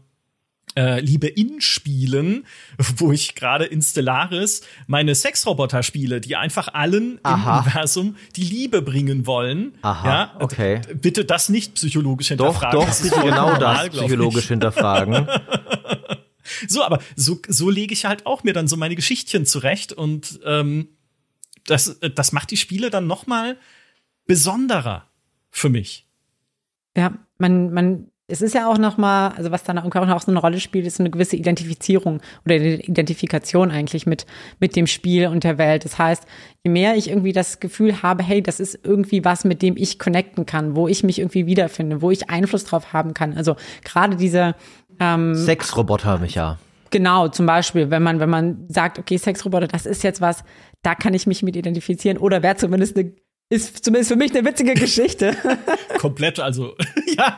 äh, 0.76 1.00
Liebe 1.00 1.28
in 1.28 1.62
Spielen, 1.62 2.46
wo 2.98 3.12
ich 3.12 3.36
gerade 3.36 3.66
in 3.66 3.82
Stellaris 3.82 4.62
meine 4.88 5.16
Sexroboter 5.16 5.84
spiele, 5.84 6.22
die 6.22 6.36
einfach 6.36 6.74
allen 6.74 7.20
Aha. 7.24 7.34
im 7.36 7.64
Universum 7.64 8.16
die 8.36 8.44
Liebe 8.44 8.82
bringen 8.82 9.26
wollen. 9.26 9.78
Aha, 9.82 10.08
ja, 10.08 10.36
okay. 10.40 10.82
Bitte 10.94 11.26
das 11.26 11.50
nicht 11.50 11.76
psychologisch 11.76 12.30
hinterfragen. 12.30 12.80
Doch, 12.80 12.88
doch, 12.88 13.02
bitte 13.02 13.22
genau 13.22 13.52
normal, 13.52 13.90
das 13.90 13.98
psychologisch 13.98 14.48
hinterfragen. 14.48 15.28
so, 16.68 16.84
aber 16.84 17.00
so, 17.16 17.40
so 17.48 17.70
lege 17.70 17.94
ich 17.94 18.06
halt 18.06 18.26
auch 18.26 18.44
mir 18.44 18.54
dann 18.54 18.68
so 18.68 18.78
meine 18.78 18.96
Geschichtchen 18.96 19.46
zurecht 19.46 19.94
und 19.94 20.40
ähm, 20.46 20.90
das, 21.66 22.00
das 22.14 22.32
macht 22.32 22.52
die 22.52 22.58
Spiele 22.58 22.90
dann 22.90 23.08
noch 23.08 23.28
mal 23.28 23.58
besonderer 24.28 25.08
für 25.50 25.70
mich. 25.70 26.06
Ja, 26.96 27.14
man, 27.38 27.74
man 27.74 28.12
es 28.28 28.42
ist 28.42 28.56
ja 28.56 28.68
auch 28.68 28.80
noch 28.80 28.98
mal, 28.98 29.30
also 29.30 29.52
was 29.52 29.64
dann 29.64 29.78
auch 29.78 29.86
noch 29.86 30.22
so 30.22 30.32
eine 30.32 30.40
Rolle 30.40 30.60
spielt, 30.60 30.88
ist 30.88 31.00
eine 31.00 31.12
gewisse 31.12 31.36
Identifizierung 31.36 32.22
oder 32.44 32.56
Identifikation 32.56 33.70
eigentlich 33.70 34.08
mit 34.08 34.26
mit 34.60 34.76
dem 34.76 34.88
Spiel 34.88 35.28
und 35.28 35.44
der 35.44 35.60
Welt. 35.60 35.86
Das 35.86 36.00
heißt, 36.00 36.24
je 36.64 36.72
mehr 36.72 36.96
ich 36.96 37.10
irgendwie 37.10 37.34
das 37.34 37.60
Gefühl 37.60 38.02
habe, 38.02 38.24
hey, 38.24 38.42
das 38.42 38.60
ist 38.60 38.80
irgendwie 38.84 39.24
was, 39.24 39.46
mit 39.46 39.62
dem 39.62 39.78
ich 39.78 40.00
connecten 40.00 40.48
kann, 40.48 40.76
wo 40.76 40.88
ich 40.88 41.04
mich 41.04 41.20
irgendwie 41.20 41.46
wiederfinde, 41.46 42.02
wo 42.02 42.10
ich 42.10 42.30
Einfluss 42.30 42.64
drauf 42.64 42.94
haben 42.94 43.14
kann. 43.14 43.38
Also 43.38 43.58
gerade 43.84 44.16
diese 44.16 44.56
ähm, 45.00 45.36
Sexroboter, 45.36 46.18
Micha. 46.18 46.58
Genau, 46.90 47.28
zum 47.28 47.46
Beispiel, 47.46 47.92
wenn 47.92 48.02
man 48.02 48.20
wenn 48.20 48.30
man 48.30 48.66
sagt, 48.70 48.98
okay, 48.98 49.18
Sexroboter, 49.18 49.68
das 49.68 49.86
ist 49.86 50.04
jetzt 50.04 50.20
was, 50.20 50.44
da 50.82 50.96
kann 50.96 51.14
ich 51.14 51.28
mich 51.28 51.44
mit 51.44 51.56
identifizieren 51.56 52.18
oder 52.18 52.42
wäre 52.42 52.56
zumindest 52.56 52.98
eine 52.98 53.12
ist 53.50 53.86
zumindest 53.86 54.12
für 54.12 54.18
mich 54.18 54.36
eine 54.36 54.48
witzige 54.48 54.74
Geschichte. 54.74 55.36
Komplett, 56.00 56.40
also, 56.40 56.74
ja. 57.18 57.38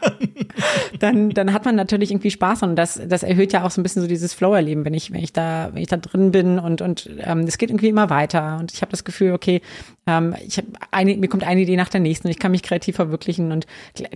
Dann, 1.00 1.32
dann 1.32 1.52
hat 1.52 1.66
man 1.66 1.76
natürlich 1.76 2.12
irgendwie 2.12 2.32
Spaß 2.32 2.64
und 2.64 2.78
das, 2.78 3.00
das 3.08 3.24
erhöht 3.24 3.52
ja 3.52 3.66
auch 3.66 3.72
so 3.72 3.82
ein 3.82 3.84
bisschen 3.84 4.02
so 4.02 4.08
dieses 4.08 4.34
Flow-Erleben, 4.34 4.86
wenn 4.86 4.94
ich, 4.94 5.12
wenn 5.12 5.22
ich 5.22 5.34
da, 5.34 5.70
wenn 5.74 5.82
ich 5.82 5.90
da 5.90 5.98
drin 5.98 6.32
bin 6.32 6.60
und, 6.60 6.82
und 6.82 7.10
ähm, 7.20 7.42
es 7.42 7.58
geht 7.58 7.70
irgendwie 7.70 7.90
immer 7.90 8.10
weiter 8.10 8.58
und 8.60 8.74
ich 8.74 8.82
habe 8.82 8.92
das 8.92 9.04
Gefühl, 9.04 9.34
okay, 9.34 9.62
ähm, 10.08 10.34
ich 10.46 10.58
hab 10.58 10.66
eine, 10.92 11.16
mir 11.18 11.28
kommt 11.28 11.44
eine 11.44 11.62
Idee 11.62 11.76
nach 11.76 11.90
der 11.90 12.00
nächsten 12.00 12.28
und 12.28 12.32
ich 12.32 12.40
kann 12.40 12.52
mich 12.52 12.64
kreativ 12.64 12.96
verwirklichen 12.96 13.52
und 13.52 13.68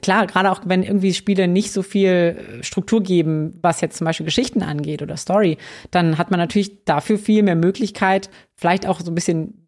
klar, 0.01 0.25
gerade 0.27 0.49
auch 0.49 0.61
wenn 0.65 0.83
irgendwie 0.83 1.13
Spiele 1.13 1.49
nicht 1.49 1.73
so 1.73 1.83
viel 1.83 2.37
Struktur 2.61 3.03
geben, 3.03 3.59
was 3.61 3.81
jetzt 3.81 3.97
zum 3.97 4.05
Beispiel 4.05 4.25
Geschichten 4.25 4.63
angeht 4.63 5.01
oder 5.01 5.17
Story, 5.17 5.57
dann 5.91 6.17
hat 6.17 6.31
man 6.31 6.39
natürlich 6.39 6.85
dafür 6.85 7.19
viel 7.19 7.43
mehr 7.43 7.55
Möglichkeit, 7.55 8.29
vielleicht 8.55 8.87
auch 8.87 9.01
so 9.01 9.11
ein 9.11 9.15
bisschen 9.15 9.60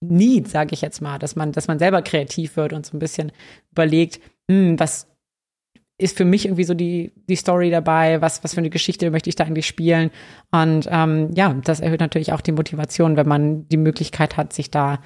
Need, 0.00 0.48
sage 0.48 0.74
ich 0.74 0.82
jetzt 0.82 1.00
mal, 1.00 1.18
dass 1.18 1.36
man, 1.36 1.52
dass 1.52 1.68
man 1.68 1.78
selber 1.78 2.02
kreativ 2.02 2.56
wird 2.56 2.72
und 2.72 2.84
so 2.84 2.96
ein 2.96 3.00
bisschen 3.00 3.32
überlegt, 3.70 4.20
hm, 4.50 4.78
was 4.78 5.08
ist 5.96 6.16
für 6.16 6.24
mich 6.24 6.44
irgendwie 6.44 6.64
so 6.64 6.74
die, 6.74 7.12
die 7.28 7.36
Story 7.36 7.70
dabei, 7.70 8.20
was, 8.20 8.42
was 8.42 8.54
für 8.54 8.58
eine 8.58 8.70
Geschichte 8.70 9.10
möchte 9.10 9.28
ich 9.28 9.36
da 9.36 9.44
eigentlich 9.44 9.66
spielen. 9.66 10.10
Und 10.50 10.88
ähm, 10.90 11.30
ja, 11.34 11.54
das 11.64 11.80
erhöht 11.80 12.00
natürlich 12.00 12.32
auch 12.32 12.40
die 12.40 12.52
Motivation, 12.52 13.16
wenn 13.16 13.28
man 13.28 13.68
die 13.68 13.76
Möglichkeit 13.76 14.36
hat, 14.36 14.52
sich 14.52 14.70
da 14.70 14.98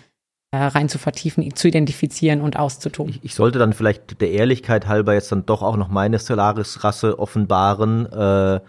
äh, 0.50 0.56
rein 0.56 0.88
zu 0.88 0.98
vertiefen, 0.98 1.54
zu 1.54 1.68
identifizieren 1.68 2.40
und 2.40 2.58
auszutoben. 2.58 3.12
Ich, 3.12 3.24
ich, 3.24 3.34
sollte 3.34 3.58
dann 3.58 3.74
vielleicht 3.74 4.20
der 4.22 4.30
Ehrlichkeit 4.30 4.86
halber 4.86 5.12
jetzt 5.12 5.30
dann 5.30 5.44
doch 5.44 5.62
auch 5.62 5.76
noch 5.76 5.88
meine 5.88 6.18
Stellaris-Rasse 6.18 7.18
offenbaren. 7.18 8.10
Äh, 8.10 8.60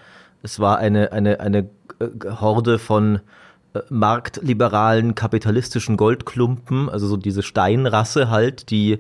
es 0.44 0.60
war 0.60 0.78
eine, 0.78 1.14
eine, 1.14 1.40
eine 1.40 1.70
äh, 2.00 2.08
Horde 2.42 2.80
von 2.80 3.22
marktliberalen 3.90 5.16
kapitalistischen 5.16 5.98
Goldklumpen, 5.98 6.90
also 6.90 7.08
so 7.08 7.18
diese 7.18 7.44
Steinrasse 7.44 8.30
halt, 8.30 8.70
die 8.72 9.00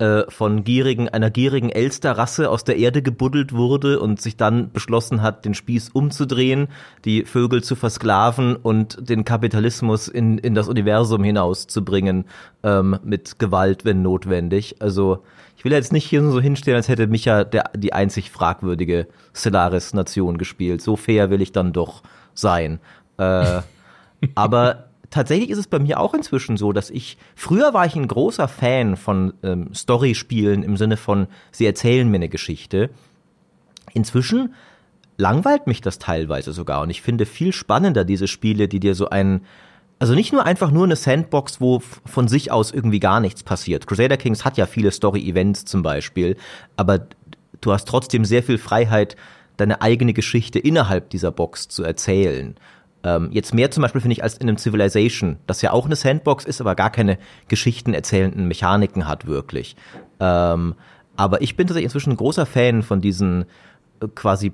äh, 0.00 0.24
von 0.30 0.64
gierigen, 0.64 1.08
einer 1.10 1.30
gierigen 1.30 1.68
Elsterrasse 1.68 2.48
aus 2.48 2.64
der 2.64 2.78
Erde 2.78 3.02
gebuddelt 3.02 3.52
wurde 3.52 4.00
und 4.00 4.20
sich 4.20 4.36
dann 4.36 4.72
beschlossen 4.72 5.20
hat, 5.20 5.44
den 5.44 5.54
Spieß 5.54 5.90
umzudrehen, 5.90 6.68
die 7.04 7.24
Vögel 7.24 7.62
zu 7.62 7.76
versklaven 7.76 8.56
und 8.56 9.10
den 9.10 9.24
Kapitalismus 9.24 10.08
in, 10.08 10.38
in 10.38 10.54
das 10.54 10.68
Universum 10.68 11.22
hinauszubringen, 11.22 12.24
ähm, 12.62 12.98
mit 13.04 13.38
Gewalt, 13.38 13.84
wenn 13.84 14.00
notwendig. 14.02 14.76
Also 14.80 15.22
ich 15.56 15.64
will 15.64 15.72
jetzt 15.72 15.92
nicht 15.92 16.06
hier 16.06 16.22
so 16.22 16.40
hinstellen, 16.40 16.78
als 16.78 16.88
hätte 16.88 17.06
Micha 17.06 17.44
der, 17.44 17.64
die 17.76 17.92
einzig 17.92 18.30
fragwürdige 18.30 19.06
Stellaris-Nation 19.34 20.38
gespielt. 20.38 20.80
So 20.80 20.96
fair 20.96 21.28
will 21.28 21.42
ich 21.42 21.52
dann 21.52 21.74
doch 21.74 22.02
sein. 22.32 22.80
Äh, 23.18 23.60
aber 24.34 24.90
tatsächlich 25.10 25.50
ist 25.50 25.58
es 25.58 25.66
bei 25.66 25.78
mir 25.78 26.00
auch 26.00 26.14
inzwischen 26.14 26.56
so, 26.56 26.72
dass 26.72 26.90
ich, 26.90 27.18
früher 27.34 27.74
war 27.74 27.86
ich 27.86 27.96
ein 27.96 28.08
großer 28.08 28.48
Fan 28.48 28.96
von 28.96 29.34
ähm, 29.42 29.74
Story-Spielen 29.74 30.62
im 30.62 30.76
Sinne 30.76 30.96
von, 30.96 31.26
sie 31.50 31.66
erzählen 31.66 32.08
mir 32.08 32.16
eine 32.16 32.28
Geschichte. 32.28 32.90
Inzwischen 33.92 34.54
langweilt 35.16 35.66
mich 35.66 35.80
das 35.80 35.98
teilweise 35.98 36.52
sogar 36.52 36.82
und 36.82 36.90
ich 36.90 37.02
finde 37.02 37.26
viel 37.26 37.52
spannender 37.52 38.04
diese 38.04 38.28
Spiele, 38.28 38.68
die 38.68 38.80
dir 38.80 38.94
so 38.94 39.10
einen, 39.10 39.42
also 39.98 40.14
nicht 40.14 40.32
nur 40.32 40.46
einfach 40.46 40.70
nur 40.70 40.84
eine 40.84 40.96
Sandbox, 40.96 41.60
wo 41.60 41.80
von 41.80 42.28
sich 42.28 42.50
aus 42.50 42.70
irgendwie 42.70 43.00
gar 43.00 43.20
nichts 43.20 43.42
passiert. 43.42 43.86
Crusader 43.86 44.16
Kings 44.16 44.44
hat 44.44 44.56
ja 44.56 44.66
viele 44.66 44.90
Story-Events 44.90 45.64
zum 45.66 45.82
Beispiel, 45.82 46.36
aber 46.76 47.06
du 47.60 47.72
hast 47.72 47.86
trotzdem 47.86 48.24
sehr 48.24 48.42
viel 48.42 48.58
Freiheit, 48.58 49.16
deine 49.56 49.82
eigene 49.82 50.14
Geschichte 50.14 50.58
innerhalb 50.58 51.10
dieser 51.10 51.30
Box 51.30 51.68
zu 51.68 51.82
erzählen. 51.82 52.54
Ähm, 53.02 53.30
jetzt 53.32 53.54
mehr 53.54 53.70
zum 53.70 53.82
Beispiel 53.82 54.00
finde 54.00 54.12
ich 54.12 54.22
als 54.22 54.36
in 54.36 54.48
einem 54.48 54.58
Civilization, 54.58 55.36
das 55.46 55.62
ja 55.62 55.72
auch 55.72 55.86
eine 55.86 55.96
Sandbox 55.96 56.44
ist, 56.44 56.60
aber 56.60 56.74
gar 56.74 56.90
keine 56.90 57.18
Geschichten 57.48 57.94
erzählenden 57.94 58.46
Mechaniken 58.46 59.08
hat 59.08 59.26
wirklich. 59.26 59.76
Ähm, 60.18 60.74
aber 61.16 61.40
ich 61.42 61.56
bin 61.56 61.66
tatsächlich 61.66 61.86
inzwischen 61.86 62.12
ein 62.12 62.16
großer 62.16 62.46
Fan 62.46 62.82
von 62.82 63.00
diesen 63.00 63.46
äh, 64.00 64.08
quasi 64.14 64.52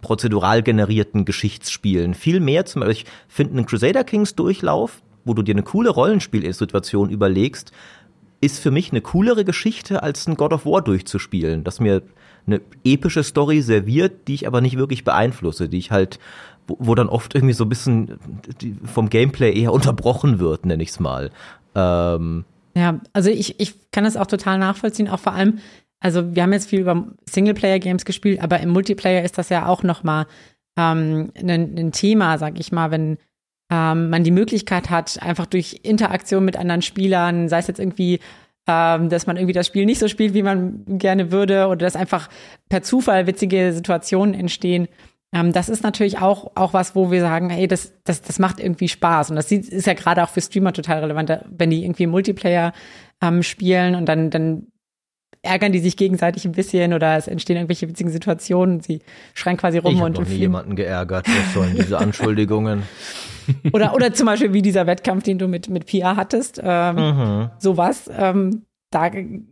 prozedural 0.00 0.62
generierten 0.62 1.24
Geschichtsspielen. 1.24 2.14
Viel 2.14 2.40
mehr 2.40 2.66
zum 2.66 2.80
Beispiel, 2.80 3.04
ich 3.04 3.06
finde 3.28 3.54
einen 3.54 3.66
Crusader 3.66 4.04
Kings 4.04 4.34
Durchlauf, 4.34 5.02
wo 5.24 5.34
du 5.34 5.42
dir 5.42 5.54
eine 5.54 5.62
coole 5.62 5.90
Rollenspielsituation 5.90 7.10
überlegst, 7.10 7.72
ist 8.40 8.60
für 8.60 8.70
mich 8.70 8.92
eine 8.92 9.00
coolere 9.00 9.44
Geschichte, 9.44 10.02
als 10.02 10.26
ein 10.26 10.36
God 10.36 10.52
of 10.52 10.64
War 10.64 10.82
durchzuspielen, 10.82 11.64
das 11.64 11.80
mir 11.80 12.02
eine 12.48 12.60
epische 12.84 13.22
Story 13.22 13.62
serviert, 13.62 14.26
die 14.28 14.34
ich 14.34 14.46
aber 14.46 14.60
nicht 14.60 14.76
wirklich 14.76 15.04
beeinflusse, 15.04 15.68
die 15.68 15.78
ich 15.78 15.90
halt, 15.90 16.18
wo, 16.66 16.76
wo 16.80 16.94
dann 16.94 17.08
oft 17.08 17.34
irgendwie 17.34 17.54
so 17.54 17.64
ein 17.64 17.68
bisschen 17.68 18.18
vom 18.84 19.08
Gameplay 19.08 19.52
eher 19.52 19.72
unterbrochen 19.72 20.40
wird, 20.40 20.66
nenne 20.66 20.82
ich 20.82 20.90
es 20.90 21.00
mal. 21.00 21.30
Ähm, 21.74 22.44
ja, 22.74 23.00
also 23.12 23.30
ich, 23.30 23.60
ich 23.60 23.90
kann 23.90 24.04
das 24.04 24.16
auch 24.16 24.26
total 24.26 24.58
nachvollziehen, 24.58 25.08
auch 25.08 25.20
vor 25.20 25.32
allem, 25.32 25.58
also 26.00 26.34
wir 26.34 26.42
haben 26.42 26.52
jetzt 26.52 26.68
viel 26.68 26.80
über 26.80 27.06
Singleplayer-Games 27.28 28.04
gespielt, 28.04 28.42
aber 28.42 28.60
im 28.60 28.70
Multiplayer 28.70 29.24
ist 29.24 29.38
das 29.38 29.48
ja 29.48 29.66
auch 29.66 29.82
nochmal 29.82 30.26
ähm, 30.76 31.32
ein, 31.36 31.50
ein 31.50 31.92
Thema, 31.92 32.38
sag 32.38 32.58
ich 32.60 32.72
mal, 32.72 32.90
wenn 32.90 33.18
ähm, 33.70 34.10
man 34.10 34.24
die 34.24 34.30
Möglichkeit 34.30 34.90
hat, 34.90 35.20
einfach 35.22 35.46
durch 35.46 35.80
Interaktion 35.82 36.44
mit 36.44 36.56
anderen 36.56 36.82
Spielern, 36.82 37.48
sei 37.48 37.58
es 37.58 37.66
jetzt 37.66 37.80
irgendwie, 37.80 38.20
ähm, 38.68 39.08
dass 39.08 39.26
man 39.26 39.36
irgendwie 39.36 39.54
das 39.54 39.66
Spiel 39.66 39.86
nicht 39.86 39.98
so 39.98 40.08
spielt, 40.08 40.34
wie 40.34 40.42
man 40.42 40.84
gerne 40.86 41.32
würde, 41.32 41.66
oder 41.66 41.78
dass 41.78 41.96
einfach 41.96 42.28
per 42.68 42.82
Zufall 42.82 43.26
witzige 43.26 43.72
Situationen 43.72 44.34
entstehen. 44.34 44.88
Ähm, 45.32 45.52
das 45.52 45.68
ist 45.68 45.82
natürlich 45.82 46.18
auch, 46.18 46.52
auch 46.54 46.74
was, 46.74 46.94
wo 46.94 47.10
wir 47.10 47.20
sagen, 47.20 47.50
hey, 47.50 47.66
das, 47.66 47.92
das, 48.04 48.22
das 48.22 48.38
macht 48.38 48.60
irgendwie 48.60 48.88
Spaß. 48.88 49.30
Und 49.30 49.36
das 49.36 49.50
ist 49.50 49.86
ja 49.86 49.94
gerade 49.94 50.22
auch 50.22 50.28
für 50.28 50.40
Streamer 50.40 50.72
total 50.72 51.00
relevant, 51.00 51.40
wenn 51.50 51.70
die 51.70 51.82
irgendwie 51.84 52.06
Multiplayer 52.06 52.72
ähm, 53.22 53.42
spielen 53.42 53.94
und 53.94 54.06
dann, 54.06 54.30
dann 54.30 54.68
ärgern 55.42 55.72
die 55.72 55.78
sich 55.78 55.96
gegenseitig 55.96 56.44
ein 56.44 56.52
bisschen 56.52 56.92
oder 56.92 57.16
es 57.16 57.28
entstehen 57.28 57.56
irgendwelche 57.56 57.88
witzigen 57.88 58.10
Situationen. 58.10 58.80
Sie 58.80 59.00
schreien 59.34 59.56
quasi 59.56 59.78
rum 59.78 59.94
ich 59.94 60.02
und. 60.02 60.12
Ich 60.14 60.20
habe 60.20 60.30
nie 60.30 60.36
jemanden 60.36 60.76
geärgert. 60.76 61.26
Was 61.28 61.54
sollen 61.54 61.76
diese 61.76 61.98
Anschuldigungen? 61.98 62.82
oder, 63.72 63.94
oder 63.94 64.12
zum 64.12 64.26
Beispiel 64.26 64.52
wie 64.52 64.62
dieser 64.62 64.86
Wettkampf, 64.86 65.24
den 65.24 65.38
du 65.38 65.48
mit, 65.48 65.68
mit 65.68 65.86
Pia 65.86 66.16
hattest. 66.16 66.60
Ähm, 66.62 66.96
mhm. 66.96 67.50
Sowas. 67.58 68.10
Ähm, 68.16 68.62
da 68.90 69.10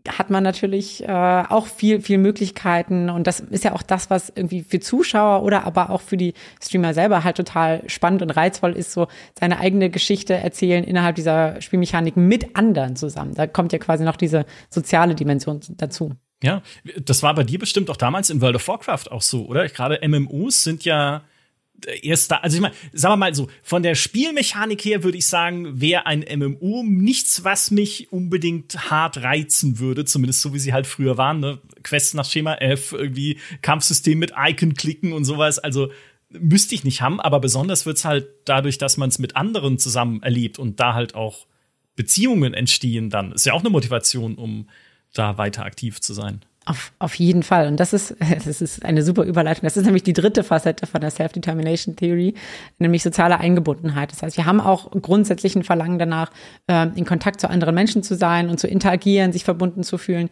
hat 0.08 0.30
man 0.30 0.42
natürlich 0.42 1.06
äh, 1.06 1.12
auch 1.12 1.66
viel, 1.66 2.00
viel 2.00 2.16
Möglichkeiten 2.16 3.10
und 3.10 3.26
das 3.26 3.40
ist 3.40 3.64
ja 3.64 3.74
auch 3.74 3.82
das, 3.82 4.08
was 4.08 4.32
irgendwie 4.34 4.62
für 4.62 4.80
Zuschauer 4.80 5.42
oder 5.42 5.64
aber 5.66 5.90
auch 5.90 6.00
für 6.00 6.16
die 6.16 6.32
Streamer 6.62 6.94
selber 6.94 7.22
halt 7.22 7.36
total 7.36 7.82
spannend 7.86 8.22
und 8.22 8.30
reizvoll 8.30 8.72
ist, 8.72 8.92
so 8.92 9.08
seine 9.38 9.58
eigene 9.58 9.90
Geschichte 9.90 10.32
erzählen 10.32 10.84
innerhalb 10.84 11.16
dieser 11.16 11.60
Spielmechaniken 11.60 12.26
mit 12.26 12.56
anderen 12.56 12.96
zusammen. 12.96 13.34
Da 13.34 13.46
kommt 13.46 13.74
ja 13.74 13.78
quasi 13.78 14.04
noch 14.04 14.16
diese 14.16 14.46
soziale 14.70 15.14
Dimension 15.14 15.60
dazu. 15.76 16.12
Ja, 16.42 16.62
das 16.98 17.22
war 17.22 17.34
bei 17.34 17.44
dir 17.44 17.58
bestimmt 17.58 17.90
auch 17.90 17.96
damals 17.96 18.30
in 18.30 18.40
World 18.40 18.56
of 18.56 18.68
Warcraft 18.68 19.10
auch 19.10 19.22
so, 19.22 19.46
oder? 19.46 19.68
Gerade 19.68 20.06
MMOs 20.06 20.64
sind 20.64 20.84
ja 20.86 21.22
erst 22.02 22.30
da, 22.30 22.36
also 22.36 22.56
ich 22.56 22.60
meine, 22.60 22.74
sagen 22.92 23.12
wir 23.12 23.16
mal 23.16 23.34
so, 23.34 23.48
von 23.62 23.82
der 23.82 23.94
Spielmechanik 23.94 24.84
her 24.84 25.02
würde 25.02 25.18
ich 25.18 25.26
sagen, 25.26 25.80
wäre 25.80 26.06
ein 26.06 26.24
MMO 26.38 26.82
nichts, 26.84 27.44
was 27.44 27.70
mich 27.70 28.12
unbedingt 28.12 28.90
hart 28.90 29.18
reizen 29.18 29.78
würde, 29.78 30.04
zumindest 30.04 30.42
so 30.42 30.54
wie 30.54 30.58
sie 30.58 30.72
halt 30.72 30.86
früher 30.86 31.16
waren, 31.16 31.40
ne? 31.40 31.60
Quests 31.82 32.14
nach 32.14 32.28
Schema 32.28 32.54
F, 32.54 32.92
irgendwie 32.92 33.38
Kampfsystem 33.62 34.18
mit 34.18 34.32
Icon 34.36 34.74
klicken 34.74 35.12
und 35.12 35.24
sowas, 35.24 35.58
also 35.58 35.90
müsste 36.30 36.74
ich 36.74 36.84
nicht 36.84 37.02
haben, 37.02 37.20
aber 37.20 37.40
besonders 37.40 37.86
wird's 37.86 38.04
halt 38.04 38.28
dadurch, 38.44 38.78
dass 38.78 38.96
man 38.96 39.08
es 39.08 39.18
mit 39.18 39.36
anderen 39.36 39.78
zusammen 39.78 40.22
erlebt 40.22 40.58
und 40.58 40.80
da 40.80 40.94
halt 40.94 41.14
auch 41.14 41.46
Beziehungen 41.94 42.54
entstehen 42.54 43.10
dann. 43.10 43.32
Ist 43.32 43.46
ja 43.46 43.52
auch 43.52 43.60
eine 43.60 43.70
Motivation, 43.70 44.34
um 44.34 44.68
da 45.12 45.38
weiter 45.38 45.64
aktiv 45.64 46.00
zu 46.00 46.14
sein. 46.14 46.44
Auf, 46.68 46.92
auf 46.98 47.14
jeden 47.14 47.44
Fall. 47.44 47.68
Und 47.68 47.78
das 47.78 47.92
ist, 47.92 48.16
das 48.44 48.60
ist 48.60 48.84
eine 48.84 49.02
super 49.04 49.22
Überleitung. 49.22 49.62
Das 49.62 49.76
ist 49.76 49.84
nämlich 49.84 50.02
die 50.02 50.12
dritte 50.12 50.42
Facette 50.42 50.86
von 50.86 51.00
der 51.00 51.10
Self-Determination 51.10 51.94
Theory, 51.94 52.34
nämlich 52.78 53.04
soziale 53.04 53.38
Eingebundenheit. 53.38 54.10
Das 54.10 54.22
heißt, 54.22 54.36
wir 54.36 54.46
haben 54.46 54.60
auch 54.60 54.90
grundsätzlich 54.90 55.54
ein 55.54 55.62
Verlangen 55.62 56.00
danach, 56.00 56.32
äh, 56.66 56.88
in 56.96 57.04
Kontakt 57.04 57.40
zu 57.40 57.48
anderen 57.48 57.74
Menschen 57.74 58.02
zu 58.02 58.16
sein 58.16 58.48
und 58.48 58.58
zu 58.58 58.66
interagieren, 58.66 59.32
sich 59.32 59.44
verbunden 59.44 59.84
zu 59.84 59.96
fühlen. 59.96 60.28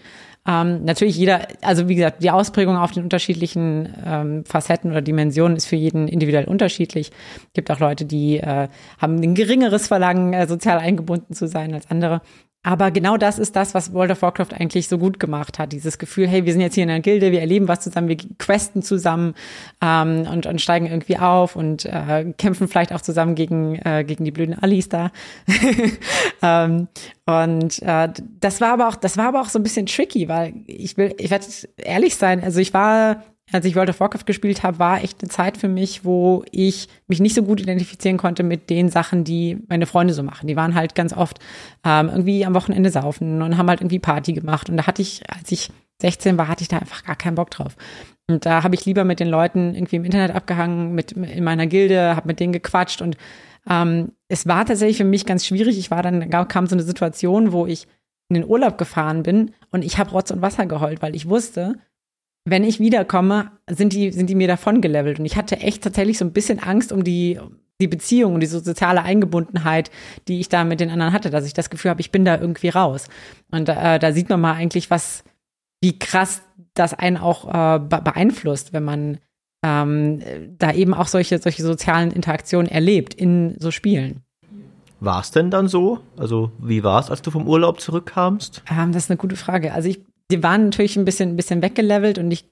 Ähm, 0.47 0.85
natürlich 0.85 1.17
jeder, 1.17 1.47
also 1.63 1.89
wie 1.89 1.95
gesagt, 1.95 2.23
die 2.23 2.31
Ausprägung 2.31 2.77
auf 2.77 2.91
den 2.91 3.05
unterschiedlichen 3.05 3.95
ähm, 4.05 4.45
Facetten 4.45 4.91
oder 4.91 5.01
Dimensionen 5.01 5.57
ist 5.57 5.67
für 5.67 5.77
jeden 5.77 6.07
individuell 6.09 6.45
unterschiedlich. 6.47 7.13
Es 7.47 7.53
gibt 7.55 7.71
auch 7.71 7.79
Leute, 7.79 8.05
die 8.05 8.39
äh, 8.39 8.69
haben 8.99 9.23
ein 9.23 9.35
geringeres 9.35 9.87
Verlangen, 9.87 10.35
äh, 10.35 10.47
sozial 10.47 10.79
eingebunden 10.79 11.33
zu 11.33 11.47
sein 11.47 11.73
als 11.73 11.91
andere. 11.91 12.21
Aber 12.65 12.91
genau 12.91 13.19
das 13.19 13.39
ist 13.39 13.55
das, 13.57 13.75
was 13.75 13.93
World 13.93 14.11
of 14.11 14.23
Warcraft 14.23 14.55
eigentlich 14.59 14.89
so 14.89 14.97
gut 14.97 15.21
gemacht 15.21 15.59
hat. 15.59 15.73
Dieses 15.73 15.99
Gefühl, 15.99 16.27
hey, 16.27 16.47
wir 16.47 16.53
sind 16.53 16.63
jetzt 16.63 16.75
hier 16.75 16.85
in 16.85 16.91
einer 16.91 17.01
Gilde, 17.01 17.31
wir 17.31 17.41
erleben 17.41 17.69
was 17.69 17.81
zusammen, 17.81 18.09
wir 18.09 18.17
questen 18.39 18.83
zusammen 18.83 19.35
ähm, 19.83 20.27
und, 20.33 20.47
und 20.47 20.61
steigen 20.63 20.87
irgendwie 20.87 21.19
auf 21.19 21.57
und 21.57 21.85
äh, 21.85 22.33
kämpfen 22.39 22.67
vielleicht 22.67 22.95
auch 22.95 23.03
zusammen 23.03 23.35
gegen, 23.35 23.77
äh, 23.77 24.03
gegen 24.05 24.25
die 24.25 24.31
blöden 24.31 24.59
Alis 24.59 24.89
da. 24.89 25.13
ähm, 26.43 26.89
und 27.27 27.83
äh, 27.83 28.09
das 28.41 28.63
war 28.63 28.73
aber 28.73 28.89
auch, 28.89 28.97
das 28.97 29.19
war 29.19 29.29
aber 29.29 29.43
auch 29.43 29.49
so 29.51 29.59
ein 29.59 29.63
bisschen 29.63 29.85
tricky, 29.85 30.29
weil 30.29 30.55
ich 30.67 30.97
will, 30.97 31.15
ich 31.19 31.31
werde 31.31 31.45
ehrlich 31.77 32.17
sein, 32.17 32.43
also 32.43 32.61
ich 32.61 32.73
war 32.73 33.23
als 33.53 33.65
ich 33.67 33.77
World 33.77 33.91
of 33.91 34.01
Warcraft 34.01 34.25
gespielt 34.27 34.63
habe, 34.63 34.79
war 34.79 35.03
echt 35.03 35.23
eine 35.23 35.29
Zeit 35.29 35.57
für 35.57 35.69
mich, 35.69 36.05
wo 36.05 36.45
ich 36.51 36.89
mich 37.07 37.21
nicht 37.21 37.35
so 37.35 37.43
gut 37.43 37.61
identifizieren 37.61 38.17
konnte 38.17 38.43
mit 38.43 38.71
den 38.71 38.89
Sachen, 38.89 39.25
die 39.25 39.59
meine 39.69 39.87
Freunde 39.87 40.15
so 40.15 40.23
machen. 40.23 40.47
Die 40.47 40.57
waren 40.57 40.75
halt 40.75 40.95
ganz 40.95 41.13
oft 41.13 41.39
ähm, 41.85 42.09
irgendwie 42.09 42.45
am 42.47 42.55
Wochenende 42.55 42.91
saufen 42.91 43.43
und 43.43 43.59
haben 43.59 43.69
halt 43.69 43.81
irgendwie 43.81 43.99
Party 43.99 44.33
gemacht. 44.33 44.71
Und 44.71 44.79
da 44.79 44.87
hatte 44.87 45.03
ich, 45.03 45.23
als 45.29 45.53
ich 45.53 45.71
16 46.01 46.39
war, 46.39 46.49
hatte 46.49 46.63
ich 46.63 46.69
da 46.69 46.79
einfach 46.79 47.05
gar 47.05 47.17
keinen 47.17 47.35
Bock 47.35 47.51
drauf. 47.51 47.77
Und 48.29 48.47
da 48.47 48.63
habe 48.63 48.75
ich 48.75 48.87
lieber 48.87 49.05
mit 49.05 49.21
den 49.21 49.29
Leuten 49.29 49.75
irgendwie 49.75 49.97
im 49.97 50.05
Internet 50.05 50.35
abgehangen, 50.35 50.95
mit 50.95 51.13
in 51.13 51.45
meiner 51.45 51.67
Gilde, 51.67 52.17
habe 52.17 52.27
mit 52.27 52.41
denen 52.41 52.55
gequatscht 52.55 53.03
und 53.03 53.17
ähm, 53.69 54.13
es 54.29 54.47
war 54.47 54.67
tatsächlich 54.67 54.99
für 54.99 55.05
mich 55.05 55.27
ganz 55.27 55.47
schwierig. 55.47 55.79
Ich 55.79 55.91
war 55.91 56.03
dann, 56.03 56.29
kam 56.49 56.67
so 56.67 56.75
eine 56.75 56.83
Situation, 56.83 57.53
wo 57.53 57.67
ich 57.67 57.87
in 58.29 58.35
den 58.35 58.45
Urlaub 58.45 58.79
gefahren 58.79 59.23
bin 59.23 59.53
und 59.71 59.85
ich 59.85 59.99
habe 59.99 60.11
Rotz 60.11 60.31
und 60.31 60.43
Wasser 60.43 60.67
geheult, 60.67 61.03
weil 61.03 61.15
ich 61.15 61.29
wusste, 61.29 61.77
wenn 62.45 62.65
ich 62.65 62.79
wiederkomme, 62.79 63.51
sind 63.71 63.93
die, 63.93 64.13
sind 64.13 64.29
die 64.29 64.35
mir 64.35 64.49
davon 64.49 64.81
gelevelt. 64.81 65.19
Und 65.19 65.25
ich 65.25 65.37
hatte 65.37 65.59
echt 65.59 65.83
tatsächlich 65.83 66.19
so 66.19 66.25
ein 66.25 66.33
bisschen 66.33 66.63
Angst 66.63 66.93
um 66.93 67.03
die, 67.03 67.41
die 67.81 67.89
Beziehung 67.89 68.35
und 68.35 68.41
die 68.41 68.47
soziale 68.47 69.03
Eingebundenheit, 69.03 69.91
die 70.29 70.41
ich 70.41 70.49
da 70.49 70.65
mit 70.65 70.81
den 70.81 70.91
anderen 70.91 71.13
hatte, 71.13 71.31
dass 71.31 71.47
ich 71.47 71.55
das 71.55 71.71
Gefühl 71.71 71.91
habe, 71.91 72.01
ich 72.01 72.13
bin 72.13 72.25
da 72.25 72.39
irgendwie 72.39 72.69
raus. 72.69 73.09
Und 73.51 73.69
äh, 73.69 73.99
da 73.99 74.13
sieht 74.13 74.29
man 74.29 74.41
mal 74.41 74.55
eigentlich, 74.55 74.91
was, 74.91 75.25
wie 75.83 75.99
krass 75.99 76.43
das 76.75 76.93
einen 76.93 77.17
auch 77.17 77.49
äh, 77.49 77.79
beeinflusst, 77.79 78.73
wenn 78.73 78.85
man 78.85 79.19
ähm, 79.65 80.21
da 80.59 80.73
eben 80.73 80.93
auch 80.93 81.07
solche, 81.07 81.39
solche 81.39 81.63
sozialen 81.63 82.11
Interaktionen 82.11 82.71
erlebt 82.71 83.15
in 83.15 83.57
so 83.59 83.71
Spielen. 83.71 84.21
War 85.01 85.21
es 85.21 85.31
denn 85.31 85.51
dann 85.51 85.69
so? 85.69 86.01
Also, 86.17 86.53
wie 86.59 86.83
war 86.83 87.01
es, 87.01 87.11
als 87.11 87.23
du 87.23 87.31
vom 87.31 87.49
Urlaub 87.49 87.81
zurückkamst? 87.81 88.63
Ähm, 88.71 88.93
das 88.93 89.05
ist 89.05 89.11
eine 89.11 89.19
gute 89.19 89.37
Frage. 89.37 89.73
Also, 89.73 89.89
ich 89.89 90.01
die 90.31 90.43
waren 90.43 90.65
natürlich 90.65 90.97
ein 90.97 91.05
bisschen, 91.05 91.31
ein 91.31 91.37
bisschen 91.37 91.63
weggelevelt 91.63 92.19
und 92.19 92.31
ich, 92.31 92.51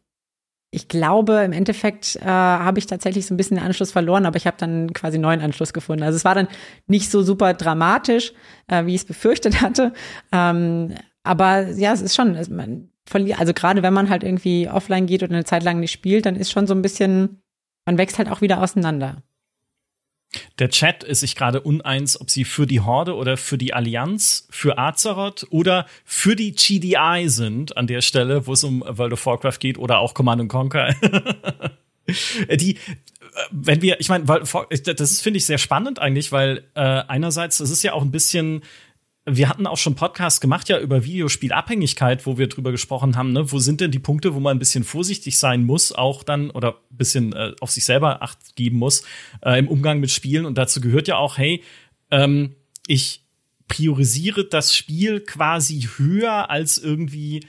ich 0.71 0.89
glaube, 0.89 1.43
im 1.45 1.53
Endeffekt 1.53 2.17
äh, 2.17 2.25
habe 2.25 2.79
ich 2.79 2.87
tatsächlich 2.87 3.27
so 3.27 3.35
ein 3.35 3.37
bisschen 3.37 3.57
den 3.57 3.67
Anschluss 3.67 3.93
verloren, 3.93 4.27
aber 4.27 4.37
ich 4.37 4.47
habe 4.47 4.57
dann 4.59 4.93
quasi 4.93 5.19
neuen 5.19 5.41
Anschluss 5.41 5.73
gefunden. 5.73 6.03
Also 6.03 6.17
es 6.17 6.25
war 6.25 6.35
dann 6.35 6.49
nicht 6.87 7.11
so 7.11 7.23
super 7.23 7.55
dramatisch, 7.55 8.33
äh, 8.69 8.87
wie 8.87 8.95
ich 8.95 9.03
es 9.03 9.07
befürchtet 9.07 9.61
hatte. 9.61 9.93
Ähm, 10.33 10.95
aber 11.25 11.69
ja, 11.69 11.93
es 11.93 12.01
ist 12.01 12.15
schon, 12.15 12.35
es, 12.35 12.49
man 12.49 12.91
verliert, 13.07 13.41
also 13.41 13.53
gerade 13.53 13.83
wenn 13.83 13.93
man 13.93 14.09
halt 14.09 14.23
irgendwie 14.23 14.69
offline 14.69 15.07
geht 15.07 15.23
oder 15.23 15.35
eine 15.35 15.45
Zeit 15.45 15.63
lang 15.63 15.81
nicht 15.81 15.93
spielt, 15.93 16.27
dann 16.27 16.37
ist 16.37 16.51
schon 16.51 16.67
so 16.67 16.75
ein 16.75 16.83
bisschen, 16.83 17.43
man 17.85 17.99
wächst 17.99 18.19
halt 18.19 18.31
auch 18.31 18.41
wieder 18.41 18.63
auseinander. 18.63 19.23
Der 20.59 20.71
Chat 20.71 21.05
ist 21.05 21.21
sich 21.21 21.37
gerade 21.37 21.61
uneins, 21.61 22.21
ob 22.21 22.31
sie 22.31 22.45
für 22.45 22.67
die 22.67 22.81
Horde 22.81 23.17
oder 23.17 23.37
für 23.37 23.59
die 23.59 23.75
Allianz, 23.75 24.47
für 24.51 24.79
Azeroth 24.79 25.47
oder 25.51 25.87
für 26.05 26.37
die 26.37 26.53
GDI 26.53 27.25
sind 27.27 27.77
an 27.77 27.87
der 27.87 28.01
Stelle, 28.01 28.47
wo 28.47 28.55
es 28.55 28.65
um 28.65 28.83
World 28.87 29.13
of 29.13 29.27
Warcraft 29.27 29.59
geht 29.61 29.79
oder 29.79 29.99
auch 29.99 30.15
Command 30.15 30.49
Conquer. 30.49 30.95
die 32.57 32.79
wenn 33.51 33.81
wir, 33.81 33.99
ich 34.01 34.09
meine, 34.09 34.25
das 34.25 35.21
finde 35.21 35.39
ich 35.39 35.47
sehr 35.47 35.59
spannend 35.59 35.99
eigentlich, 35.99 36.33
weil 36.33 36.65
äh, 36.75 36.81
einerseits, 36.81 37.61
es 37.61 37.71
ist 37.71 37.83
ja 37.83 37.93
auch 37.95 38.03
ein 38.03 38.11
bisschen 38.11 38.63
wir 39.25 39.49
hatten 39.49 39.67
auch 39.67 39.77
schon 39.77 39.95
Podcasts 39.95 40.41
gemacht 40.41 40.69
ja 40.69 40.81
über 40.81 41.05
Videospielabhängigkeit, 41.05 42.27
wo 42.27 42.39
wir 42.39 42.49
drüber 42.49 42.73
gesprochen 42.73 43.17
haben, 43.17 43.33
ne? 43.33 43.53
wo 43.53 43.59
sind 43.61 43.81
denn 43.81 43.93
die 43.93 44.01
Punkte, 44.01 44.35
wo 44.35 44.41
man 44.41 44.57
ein 44.57 44.59
bisschen 44.59 44.83
vorsichtig 44.83 45.39
sein 45.39 45.65
muss, 45.65 45.93
auch 45.93 46.25
dann 46.25 46.51
oder 46.51 46.75
ein 46.91 46.97
bisschen 46.97 47.33
äh, 47.33 47.53
auf 47.61 47.71
sich 47.71 47.85
selber 47.85 48.23
Acht 48.23 48.57
geben 48.57 48.79
muss 48.79 49.05
äh, 49.45 49.59
im 49.59 49.69
Umgang 49.69 50.01
mit 50.01 50.11
Spielen 50.11 50.45
und 50.45 50.59
dazu 50.59 50.81
gehört 50.81 51.07
ja 51.07 51.17
auch, 51.17 51.39
hey, 51.39 51.63
ähm, 52.11 52.57
ich 52.89 53.23
priorisiere 53.69 54.45
das 54.45 54.77
Spiel 54.77 55.21
quasi 55.21 55.89
höher 55.97 56.51
als 56.51 56.79
irgendwie 56.79 57.47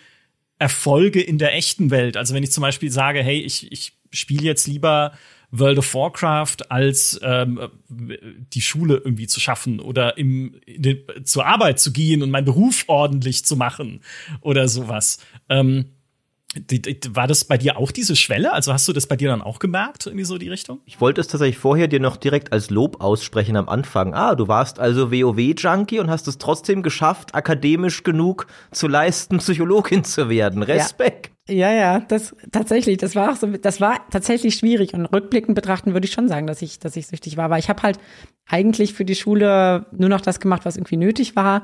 Erfolge 0.60 1.22
in 1.22 1.40
der 1.40 1.56
echten 1.56 1.90
Welt. 1.90 2.18
Also 2.18 2.36
wenn 2.36 2.44
ich 2.44 2.52
zum 2.52 2.62
Beispiel 2.62 2.92
sage, 2.92 3.24
hey, 3.24 3.40
ich, 3.40 3.72
ich 3.72 3.94
spiele 4.12 4.44
jetzt 4.44 4.68
lieber 4.68 5.14
World 5.56 5.78
of 5.78 5.94
Warcraft 5.94 6.70
als 6.70 7.20
ähm, 7.24 7.60
die 7.88 8.62
Schule 8.62 8.96
irgendwie 8.96 9.28
zu 9.28 9.40
schaffen 9.40 9.80
oder 9.80 10.18
im, 10.18 10.60
den, 10.68 11.04
zur 11.24 11.46
Arbeit 11.46 11.80
zu 11.80 11.94
gehen 11.94 12.24
und 12.24 12.32
meinen 12.32 12.46
Beruf 12.46 12.86
ordentlich 12.88 13.46
zu 13.46 13.56
machen 13.56 14.02
oder 14.42 14.68
sowas. 14.68 15.20
Ähm, 15.50 15.86
war 17.14 17.28
das 17.28 17.46
bei 17.46 17.58
dir 17.58 17.78
auch 17.78 17.92
diese 17.92 18.16
Schwelle? 18.16 18.54
Also 18.54 18.74
hast 18.74 18.88
du 18.88 18.94
das 18.94 19.08
bei 19.08 19.16
dir 19.16 19.30
dann 19.30 19.42
auch 19.42 19.60
gemerkt, 19.60 20.06
irgendwie 20.06 20.26
so 20.26 20.38
die 20.38 20.50
Richtung? 20.50 20.82
Ich 20.86 21.02
wollte 21.02 21.22
es 21.22 21.28
tatsächlich 21.28 21.58
vorher 21.58 21.88
dir 21.88 22.00
noch 22.00 22.18
direkt 22.18 22.54
als 22.54 22.70
Lob 22.70 23.02
aussprechen 23.02 23.56
am 23.56 23.70
Anfang. 23.70 24.14
Ah, 24.14 24.36
du 24.36 24.48
warst 24.48 24.80
also 24.80 25.12
WoW-Junkie 25.12 26.00
und 26.00 26.10
hast 26.10 26.28
es 26.28 26.38
trotzdem 26.38 26.84
geschafft, 26.84 27.36
akademisch 27.36 28.04
genug 28.04 28.48
zu 28.72 28.88
leisten, 28.88 29.38
Psychologin 29.40 30.04
zu 30.04 30.30
werden. 30.30 30.64
Respekt. 30.64 31.32
Ja, 31.50 31.74
ja, 31.74 32.00
das 32.00 32.34
tatsächlich, 32.54 32.98
das 32.98 33.16
war 33.16 33.32
auch 33.32 33.36
so, 33.36 33.48
das 33.48 33.82
war 33.82 34.08
tatsächlich 34.10 34.56
schwierig 34.56 34.94
und 34.94 35.06
rückblickend 35.08 35.56
betrachten 35.56 35.94
würde 35.94 36.06
ich 36.06 36.14
schon 36.14 36.30
sagen, 36.30 36.48
dass 36.48 36.62
ich, 36.62 36.80
dass 36.80 36.96
ich 36.96 37.08
süchtig 37.08 37.36
war. 37.36 37.46
Aber 37.46 37.58
ich 37.58 37.68
habe 37.68 37.84
halt 37.84 38.00
eigentlich 38.48 38.94
für 38.94 39.04
die 39.04 39.16
Schule 39.16 39.86
nur 39.92 40.10
noch 40.10 40.22
das 40.22 40.40
gemacht, 40.40 40.64
was 40.64 40.78
irgendwie 40.78 40.98
nötig 40.98 41.36
war. 41.36 41.64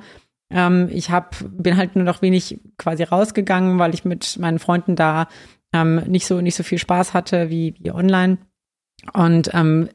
Ähm, 0.50 0.90
ich 0.92 1.12
hab, 1.12 1.36
bin 1.50 1.78
halt 1.78 1.96
nur 1.96 2.06
noch 2.06 2.22
wenig 2.22 2.60
quasi 2.78 3.04
rausgegangen, 3.04 3.80
weil 3.80 3.94
ich 3.94 4.06
mit 4.06 4.38
meinen 4.40 4.60
Freunden 4.60 4.96
da 4.96 5.28
ähm, 5.74 5.98
nicht 6.08 6.26
so 6.26 6.42
nicht 6.42 6.56
so 6.56 6.64
viel 6.64 6.80
Spaß 6.80 7.14
hatte 7.14 7.50
wie, 7.50 7.76
wie 7.80 7.92
online. 7.92 8.38
Und 9.14 9.52
ähm, 9.54 9.90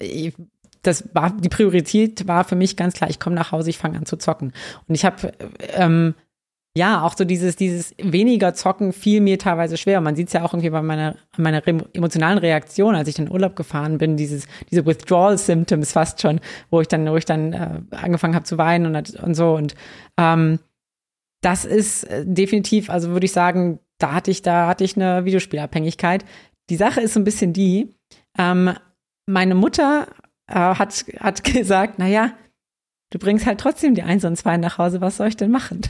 das 0.83 1.09
war 1.15 1.31
die 1.31 1.49
Priorität 1.49 2.29
war 2.29 2.45
für 2.45 2.57
mich 2.57 2.77
ganz 2.77 2.95
klar. 2.95 3.11
Ich 3.11 3.19
komme 3.21 3.37
nach 3.37 3.53
Hause, 3.53 3.71
ich 3.71 3.79
fange 3.79 3.99
an 3.99 4.07
zu 4.07 4.17
zocken. 4.17 4.53
Und 4.87 4.95
ich 4.95 5.05
habe 5.05 5.33
ähm, 5.75 6.15
ja, 6.77 7.03
auch 7.03 7.17
so 7.17 7.25
dieses, 7.25 7.55
dieses 7.55 7.95
weniger 7.99 8.53
Zocken 8.53 8.93
fiel 8.93 9.21
mir 9.21 9.39
teilweise 9.39 9.77
schwer. 9.77 10.01
Man 10.01 10.17
sieht 10.17 10.27
es 10.27 10.33
ja 10.33 10.43
auch 10.43 10.53
irgendwie 10.53 10.71
bei 10.71 10.83
meiner, 10.83 11.15
meiner 11.37 11.63
emotionalen 11.67 12.39
Reaktion, 12.39 12.97
als 12.97 13.09
ich 13.09 13.17
in 13.19 13.27
den 13.27 13.33
Urlaub 13.33 13.55
gefahren 13.55 13.99
bin, 13.99 14.17
dieses, 14.17 14.49
diese 14.73 14.85
Withdrawal-Symptoms 14.85 15.93
fast 15.93 16.21
schon, 16.21 16.41
wo 16.71 16.81
ich 16.81 16.89
dann, 16.89 17.09
wo 17.09 17.17
ich 17.17 17.27
dann 17.27 17.53
äh, 17.53 17.81
angefangen 17.93 18.35
habe 18.35 18.45
zu 18.45 18.59
weinen 18.59 18.95
und, 18.95 19.15
und 19.21 19.35
so. 19.35 19.55
Und 19.55 19.77
ähm, 20.19 20.59
das 21.43 21.65
ist 21.65 22.05
äh, 22.05 22.25
definitiv, 22.27 22.91
also 22.91 23.11
würde 23.11 23.27
ich 23.27 23.33
sagen, 23.33 23.79
da 23.99 24.13
hatte 24.13 24.33
ich, 24.33 24.43
da 24.43 24.67
hatte 24.67 24.83
ich 24.83 24.97
eine 24.97 25.25
Videospielabhängigkeit. 25.25 26.25
Die 26.71 26.77
Sache 26.77 27.01
ist 27.01 27.15
so 27.15 27.21
ein 27.21 27.25
bisschen 27.25 27.53
die, 27.53 27.95
ähm, 28.37 28.73
meine 29.27 29.55
Mutter 29.55 30.09
äh, 30.49 30.55
hat, 30.55 31.05
hat 31.21 31.45
gesagt, 31.45 32.01
naja, 32.01 32.33
du 33.11 33.21
bringst 33.21 33.47
halt 33.47 33.61
trotzdem 33.61 33.95
die 33.95 34.03
Eins 34.03 34.25
und 34.25 34.35
Zwei 34.35 34.57
nach 34.57 34.79
Hause, 34.79 35.01
was 35.01 35.19
soll 35.19 35.29
ich 35.29 35.37
denn 35.37 35.53
machen? 35.53 35.83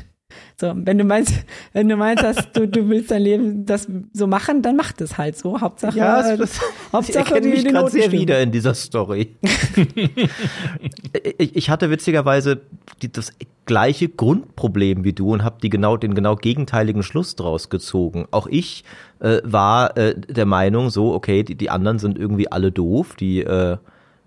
So, 0.57 0.73
wenn 0.75 0.99
du 0.99 1.05
meinst, 1.05 1.33
wenn 1.73 1.89
du 1.89 1.97
meinst, 1.97 2.23
dass 2.23 2.53
du, 2.53 2.69
du 2.69 2.89
willst 2.89 3.11
dein 3.11 3.23
Leben 3.23 3.67
das 3.67 3.89
so 4.13 4.27
machen, 4.27 4.63
dann 4.63 4.77
mach 4.77 4.93
das 4.93 5.19
halt 5.19 5.37
so. 5.37 5.61
Hauptsache, 5.61 5.99
ja, 5.99 6.37
das, 6.37 6.39
das, 6.39 6.61
Hauptsache 6.93 7.39
ich 7.39 7.45
mich 7.45 7.65
gerade 7.65 7.91
sehr 7.91 8.13
wieder 8.13 8.41
in 8.41 8.53
dieser 8.53 8.75
Story. 8.75 9.35
ich, 11.39 11.57
ich, 11.57 11.71
hatte 11.71 11.91
witzigerweise 11.91 12.61
die, 13.03 13.11
das 13.11 13.33
gleiche 13.67 14.09
Grundproblem 14.09 15.05
wie 15.05 15.13
du 15.13 15.33
und 15.33 15.43
habe 15.43 15.57
die 15.63 15.71
genau 15.71 15.97
den 15.97 16.15
genau 16.15 16.37
gegenteiligen 16.37 17.03
Schluss 17.03 17.35
draus 17.35 17.69
gezogen. 17.69 18.27
Auch 18.31 18.47
ich 18.47 18.85
äh, 19.21 19.41
war 19.43 19.97
äh, 19.97 20.15
der 20.17 20.47
Meinung, 20.47 20.91
so 20.91 21.13
okay, 21.15 21.43
die, 21.43 21.57
die 21.57 21.71
anderen 21.71 21.99
sind 21.99 22.19
irgendwie 22.19 22.51
alle 22.51 22.71
doof, 22.71 23.17
die 23.19 23.41
äh, 23.41 23.77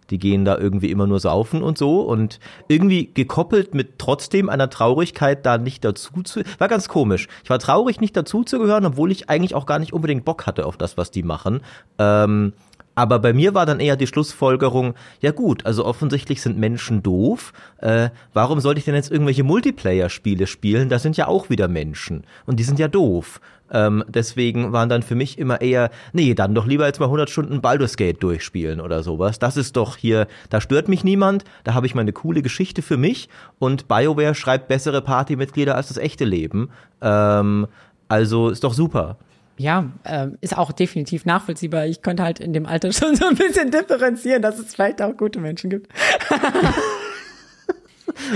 die 0.09 0.19
gehen 0.19 0.45
da 0.45 0.57
irgendwie 0.57 0.91
immer 0.91 1.07
nur 1.07 1.19
saufen 1.19 1.61
und 1.61 1.77
so 1.77 2.01
und 2.01 2.39
irgendwie 2.67 3.11
gekoppelt 3.13 3.73
mit 3.73 3.99
trotzdem 3.99 4.49
einer 4.49 4.69
Traurigkeit 4.69 5.45
da 5.45 5.57
nicht 5.57 5.83
dazu 5.83 6.23
zu, 6.23 6.41
war 6.57 6.67
ganz 6.67 6.87
komisch. 6.87 7.27
Ich 7.43 7.49
war 7.49 7.59
traurig, 7.59 7.99
nicht 7.99 8.15
dazu 8.15 8.43
zu 8.43 8.59
gehören, 8.59 8.85
obwohl 8.85 9.11
ich 9.11 9.29
eigentlich 9.29 9.55
auch 9.55 9.65
gar 9.65 9.79
nicht 9.79 9.93
unbedingt 9.93 10.25
Bock 10.25 10.45
hatte 10.45 10.65
auf 10.65 10.77
das, 10.77 10.97
was 10.97 11.11
die 11.11 11.23
machen. 11.23 11.61
Ähm, 11.99 12.53
aber 12.97 13.19
bei 13.19 13.31
mir 13.31 13.53
war 13.53 13.67
dann 13.67 13.79
eher 13.79 13.95
die 13.95 14.07
Schlussfolgerung, 14.07 14.95
ja 15.21 15.29
gut, 15.29 15.67
also 15.67 15.86
offensichtlich 15.86 16.41
sind 16.41 16.57
Menschen 16.57 17.03
doof. 17.03 17.53
Äh, 17.77 18.10
warum 18.33 18.60
sollte 18.60 18.79
ich 18.79 18.86
denn 18.86 18.95
jetzt 18.95 19.12
irgendwelche 19.12 19.43
Multiplayer-Spiele 19.43 20.47
spielen? 20.47 20.89
Da 20.89 20.97
sind 20.97 21.15
ja 21.15 21.27
auch 21.27 21.51
wieder 21.51 21.67
Menschen 21.67 22.23
und 22.47 22.60
die 22.60 22.63
sind 22.63 22.79
ja 22.79 22.88
doof. 22.88 23.39
Ähm, 23.71 24.03
deswegen 24.07 24.73
waren 24.73 24.89
dann 24.89 25.03
für 25.03 25.13
mich 25.13 25.38
immer 25.38 25.62
eher, 25.62 25.91
nee, 26.12 26.33
dann 26.33 26.55
doch 26.55 26.65
lieber 26.65 26.88
jetzt 26.88 26.99
mal 26.99 27.05
100 27.05 27.29
Stunden 27.29 27.62
Baldur's 27.62 27.97
Gate 27.97 28.23
durchspielen 28.23 28.81
oder 28.81 29.03
sowas. 29.03 29.38
Das 29.38 29.57
ist 29.57 29.77
doch 29.77 29.95
hier, 29.95 30.25
da 30.49 30.60
stört 30.60 30.88
mich 30.88 31.03
niemand, 31.03 31.43
da 31.65 31.75
habe 31.75 31.86
ich 31.86 31.93
meine 31.93 32.13
coole 32.13 32.41
Geschichte 32.41 32.81
für 32.81 32.97
mich 32.97 33.29
und 33.60 33.88
BioWare 33.88 34.33
schreibt 34.33 34.69
bessere 34.69 35.03
Partymitglieder 35.03 35.75
als 35.75 35.89
das 35.89 35.97
echte 35.97 36.25
Leben. 36.25 36.71
Ähm, 37.03 37.67
also 38.07 38.49
ist 38.49 38.63
doch 38.63 38.73
super 38.73 39.17
ja, 39.57 39.91
äh, 40.03 40.27
ist 40.41 40.57
auch 40.57 40.71
definitiv 40.71 41.25
nachvollziehbar. 41.25 41.85
Ich 41.85 42.01
könnte 42.01 42.23
halt 42.23 42.39
in 42.39 42.53
dem 42.53 42.65
Alter 42.65 42.91
schon 42.93 43.15
so 43.15 43.25
ein 43.25 43.35
bisschen 43.35 43.71
differenzieren, 43.71 44.41
dass 44.41 44.59
es 44.59 44.73
vielleicht 44.73 45.01
auch 45.01 45.15
gute 45.17 45.39
Menschen 45.39 45.69
gibt. 45.69 45.91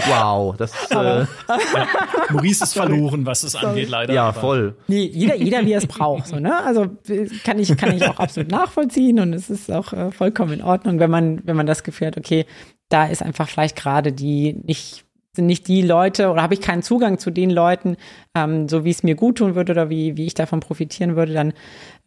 wow, 0.07 0.55
das 0.57 0.71
äh, 0.91 0.95
ja, 0.95 1.27
Maurice 2.29 2.63
ist 2.63 2.73
verloren, 2.73 3.25
was 3.25 3.43
es 3.43 3.55
angeht, 3.55 3.89
leider. 3.89 4.13
Ja, 4.13 4.33
voll. 4.33 4.75
Nee, 4.87 5.05
jeder, 5.05 5.35
jeder 5.35 5.65
wie 5.65 5.73
er 5.73 5.79
es 5.79 5.87
braucht, 5.87 6.27
so, 6.27 6.39
ne? 6.39 6.63
Also 6.63 6.87
kann 7.43 7.59
ich, 7.59 7.75
kann 7.77 7.95
ich 7.95 8.05
auch 8.05 8.19
absolut 8.19 8.51
nachvollziehen 8.51 9.19
und 9.19 9.33
es 9.33 9.49
ist 9.49 9.71
auch 9.71 9.93
äh, 9.93 10.11
vollkommen 10.11 10.53
in 10.53 10.63
Ordnung, 10.63 10.99
wenn 10.99 11.11
man, 11.11 11.41
wenn 11.45 11.55
man 11.55 11.65
das 11.65 11.83
Gefühl 11.83 12.07
hat, 12.07 12.17
okay, 12.17 12.45
da 12.89 13.05
ist 13.05 13.23
einfach 13.23 13.49
vielleicht 13.49 13.75
gerade 13.75 14.11
die 14.11 14.53
nicht 14.63 15.05
sind 15.33 15.45
nicht 15.45 15.67
die 15.67 15.81
Leute 15.81 16.29
oder 16.29 16.41
habe 16.41 16.53
ich 16.53 16.61
keinen 16.61 16.83
Zugang 16.83 17.17
zu 17.17 17.31
den 17.31 17.49
Leuten, 17.49 17.95
ähm, 18.35 18.67
so 18.67 18.83
wie 18.83 18.89
es 18.89 19.01
mir 19.01 19.15
gut 19.15 19.37
tun 19.37 19.55
würde 19.55 19.71
oder 19.71 19.89
wie, 19.89 20.17
wie 20.17 20.25
ich 20.25 20.33
davon 20.33 20.59
profitieren 20.59 21.15
würde, 21.15 21.33
dann 21.33 21.53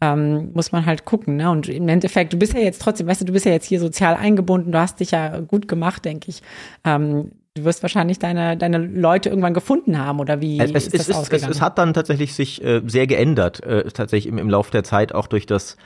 ähm, 0.02 0.50
muss 0.52 0.72
man 0.72 0.84
halt 0.84 1.06
gucken. 1.06 1.36
Ne? 1.36 1.50
Und 1.50 1.68
im 1.68 1.88
Endeffekt, 1.88 2.34
du 2.34 2.38
bist 2.38 2.52
ja 2.52 2.60
jetzt 2.60 2.82
trotzdem, 2.82 3.06
weißt 3.06 3.22
du, 3.22 3.24
du 3.24 3.32
bist 3.32 3.46
ja 3.46 3.52
jetzt 3.52 3.66
hier 3.66 3.80
sozial 3.80 4.14
eingebunden, 4.14 4.72
du 4.72 4.78
hast 4.78 5.00
dich 5.00 5.12
ja 5.12 5.40
gut 5.40 5.68
gemacht, 5.68 6.04
denke 6.04 6.28
ich. 6.28 6.42
Ähm, 6.84 7.30
du 7.54 7.64
wirst 7.64 7.82
wahrscheinlich 7.82 8.18
deine, 8.18 8.58
deine 8.58 8.76
Leute 8.76 9.30
irgendwann 9.30 9.54
gefunden 9.54 9.98
haben 9.98 10.20
oder 10.20 10.42
wie 10.42 10.60
es, 10.60 10.70
ist 10.72 10.92
das 10.92 11.08
es, 11.08 11.16
ausgegangen? 11.16 11.50
Es, 11.50 11.56
es, 11.56 11.62
hat 11.62 11.78
dann 11.78 11.94
tatsächlich 11.94 12.34
sich 12.34 12.62
äh, 12.62 12.82
sehr 12.86 13.06
geändert, 13.06 13.62
äh, 13.62 13.84
tatsächlich 13.90 14.30
im, 14.30 14.36
im 14.36 14.50
Lauf 14.50 14.70
der 14.70 14.84
Zeit, 14.84 15.14
auch 15.14 15.28
durch 15.28 15.46
das 15.46 15.78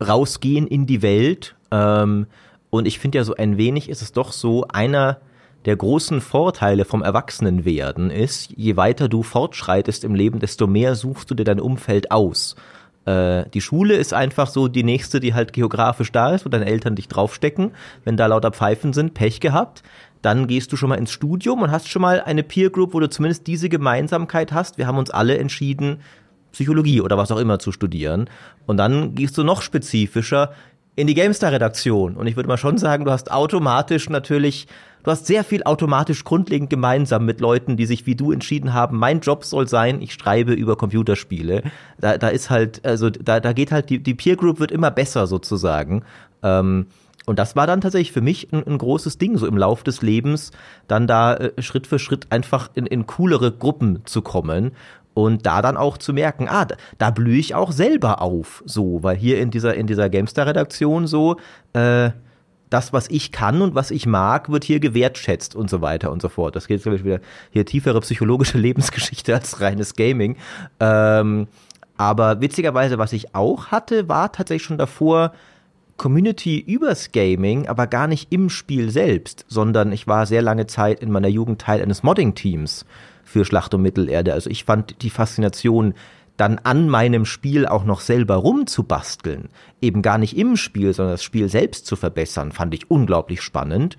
Rausgehen 0.00 0.68
in 0.68 0.86
die 0.86 1.02
Welt. 1.02 1.56
Ähm, 1.72 2.26
und 2.70 2.86
ich 2.86 3.00
finde 3.00 3.18
ja 3.18 3.24
so 3.24 3.34
ein 3.34 3.56
wenig 3.56 3.88
ist 3.88 4.02
es 4.02 4.12
doch 4.12 4.30
so 4.30 4.68
einer 4.68 5.18
der 5.66 5.76
großen 5.76 6.20
Vorteile 6.20 6.84
vom 6.84 7.02
Erwachsenenwerden 7.02 8.10
ist, 8.10 8.52
je 8.56 8.76
weiter 8.76 9.08
du 9.08 9.22
fortschreitest 9.22 10.04
im 10.04 10.14
Leben, 10.14 10.38
desto 10.38 10.66
mehr 10.66 10.94
suchst 10.94 11.30
du 11.30 11.34
dir 11.34 11.44
dein 11.44 11.60
Umfeld 11.60 12.12
aus. 12.12 12.54
Äh, 13.04 13.48
die 13.50 13.60
Schule 13.60 13.94
ist 13.94 14.14
einfach 14.14 14.46
so 14.46 14.68
die 14.68 14.84
nächste, 14.84 15.18
die 15.18 15.34
halt 15.34 15.52
geografisch 15.52 16.12
da 16.12 16.30
ist, 16.34 16.46
wo 16.46 16.50
deine 16.50 16.66
Eltern 16.66 16.94
dich 16.94 17.08
draufstecken. 17.08 17.72
Wenn 18.04 18.16
da 18.16 18.26
lauter 18.26 18.52
Pfeifen 18.52 18.92
sind, 18.92 19.14
Pech 19.14 19.40
gehabt. 19.40 19.82
Dann 20.22 20.46
gehst 20.46 20.72
du 20.72 20.76
schon 20.76 20.88
mal 20.88 20.96
ins 20.96 21.12
Studium 21.12 21.62
und 21.62 21.70
hast 21.70 21.88
schon 21.88 22.02
mal 22.02 22.20
eine 22.20 22.42
Peer 22.42 22.70
Group, 22.70 22.94
wo 22.94 23.00
du 23.00 23.10
zumindest 23.10 23.46
diese 23.46 23.68
Gemeinsamkeit 23.68 24.52
hast. 24.52 24.78
Wir 24.78 24.86
haben 24.86 24.98
uns 24.98 25.10
alle 25.10 25.36
entschieden, 25.38 26.00
Psychologie 26.52 27.00
oder 27.00 27.18
was 27.18 27.30
auch 27.30 27.38
immer 27.38 27.58
zu 27.58 27.70
studieren. 27.70 28.30
Und 28.66 28.76
dann 28.78 29.14
gehst 29.14 29.36
du 29.36 29.44
noch 29.44 29.62
spezifischer 29.62 30.52
in 30.96 31.06
die 31.06 31.14
GameStar-Redaktion. 31.14 32.16
Und 32.16 32.26
ich 32.26 32.36
würde 32.36 32.48
mal 32.48 32.56
schon 32.56 32.78
sagen, 32.78 33.04
du 33.04 33.12
hast 33.12 33.30
automatisch 33.30 34.10
natürlich 34.10 34.66
du 35.06 35.12
hast 35.12 35.26
sehr 35.26 35.44
viel 35.44 35.62
automatisch 35.62 36.24
grundlegend 36.24 36.68
gemeinsam 36.68 37.24
mit 37.24 37.40
Leuten, 37.40 37.76
die 37.76 37.86
sich 37.86 38.06
wie 38.06 38.16
du 38.16 38.32
entschieden 38.32 38.74
haben, 38.74 38.98
mein 38.98 39.20
Job 39.20 39.44
soll 39.44 39.68
sein, 39.68 40.02
ich 40.02 40.12
schreibe 40.12 40.52
über 40.52 40.74
Computerspiele. 40.74 41.62
Da, 42.00 42.18
da 42.18 42.28
ist 42.28 42.50
halt, 42.50 42.84
also 42.84 43.08
da, 43.08 43.38
da 43.38 43.52
geht 43.52 43.70
halt, 43.70 43.88
die, 43.88 44.02
die 44.02 44.14
Peer 44.14 44.34
Group 44.34 44.58
wird 44.58 44.72
immer 44.72 44.90
besser 44.90 45.28
sozusagen. 45.28 46.02
Ähm, 46.42 46.86
und 47.24 47.38
das 47.38 47.54
war 47.56 47.66
dann 47.68 47.80
tatsächlich 47.80 48.12
für 48.12 48.20
mich 48.20 48.52
ein, 48.52 48.66
ein, 48.66 48.78
großes 48.78 49.18
Ding, 49.18 49.36
so 49.36 49.46
im 49.46 49.56
Lauf 49.56 49.84
des 49.84 50.02
Lebens, 50.02 50.50
dann 50.88 51.06
da 51.06 51.34
äh, 51.34 51.62
Schritt 51.62 51.86
für 51.86 51.98
Schritt 51.98 52.26
einfach 52.30 52.70
in, 52.74 52.86
in 52.86 53.06
coolere 53.06 53.52
Gruppen 53.52 54.02
zu 54.06 54.22
kommen 54.22 54.72
und 55.16 55.46
da 55.46 55.62
dann 55.62 55.78
auch 55.78 55.96
zu 55.96 56.12
merken, 56.12 56.46
ah, 56.46 56.66
da, 56.98 57.10
blühe 57.10 57.38
ich 57.38 57.54
auch 57.54 57.72
selber 57.72 58.20
auf, 58.20 58.62
so, 58.66 59.02
weil 59.02 59.16
hier 59.16 59.40
in 59.40 59.50
dieser 59.50 59.74
in 59.74 59.86
dieser 59.86 60.10
Gamestar-Redaktion 60.10 61.06
so, 61.06 61.36
äh, 61.72 62.10
das, 62.68 62.92
was 62.92 63.08
ich 63.08 63.32
kann 63.32 63.62
und 63.62 63.74
was 63.74 63.90
ich 63.90 64.04
mag, 64.04 64.50
wird 64.50 64.64
hier 64.64 64.78
gewertschätzt 64.78 65.56
und 65.56 65.70
so 65.70 65.80
weiter 65.80 66.12
und 66.12 66.20
so 66.20 66.28
fort. 66.28 66.54
Das 66.54 66.68
geht 66.68 66.84
jetzt, 66.84 67.04
wieder 67.04 67.20
hier 67.50 67.64
tiefere 67.64 67.98
psychologische 68.02 68.58
Lebensgeschichte 68.58 69.32
als 69.32 69.58
reines 69.62 69.94
Gaming. 69.94 70.36
Ähm, 70.80 71.46
aber 71.96 72.42
witzigerweise, 72.42 72.98
was 72.98 73.14
ich 73.14 73.34
auch 73.34 73.68
hatte, 73.68 74.10
war 74.10 74.32
tatsächlich 74.32 74.64
schon 74.64 74.76
davor 74.76 75.32
Community 75.96 76.58
übers 76.58 77.10
Gaming, 77.10 77.68
aber 77.68 77.86
gar 77.86 78.06
nicht 78.06 78.30
im 78.30 78.50
Spiel 78.50 78.90
selbst, 78.90 79.46
sondern 79.48 79.92
ich 79.92 80.06
war 80.06 80.26
sehr 80.26 80.42
lange 80.42 80.66
Zeit 80.66 81.00
in 81.00 81.10
meiner 81.10 81.28
Jugend 81.28 81.62
Teil 81.62 81.80
eines 81.80 82.02
Modding-Teams 82.02 82.84
für 83.26 83.44
Schlacht 83.44 83.74
um 83.74 83.82
Mittelerde. 83.82 84.32
Also 84.32 84.48
ich 84.48 84.64
fand 84.64 85.02
die 85.02 85.10
Faszination 85.10 85.92
dann 86.36 86.58
an 86.62 86.88
meinem 86.88 87.24
Spiel 87.24 87.66
auch 87.66 87.84
noch 87.84 88.00
selber 88.00 88.36
rumzubasteln, 88.36 89.48
eben 89.80 90.02
gar 90.02 90.18
nicht 90.18 90.36
im 90.36 90.56
Spiel, 90.56 90.92
sondern 90.92 91.14
das 91.14 91.22
Spiel 91.22 91.48
selbst 91.48 91.86
zu 91.86 91.96
verbessern, 91.96 92.52
fand 92.52 92.74
ich 92.74 92.90
unglaublich 92.90 93.42
spannend. 93.42 93.96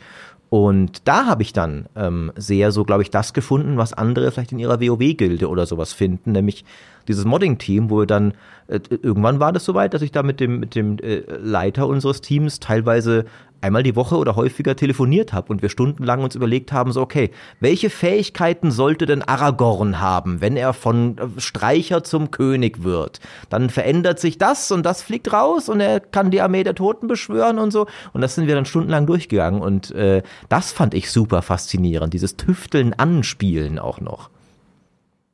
Und 0.50 1.08
da 1.08 1.26
habe 1.26 1.44
ich 1.44 1.52
dann 1.52 1.88
ähm, 1.96 2.32
sehr 2.38 2.72
so, 2.72 2.86
glaube 2.86 3.04
ich, 3.04 3.12
das 3.12 3.34
gefunden, 3.34 3.76
was 3.76 3.92
andere 3.92 4.32
vielleicht 4.32 4.54
in 4.54 4.60
ihrer 4.60 4.80
WoW-Gilde 4.80 5.50
oder 5.50 5.66
sowas 5.66 5.92
finden, 5.92 6.32
nämlich 6.32 6.64
dieses 7.08 7.26
Modding-Team, 7.26 7.90
wo 7.90 8.00
wir 8.00 8.06
dann, 8.06 8.34
äh, 8.68 8.80
irgendwann 8.90 9.42
war 9.42 9.52
das 9.52 9.66
soweit, 9.66 9.94
dass 9.94 10.02
ich 10.02 10.14
da 10.14 10.24
mit 10.24 10.40
dem, 10.40 10.60
mit 10.60 10.76
dem 10.76 11.00
äh, 11.00 11.24
Leiter 11.38 11.88
unseres 11.88 12.22
Teams 12.22 12.62
teilweise 12.62 13.26
einmal 13.62 13.84
die 13.84 13.96
Woche 13.96 14.18
oder 14.18 14.36
häufiger 14.36 14.76
telefoniert 14.76 15.34
habe 15.34 15.52
und 15.52 15.62
wir 15.62 15.70
stundenlang 15.70 16.24
uns 16.24 16.36
überlegt 16.36 16.72
haben, 16.72 16.92
so 16.92 17.02
okay, 17.02 17.32
welche 17.60 17.90
Fähigkeiten 17.90 18.72
sollte 18.72 19.06
denn 19.06 19.22
Aragorn 19.22 20.00
haben, 20.00 20.42
wenn 20.42 20.58
er 20.58 20.74
von 20.74 21.18
äh, 21.18 21.40
Streicher 21.40 22.04
zum 22.04 22.32
König 22.32 22.84
wird? 22.84 23.20
Dann 23.50 23.70
verändert 23.70 24.20
sich 24.20 24.38
das 24.38 24.72
und 24.72 24.86
das 24.86 25.02
fliegt 25.02 25.32
raus 25.34 25.70
und 25.70 25.80
er 25.80 26.00
kann 26.00 26.32
die 26.32 26.42
Armee 26.42 26.64
der 26.64 26.76
Toten 26.76 27.08
beschwören 27.08 27.60
und 27.60 27.72
so. 27.72 27.88
Und 28.14 28.22
das 28.22 28.36
sind 28.36 28.48
wir 28.48 28.56
dann 28.56 28.66
stundenlang 28.66 29.06
durchgegangen 29.06 29.62
und 29.62 29.92
äh, 29.92 30.22
das 30.50 30.72
fand 30.72 30.94
ich 30.94 31.12
super 31.12 31.42
faszinierend, 31.42 32.14
dieses 32.14 32.38
Tüfteln 32.38 32.94
anspielen 32.94 33.80
auch 33.80 34.00
noch. 34.02 34.30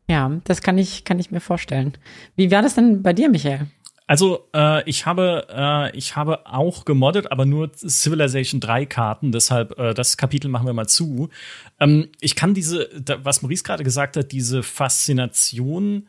Ja, 0.09 0.32
das 0.43 0.61
kann 0.61 0.78
ich, 0.78 1.05
kann 1.05 1.19
ich 1.19 1.32
mir 1.32 1.39
vorstellen. 1.39 1.93
Wie 2.36 2.51
war 2.51 2.61
das 2.61 2.76
denn 2.76 3.01
bei 3.03 3.13
dir, 3.13 3.30
Michael? 3.30 3.67
Also 4.05 4.49
äh, 4.53 4.87
ich 4.89 5.05
habe 5.05 5.47
äh, 5.49 5.97
ich 5.97 6.15
habe 6.15 6.45
auch 6.45 6.85
gemoddet, 6.85 7.31
aber 7.31 7.45
nur 7.45 7.71
Civilization 7.73 8.59
3 8.59 8.85
Karten. 8.85 9.31
Deshalb 9.31 9.77
äh, 9.79 9.93
das 9.93 10.17
Kapitel 10.17 10.49
machen 10.49 10.65
wir 10.65 10.73
mal 10.73 10.87
zu. 10.87 11.29
Ähm, 11.79 12.09
ich 12.19 12.35
kann 12.35 12.53
diese, 12.53 12.89
da, 12.99 13.23
was 13.23 13.41
Maurice 13.41 13.63
gerade 13.63 13.83
gesagt 13.83 14.17
hat, 14.17 14.31
diese 14.31 14.61
Faszination 14.61 16.07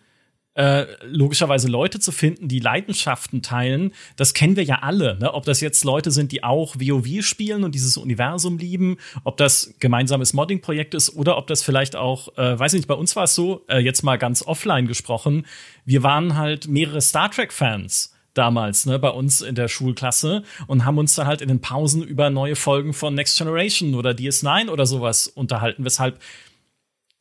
äh, 0.54 0.86
logischerweise 1.04 1.68
Leute 1.68 1.98
zu 1.98 2.12
finden, 2.12 2.48
die 2.48 2.60
Leidenschaften 2.60 3.42
teilen, 3.42 3.92
das 4.16 4.34
kennen 4.34 4.56
wir 4.56 4.62
ja 4.62 4.80
alle. 4.82 5.18
Ne? 5.18 5.32
Ob 5.34 5.44
das 5.44 5.60
jetzt 5.60 5.84
Leute 5.84 6.10
sind, 6.10 6.32
die 6.32 6.44
auch 6.44 6.76
WoW 6.76 7.22
spielen 7.22 7.64
und 7.64 7.74
dieses 7.74 7.96
Universum 7.96 8.58
lieben, 8.58 8.98
ob 9.24 9.36
das 9.36 9.74
gemeinsames 9.80 10.32
Modding-Projekt 10.32 10.94
ist 10.94 11.16
oder 11.16 11.36
ob 11.38 11.48
das 11.48 11.62
vielleicht 11.62 11.96
auch, 11.96 12.28
äh, 12.38 12.58
weiß 12.58 12.74
ich 12.74 12.80
nicht, 12.80 12.88
bei 12.88 12.94
uns 12.94 13.16
war 13.16 13.24
es 13.24 13.34
so, 13.34 13.64
äh, 13.68 13.78
jetzt 13.78 14.02
mal 14.02 14.16
ganz 14.16 14.42
offline 14.42 14.86
gesprochen, 14.86 15.46
wir 15.84 16.02
waren 16.02 16.36
halt 16.36 16.68
mehrere 16.68 17.00
Star 17.00 17.30
Trek-Fans 17.30 18.14
damals, 18.34 18.86
ne, 18.86 18.98
bei 18.98 19.10
uns 19.10 19.40
in 19.40 19.54
der 19.54 19.68
Schulklasse 19.68 20.42
und 20.66 20.84
haben 20.84 20.98
uns 20.98 21.14
dann 21.14 21.26
halt 21.26 21.40
in 21.40 21.48
den 21.48 21.60
Pausen 21.60 22.02
über 22.02 22.30
neue 22.30 22.56
Folgen 22.56 22.92
von 22.92 23.14
Next 23.14 23.38
Generation 23.38 23.94
oder 23.94 24.10
DS9 24.10 24.68
oder 24.68 24.86
sowas 24.86 25.28
unterhalten, 25.28 25.84
weshalb 25.84 26.20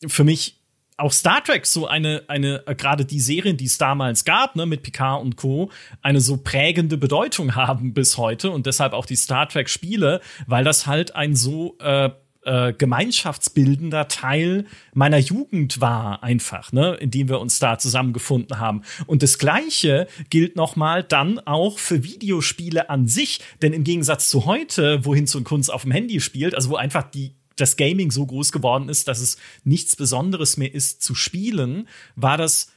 für 0.07 0.23
mich 0.23 0.62
auch 0.97 1.11
Star 1.11 1.43
Trek 1.43 1.65
so 1.65 1.87
eine, 1.87 2.23
eine, 2.27 2.63
äh, 2.67 2.75
gerade 2.75 3.05
die 3.05 3.19
Serien, 3.19 3.57
die 3.57 3.65
es 3.65 3.77
damals 3.77 4.25
gab, 4.25 4.55
ne, 4.55 4.65
mit 4.65 4.83
Picard 4.83 5.21
und 5.21 5.35
Co., 5.35 5.71
eine 6.01 6.21
so 6.21 6.37
prägende 6.37 6.97
Bedeutung 6.97 7.55
haben 7.55 7.93
bis 7.93 8.17
heute 8.17 8.51
und 8.51 8.65
deshalb 8.65 8.93
auch 8.93 9.05
die 9.05 9.15
Star 9.15 9.47
Trek-Spiele, 9.47 10.21
weil 10.47 10.63
das 10.63 10.87
halt 10.87 11.15
ein 11.15 11.35
so 11.35 11.77
äh, 11.79 12.09
äh, 12.45 12.73
gemeinschaftsbildender 12.73 14.07
Teil 14.07 14.65
meiner 14.93 15.17
Jugend 15.17 15.79
war 15.81 16.23
einfach, 16.23 16.71
ne, 16.71 16.95
in 16.95 17.11
dem 17.11 17.29
wir 17.29 17.39
uns 17.39 17.59
da 17.59 17.77
zusammengefunden 17.77 18.59
haben. 18.59 18.81
Und 19.05 19.23
das 19.23 19.37
Gleiche 19.37 20.07
gilt 20.29 20.55
nochmal 20.55 21.03
dann 21.03 21.39
auch 21.39 21.79
für 21.79 22.03
Videospiele 22.03 22.89
an 22.89 23.07
sich, 23.07 23.39
denn 23.61 23.73
im 23.73 23.83
Gegensatz 23.83 24.29
zu 24.29 24.45
heute, 24.45 25.05
wohin 25.05 25.27
so 25.27 25.37
ein 25.37 25.43
Kunst 25.43 25.71
auf 25.71 25.83
dem 25.83 25.91
Handy 25.91 26.19
spielt, 26.19 26.55
also 26.55 26.69
wo 26.69 26.75
einfach 26.75 27.03
die 27.03 27.35
das 27.55 27.77
Gaming 27.77 28.11
so 28.11 28.25
groß 28.25 28.51
geworden 28.51 28.89
ist, 28.89 29.07
dass 29.07 29.19
es 29.19 29.37
nichts 29.63 29.95
Besonderes 29.95 30.57
mehr 30.57 30.73
ist 30.73 31.01
zu 31.01 31.15
spielen, 31.15 31.87
war 32.15 32.37
das, 32.37 32.71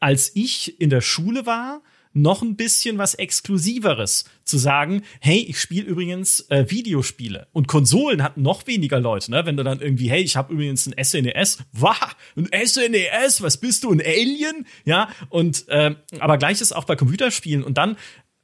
als 0.00 0.32
ich 0.34 0.80
in 0.80 0.90
der 0.90 1.00
Schule 1.00 1.46
war, 1.46 1.82
noch 2.14 2.42
ein 2.42 2.56
bisschen 2.56 2.96
was 2.96 3.14
Exklusiveres 3.14 4.24
zu 4.44 4.56
sagen, 4.56 5.02
hey, 5.20 5.38
ich 5.38 5.60
spiele 5.60 5.84
übrigens 5.84 6.40
äh, 6.48 6.70
Videospiele. 6.70 7.48
Und 7.52 7.66
Konsolen 7.66 8.22
hatten 8.22 8.40
noch 8.42 8.66
weniger 8.66 9.00
Leute, 9.00 9.32
ne? 9.32 9.44
Wenn 9.44 9.56
du 9.56 9.64
dann 9.64 9.80
irgendwie, 9.80 10.08
hey, 10.08 10.22
ich 10.22 10.36
habe 10.36 10.52
übrigens 10.54 10.86
ein 10.86 11.04
SNES, 11.04 11.58
wow, 11.72 12.16
ein 12.36 12.48
SNES, 12.66 13.42
was 13.42 13.56
bist 13.56 13.82
du, 13.82 13.90
ein 13.90 14.00
Alien? 14.00 14.66
Ja, 14.84 15.08
und 15.28 15.68
äh, 15.68 15.96
aber 16.20 16.38
gleiches 16.38 16.72
auch 16.72 16.84
bei 16.84 16.94
Computerspielen. 16.94 17.64
Und 17.64 17.78
dann 17.78 17.96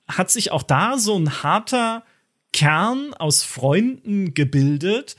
hat 0.08 0.32
sich 0.32 0.50
auch 0.50 0.64
da 0.64 0.98
so 0.98 1.16
ein 1.16 1.44
harter 1.44 2.04
Kern 2.52 3.14
aus 3.14 3.44
Freunden 3.44 4.34
gebildet, 4.34 5.16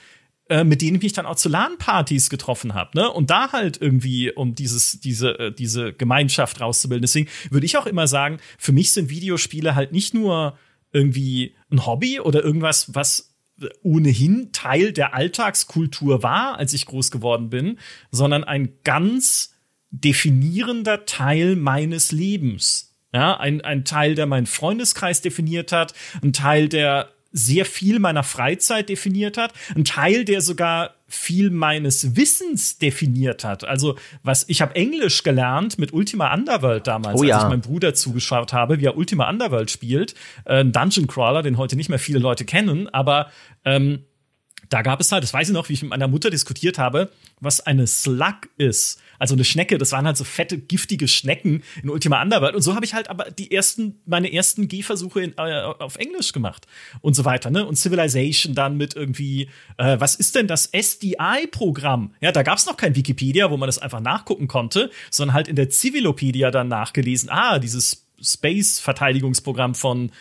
äh, 0.52 0.66
mit 0.66 0.82
denen 0.82 0.97
ich 0.97 1.04
mich 1.04 1.14
dann 1.14 1.26
auch 1.26 1.38
zu 1.38 1.47
LAN-Partys 1.47 2.30
getroffen 2.30 2.74
habe, 2.74 2.91
ne? 2.95 3.10
Und 3.10 3.30
da 3.30 3.54
halt 3.54 3.82
irgendwie, 3.82 4.34
um 4.34 4.54
dieses, 4.54 4.99
diese, 4.99 5.39
äh, 5.39 5.52
diese 5.54 5.93
Gemeinschaft 5.93 6.60
rauszubilden. 6.60 7.04
Deswegen 7.04 7.30
würde 7.49 7.66
ich 7.66 7.78
auch 7.78 7.86
immer 7.86 8.06
sagen, 8.06 8.38
für 8.58 8.74
mich 8.74 8.91
sind 8.91 9.10
Videospiele 9.10 9.76
halt 9.76 9.93
nicht 9.93 10.14
nur 10.14 10.58
irgendwie 10.91 11.56
ein 11.72 11.86
Hobby 11.86 12.20
oder 12.20 12.43
irgendwas, 12.43 12.93
was 12.93 13.34
ohnehin 13.82 14.52
Teil 14.52 14.91
der 14.91 15.14
Alltagskultur 15.14 16.22
war, 16.22 16.58
als 16.58 16.74
ich 16.74 16.86
groß 16.86 17.12
geworden 17.12 17.49
bin, 17.49 17.80
sondern 18.12 18.43
ein 18.43 18.74
ganz 18.84 19.56
definierender 19.89 21.06
Teil 21.06 21.56
meines 21.56 22.12
Lebens. 22.12 22.93
Ja, 23.14 23.39
ein, 23.39 23.62
ein 23.62 23.86
Teil, 23.86 24.16
der 24.16 24.26
meinen 24.26 24.47
Freundeskreis 24.47 25.22
definiert 25.22 25.72
hat, 25.72 25.93
ein 26.22 26.34
Teil, 26.34 26.68
der 26.68 27.10
sehr 27.32 27.66
viel 27.66 28.00
meiner 28.00 28.24
Freizeit 28.24 28.90
definiert 28.90 29.38
hat, 29.38 29.54
ein 29.76 29.86
Teil, 29.86 30.26
der 30.26 30.42
sogar 30.42 30.96
viel 31.08 31.50
meines 31.50 32.16
Wissens 32.16 32.78
definiert 32.78 33.44
hat. 33.44 33.66
Also, 33.66 33.98
was 34.24 34.46
ich 34.48 34.62
habe 34.62 34.76
Englisch 34.76 35.24
gelernt 35.24 35.78
mit 35.78 35.94
Ultima 35.94 36.34
Underworld 36.34 36.88
damals, 36.88 37.20
oh 37.20 37.24
ja. 37.24 37.36
als 37.36 37.44
ich 37.44 37.50
meinem 37.50 37.62
Bruder 37.62 37.94
zugeschaut 37.94 38.54
habe, 38.54 38.80
wie 38.80 38.86
er 38.86 38.98
Ultima 38.98 39.30
Underworld 39.30 39.72
spielt, 39.72 40.16
äh, 40.46 40.62
ein 40.62 40.72
Dungeon 40.72 41.08
Crawler, 41.08 41.44
den 41.44 41.58
heute 41.58 41.76
nicht 41.76 41.90
mehr 41.90 42.00
viele 42.00 42.20
Leute 42.20 42.46
kennen, 42.46 42.88
aber 42.90 43.30
ähm, 43.66 44.06
da 44.70 44.82
gab 44.84 45.02
es 45.02 45.12
halt, 45.12 45.24
das 45.24 45.34
weiß 45.34 45.50
ich 45.50 45.54
noch, 45.54 45.68
wie 45.68 45.74
ich 45.74 45.82
mit 45.82 45.92
meiner 45.92 46.08
Mutter 46.08 46.30
diskutiert 46.30 46.80
habe, 46.80 47.12
was 47.42 47.60
eine 47.60 47.88
Slug 47.88 48.48
ist 48.58 49.02
also 49.22 49.36
eine 49.36 49.44
Schnecke, 49.44 49.78
das 49.78 49.92
waren 49.92 50.08
halt 50.08 50.18
so 50.18 50.24
fette, 50.24 50.58
giftige 50.58 51.08
Schnecken 51.08 51.62
in 51.84 51.92
Ultima 51.92 52.20
Underworld. 52.20 52.56
Und 52.56 52.64
so 52.64 52.74
habe 52.74 52.86
ich 52.86 52.96
halt 52.96 53.08
aber 53.08 53.30
die 53.30 53.52
ersten, 53.52 54.02
meine 54.08 54.34
ersten 54.34 54.68
Gehversuche 54.68 55.22
in, 55.22 55.34
äh, 55.38 55.62
auf 55.62 55.98
Englisch 55.98 56.32
gemacht 56.34 56.66
und 57.02 57.14
so 57.14 57.24
weiter, 57.24 57.52
ne? 57.52 57.64
Und 57.64 57.76
Civilization 57.76 58.56
dann 58.56 58.78
mit 58.78 58.96
irgendwie, 58.96 59.48
äh, 59.78 60.00
was 60.00 60.16
ist 60.16 60.34
denn 60.34 60.48
das 60.48 60.66
SDI-Programm? 60.74 62.16
Ja, 62.20 62.32
da 62.32 62.42
gab 62.42 62.58
es 62.58 62.66
noch 62.66 62.78
kein 62.78 62.96
Wikipedia, 62.96 63.52
wo 63.52 63.58
man 63.58 63.68
das 63.68 63.78
einfach 63.78 64.00
nachgucken 64.00 64.48
konnte, 64.48 64.90
sondern 65.12 65.36
halt 65.36 65.48
in 65.48 65.56
der 65.56 65.70
Civilopedia 65.70 66.50
dann 66.50 66.68
nachgelesen, 66.68 67.30
ah, 67.30 67.60
dieses 67.60 68.08
Space-Verteidigungsprogramm 68.20 69.76
von 69.76 70.12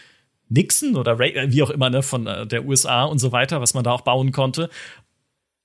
Nixon 0.51 0.97
oder 0.97 1.19
Ray, 1.19 1.33
äh, 1.33 1.51
wie 1.51 1.63
auch 1.63 1.71
immer, 1.71 1.89
ne, 1.89 2.03
von 2.03 2.27
äh, 2.27 2.47
der 2.47 2.67
USA 2.67 3.05
und 3.05 3.19
so 3.19 3.33
weiter, 3.33 3.63
was 3.63 3.73
man 3.73 3.83
da 3.83 3.93
auch 3.93 4.03
bauen 4.03 4.31
konnte. 4.31 4.69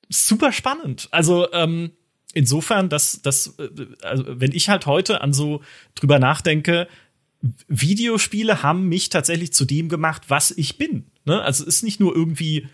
Super 0.07 0.53
spannend. 0.53 1.09
Also, 1.11 1.51
ähm, 1.51 1.91
insofern, 2.35 2.89
dass, 2.89 3.23
dass 3.23 3.55
äh, 3.57 3.69
also 4.03 4.23
wenn 4.27 4.51
ich 4.51 4.69
halt 4.69 4.85
heute 4.85 5.21
an 5.21 5.33
so 5.33 5.61
drüber 5.95 6.19
nachdenke, 6.19 6.87
Videospiele 7.67 8.61
haben 8.61 8.87
mich 8.87 9.09
tatsächlich 9.09 9.53
zu 9.53 9.65
dem 9.65 9.89
gemacht, 9.89 10.23
was 10.27 10.51
ich 10.51 10.77
bin. 10.77 11.05
Ne? 11.25 11.41
Also 11.41 11.63
es 11.63 11.77
ist 11.77 11.83
nicht 11.83 11.99
nur 11.99 12.15
irgendwie 12.15 12.67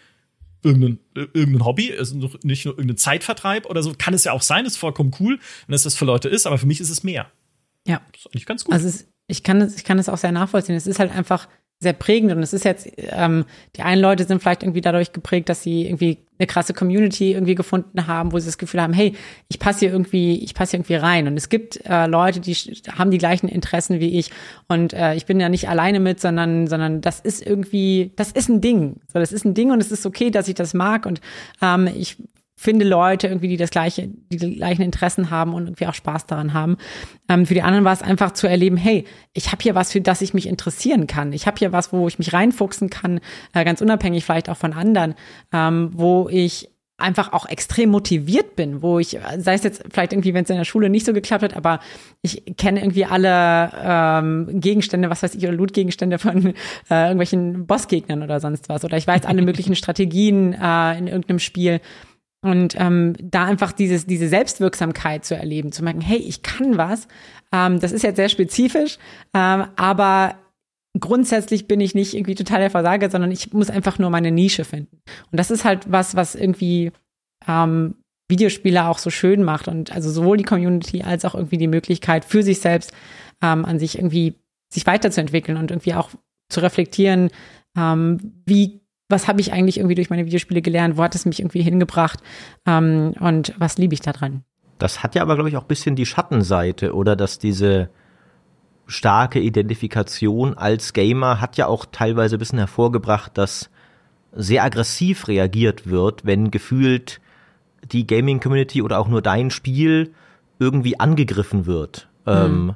irgendein, 0.63 0.99
irgendein 1.15 1.65
Hobby, 1.65 1.89
es 1.89 2.11
ist 2.11 2.43
nicht 2.43 2.65
nur 2.65 2.75
irgendein 2.75 2.97
Zeitvertreib 2.97 3.65
oder 3.65 3.83
so. 3.83 3.93
Kann 3.97 4.13
es 4.13 4.23
ja 4.23 4.33
auch 4.33 4.41
sein, 4.41 4.65
ist 4.65 4.77
vollkommen 4.77 5.11
cool, 5.19 5.39
wenn 5.67 5.75
es 5.75 5.83
das 5.83 5.95
für 5.95 6.05
Leute 6.05 6.29
ist, 6.29 6.45
aber 6.45 6.57
für 6.57 6.67
mich 6.67 6.81
ist 6.81 6.89
es 6.89 7.03
mehr. 7.03 7.31
Ja. 7.87 8.01
Das 8.11 8.21
ist 8.21 8.27
eigentlich 8.27 8.45
ganz 8.45 8.63
gut. 8.63 8.73
Also 8.73 8.87
es, 8.87 9.07
ich 9.27 9.43
kann 9.43 9.61
es, 9.61 9.75
ich 9.75 9.83
kann 9.83 9.99
es 9.99 10.09
auch 10.09 10.17
sehr 10.17 10.31
nachvollziehen. 10.31 10.75
Es 10.75 10.87
ist 10.87 10.99
halt 10.99 11.11
einfach 11.11 11.47
sehr 11.81 11.93
prägend 11.93 12.31
und 12.31 12.43
es 12.43 12.53
ist 12.53 12.63
jetzt, 12.63 12.87
ähm, 12.95 13.43
die 13.75 13.81
einen 13.81 14.01
Leute 14.01 14.23
sind 14.25 14.39
vielleicht 14.39 14.61
irgendwie 14.61 14.81
dadurch 14.81 15.13
geprägt, 15.13 15.49
dass 15.49 15.63
sie 15.63 15.87
irgendwie 15.87 16.19
eine 16.37 16.45
krasse 16.45 16.75
Community 16.75 17.33
irgendwie 17.33 17.55
gefunden 17.55 18.05
haben, 18.05 18.31
wo 18.31 18.39
sie 18.39 18.45
das 18.45 18.59
Gefühl 18.59 18.81
haben, 18.83 18.93
hey, 18.93 19.15
ich 19.47 19.57
passe 19.57 19.79
hier 19.79 19.91
irgendwie, 19.91 20.43
ich 20.43 20.53
passe 20.53 20.71
hier 20.71 20.79
irgendwie 20.79 20.95
rein. 20.95 21.27
Und 21.27 21.37
es 21.37 21.49
gibt 21.49 21.83
äh, 21.87 22.05
Leute, 22.05 22.39
die 22.39 22.53
haben 22.53 23.09
die 23.09 23.17
gleichen 23.17 23.47
Interessen 23.47 23.99
wie 23.99 24.19
ich 24.19 24.29
und 24.67 24.93
äh, 24.93 25.15
ich 25.15 25.25
bin 25.25 25.39
ja 25.39 25.49
nicht 25.49 25.69
alleine 25.69 25.99
mit, 25.99 26.21
sondern, 26.21 26.67
sondern 26.67 27.01
das 27.01 27.19
ist 27.19 27.45
irgendwie, 27.45 28.11
das 28.15 28.31
ist 28.31 28.47
ein 28.47 28.61
Ding. 28.61 28.97
So, 29.11 29.17
das 29.17 29.31
ist 29.31 29.43
ein 29.43 29.55
Ding 29.55 29.71
und 29.71 29.81
es 29.81 29.91
ist 29.91 30.05
okay, 30.05 30.29
dass 30.29 30.47
ich 30.47 30.55
das 30.55 30.75
mag 30.75 31.07
und 31.07 31.19
ähm, 31.63 31.87
ich 31.87 32.17
finde 32.61 32.85
Leute 32.85 33.27
irgendwie, 33.27 33.47
die 33.47 33.57
das 33.57 33.71
gleiche, 33.71 34.07
die, 34.07 34.37
die 34.37 34.55
gleichen 34.57 34.83
Interessen 34.83 35.31
haben 35.31 35.55
und 35.55 35.63
irgendwie 35.63 35.87
auch 35.87 35.95
Spaß 35.95 36.27
daran 36.27 36.53
haben. 36.53 36.77
Ähm, 37.27 37.47
für 37.47 37.55
die 37.55 37.63
anderen 37.63 37.85
war 37.85 37.93
es 37.93 38.03
einfach 38.03 38.33
zu 38.33 38.45
erleben, 38.45 38.77
hey, 38.77 39.05
ich 39.33 39.51
habe 39.51 39.63
hier 39.63 39.73
was, 39.73 39.91
für 39.91 39.99
das 39.99 40.21
ich 40.21 40.35
mich 40.35 40.47
interessieren 40.47 41.07
kann. 41.07 41.33
Ich 41.33 41.47
habe 41.47 41.57
hier 41.57 41.71
was, 41.71 41.91
wo 41.91 42.07
ich 42.07 42.19
mich 42.19 42.33
reinfuchsen 42.33 42.91
kann, 42.91 43.19
äh, 43.53 43.65
ganz 43.65 43.81
unabhängig 43.81 44.25
vielleicht 44.25 44.47
auch 44.47 44.57
von 44.57 44.73
anderen, 44.73 45.15
ähm, 45.51 45.89
wo 45.93 46.29
ich 46.29 46.69
einfach 47.01 47.33
auch 47.33 47.49
extrem 47.49 47.89
motiviert 47.89 48.55
bin, 48.55 48.83
wo 48.83 48.99
ich, 48.99 49.17
sei 49.37 49.55
es 49.55 49.63
jetzt 49.63 49.83
vielleicht 49.91 50.13
irgendwie, 50.13 50.35
wenn 50.35 50.43
es 50.43 50.49
in 50.49 50.57
der 50.57 50.65
Schule 50.65 50.89
nicht 50.89 51.05
so 51.05 51.13
geklappt 51.13 51.43
hat, 51.43 51.57
aber 51.57 51.79
ich 52.21 52.43
kenne 52.57 52.81
irgendwie 52.81 53.05
alle 53.05 53.71
ähm, 53.83 54.61
Gegenstände, 54.61 55.09
was 55.09 55.23
weiß 55.23 55.33
ich, 55.33 55.43
oder 55.43 55.53
Loot-Gegenstände 55.53 56.19
von 56.19 56.53
äh, 56.89 57.05
irgendwelchen 57.05 57.65
Bossgegnern 57.65 58.21
oder 58.21 58.39
sonst 58.39 58.69
was. 58.69 58.85
Oder 58.85 58.97
ich 58.97 59.07
weiß 59.07 59.25
alle 59.25 59.41
möglichen 59.41 59.75
Strategien 59.75 60.53
äh, 60.53 60.97
in 60.99 61.07
irgendeinem 61.07 61.39
Spiel. 61.39 61.81
Und 62.43 62.75
ähm, 62.79 63.13
da 63.21 63.45
einfach 63.45 63.71
dieses, 63.71 64.07
diese 64.07 64.27
Selbstwirksamkeit 64.27 65.25
zu 65.25 65.35
erleben, 65.35 65.71
zu 65.71 65.83
merken, 65.83 66.01
hey, 66.01 66.17
ich 66.17 66.41
kann 66.41 66.77
was. 66.77 67.07
Ähm, 67.51 67.79
das 67.79 67.91
ist 67.91 68.01
jetzt 68.01 68.15
sehr 68.15 68.29
spezifisch, 68.29 68.97
ähm, 69.33 69.65
aber 69.75 70.35
grundsätzlich 70.99 71.67
bin 71.67 71.79
ich 71.79 71.95
nicht 71.95 72.15
irgendwie 72.15 72.35
total 72.35 72.59
der 72.59 72.71
Versager, 72.71 73.09
sondern 73.09 73.31
ich 73.31 73.53
muss 73.53 73.69
einfach 73.69 73.99
nur 73.99 74.09
meine 74.09 74.31
Nische 74.31 74.65
finden. 74.65 75.01
Und 75.31 75.39
das 75.39 75.51
ist 75.51 75.65
halt 75.65 75.91
was, 75.91 76.15
was 76.15 76.35
irgendwie 76.35 76.91
ähm, 77.47 77.95
Videospiele 78.29 78.87
auch 78.87 78.97
so 78.97 79.09
schön 79.09 79.43
macht 79.43 79.67
und 79.67 79.91
also 79.91 80.09
sowohl 80.09 80.37
die 80.37 80.43
Community 80.43 81.03
als 81.03 81.25
auch 81.25 81.35
irgendwie 81.35 81.57
die 81.57 81.67
Möglichkeit 81.67 82.25
für 82.25 82.43
sich 82.43 82.59
selbst 82.59 82.91
ähm, 83.41 83.65
an 83.65 83.77
sich 83.77 83.97
irgendwie 83.97 84.35
sich 84.73 84.87
weiterzuentwickeln 84.87 85.57
und 85.57 85.69
irgendwie 85.69 85.93
auch 85.93 86.09
zu 86.49 86.61
reflektieren, 86.61 87.29
ähm, 87.77 88.33
wie 88.45 88.80
was 89.11 89.27
habe 89.27 89.41
ich 89.41 89.53
eigentlich 89.53 89.77
irgendwie 89.77 89.95
durch 89.95 90.09
meine 90.09 90.25
Videospiele 90.25 90.61
gelernt, 90.61 90.97
wo 90.97 91.03
hat 91.03 91.15
es 91.15 91.25
mich 91.25 91.39
irgendwie 91.39 91.61
hingebracht 91.61 92.19
ähm, 92.65 93.13
und 93.19 93.53
was 93.57 93.77
liebe 93.77 93.93
ich 93.93 94.01
daran. 94.01 94.43
Das 94.79 95.03
hat 95.03 95.13
ja 95.13 95.21
aber, 95.21 95.35
glaube 95.35 95.49
ich, 95.49 95.57
auch 95.57 95.63
ein 95.63 95.67
bisschen 95.67 95.95
die 95.95 96.07
Schattenseite, 96.07 96.95
oder 96.95 97.15
dass 97.15 97.37
diese 97.37 97.89
starke 98.87 99.39
Identifikation 99.39 100.57
als 100.57 100.93
Gamer 100.93 101.39
hat 101.39 101.57
ja 101.57 101.67
auch 101.67 101.85
teilweise 101.91 102.37
ein 102.37 102.39
bisschen 102.39 102.57
hervorgebracht, 102.57 103.37
dass 103.37 103.69
sehr 104.33 104.63
aggressiv 104.63 105.27
reagiert 105.27 105.89
wird, 105.89 106.25
wenn 106.25 106.51
gefühlt 106.51 107.21
die 107.91 108.07
Gaming-Community 108.07 108.81
oder 108.81 108.99
auch 108.99 109.07
nur 109.07 109.21
dein 109.21 109.51
Spiel 109.51 110.13
irgendwie 110.59 110.99
angegriffen 110.99 111.65
wird. 111.65 112.09
Mhm. 112.25 112.31
Ähm, 112.33 112.75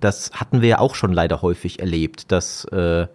das 0.00 0.32
hatten 0.32 0.60
wir 0.60 0.68
ja 0.68 0.78
auch 0.78 0.94
schon 0.94 1.12
leider 1.12 1.40
häufig 1.42 1.80
erlebt, 1.80 2.30
dass, 2.32 2.64
äh, 2.66 3.06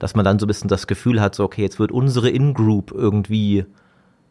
dass 0.00 0.16
man 0.16 0.24
dann 0.24 0.40
so 0.40 0.46
ein 0.46 0.48
bisschen 0.48 0.68
das 0.68 0.88
Gefühl 0.88 1.20
hat, 1.20 1.36
so, 1.36 1.44
okay, 1.44 1.62
jetzt 1.62 1.78
wird 1.78 1.92
unsere 1.92 2.28
In-Group 2.28 2.90
irgendwie 2.90 3.64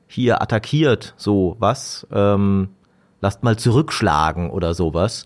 hier 0.07 0.41
attackiert, 0.41 1.13
so 1.15 1.55
was, 1.59 2.05
ähm, 2.11 2.69
lasst 3.21 3.43
mal 3.43 3.57
zurückschlagen 3.57 4.49
oder 4.49 4.73
sowas 4.73 5.23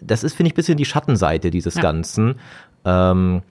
das 0.00 0.24
ist, 0.24 0.34
finde 0.34 0.48
ich, 0.48 0.54
ein 0.54 0.56
bisschen 0.56 0.76
die 0.76 0.84
Schattenseite 0.84 1.50
dieses 1.50 1.74
ja. 1.74 1.82
Ganzen. 1.82 2.36
Ähm, 2.84 3.42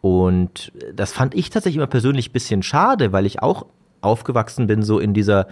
und 0.00 0.72
das 0.94 1.12
fand 1.12 1.34
ich 1.34 1.50
tatsächlich 1.50 1.76
immer 1.76 1.86
persönlich 1.86 2.30
ein 2.30 2.32
bisschen 2.32 2.62
schade, 2.62 3.12
weil 3.12 3.26
ich 3.26 3.42
auch 3.42 3.66
aufgewachsen 4.00 4.66
bin, 4.66 4.82
so 4.82 4.98
in 4.98 5.14
dieser 5.14 5.48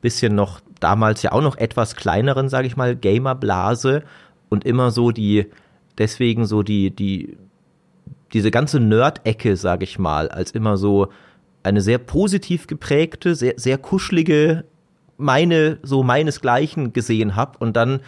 bisschen 0.00 0.34
noch, 0.34 0.60
damals 0.78 1.22
ja 1.22 1.32
auch 1.32 1.42
noch 1.42 1.56
etwas 1.56 1.96
kleineren, 1.96 2.48
sage 2.48 2.66
ich 2.66 2.76
mal, 2.76 2.94
Gamer-Blase 2.94 4.02
und 4.48 4.64
immer 4.64 4.90
so 4.90 5.10
die, 5.10 5.46
deswegen 5.98 6.46
so 6.46 6.62
die, 6.62 6.94
die, 6.94 7.36
diese 8.32 8.50
ganze 8.50 8.80
Nerd-Ecke, 8.80 9.56
sage 9.56 9.84
ich 9.84 9.98
mal, 9.98 10.28
als 10.28 10.52
immer 10.52 10.76
so 10.76 11.08
eine 11.62 11.80
sehr 11.80 11.98
positiv 11.98 12.66
geprägte, 12.66 13.34
sehr, 13.34 13.54
sehr 13.56 13.78
kuschelige 13.78 14.64
meine, 15.18 15.78
so 15.82 16.02
meinesgleichen 16.02 16.92
gesehen 16.92 17.36
habe 17.36 17.58
und 17.58 17.74
dann 17.74 18.00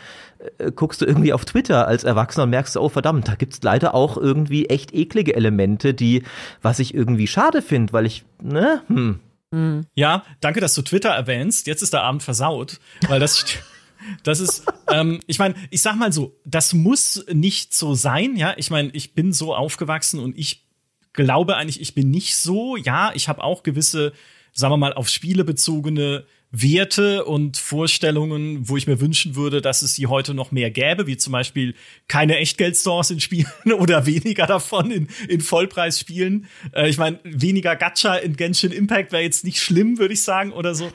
äh, 0.58 0.70
guckst 0.70 1.00
du 1.00 1.06
irgendwie 1.06 1.32
auf 1.32 1.44
Twitter 1.44 1.88
als 1.88 2.04
Erwachsener 2.04 2.44
und 2.44 2.50
merkst, 2.50 2.76
oh 2.76 2.88
verdammt, 2.88 3.28
da 3.28 3.34
gibt's 3.34 3.60
leider 3.62 3.94
auch 3.94 4.16
irgendwie 4.16 4.66
echt 4.66 4.94
eklige 4.94 5.34
Elemente, 5.34 5.94
die, 5.94 6.22
was 6.62 6.78
ich 6.78 6.94
irgendwie 6.94 7.26
schade 7.26 7.62
finde, 7.62 7.92
weil 7.92 8.06
ich, 8.06 8.24
ne, 8.42 8.82
hm. 8.88 9.20
hm. 9.54 9.86
Ja, 9.94 10.22
danke, 10.40 10.60
dass 10.60 10.74
du 10.74 10.82
Twitter 10.82 11.10
erwähnst. 11.10 11.66
Jetzt 11.66 11.82
ist 11.82 11.92
der 11.92 12.02
Abend 12.02 12.22
versaut, 12.22 12.78
weil 13.08 13.20
das 13.20 13.46
Das 14.22 14.40
ist, 14.40 14.64
ähm, 14.90 15.20
ich 15.26 15.38
meine, 15.38 15.54
ich 15.70 15.82
sag 15.82 15.96
mal 15.96 16.12
so, 16.12 16.36
das 16.44 16.72
muss 16.72 17.24
nicht 17.32 17.74
so 17.74 17.94
sein, 17.94 18.36
ja. 18.36 18.54
Ich 18.56 18.70
meine, 18.70 18.90
ich 18.92 19.14
bin 19.14 19.32
so 19.32 19.54
aufgewachsen 19.54 20.20
und 20.20 20.38
ich 20.38 20.66
glaube 21.12 21.56
eigentlich, 21.56 21.80
ich 21.80 21.94
bin 21.94 22.10
nicht 22.10 22.36
so. 22.36 22.76
Ja, 22.76 23.12
ich 23.14 23.28
habe 23.28 23.42
auch 23.42 23.62
gewisse, 23.62 24.12
sagen 24.52 24.72
wir 24.72 24.76
mal, 24.76 24.94
auf 24.94 25.08
Spiele 25.08 25.44
bezogene 25.44 26.24
Werte 26.50 27.26
und 27.26 27.58
Vorstellungen, 27.58 28.70
wo 28.70 28.78
ich 28.78 28.86
mir 28.86 29.02
wünschen 29.02 29.36
würde, 29.36 29.60
dass 29.60 29.82
es 29.82 29.94
sie 29.94 30.06
heute 30.06 30.32
noch 30.32 30.50
mehr 30.50 30.70
gäbe, 30.70 31.06
wie 31.06 31.18
zum 31.18 31.32
Beispiel 31.32 31.74
keine 32.08 32.38
Echtgeldstores 32.38 33.10
in 33.10 33.20
Spielen 33.20 33.46
oder 33.78 34.06
weniger 34.06 34.46
davon 34.46 34.90
in, 34.90 35.08
in 35.28 35.42
Vollpreisspielen. 35.42 36.46
Äh, 36.72 36.88
ich 36.88 36.96
meine, 36.96 37.18
weniger 37.22 37.76
Gacha 37.76 38.14
in 38.14 38.36
Genshin 38.36 38.72
Impact 38.72 39.12
wäre 39.12 39.22
jetzt 39.22 39.44
nicht 39.44 39.60
schlimm, 39.60 39.98
würde 39.98 40.14
ich 40.14 40.22
sagen, 40.22 40.52
oder 40.52 40.74
so. 40.74 40.90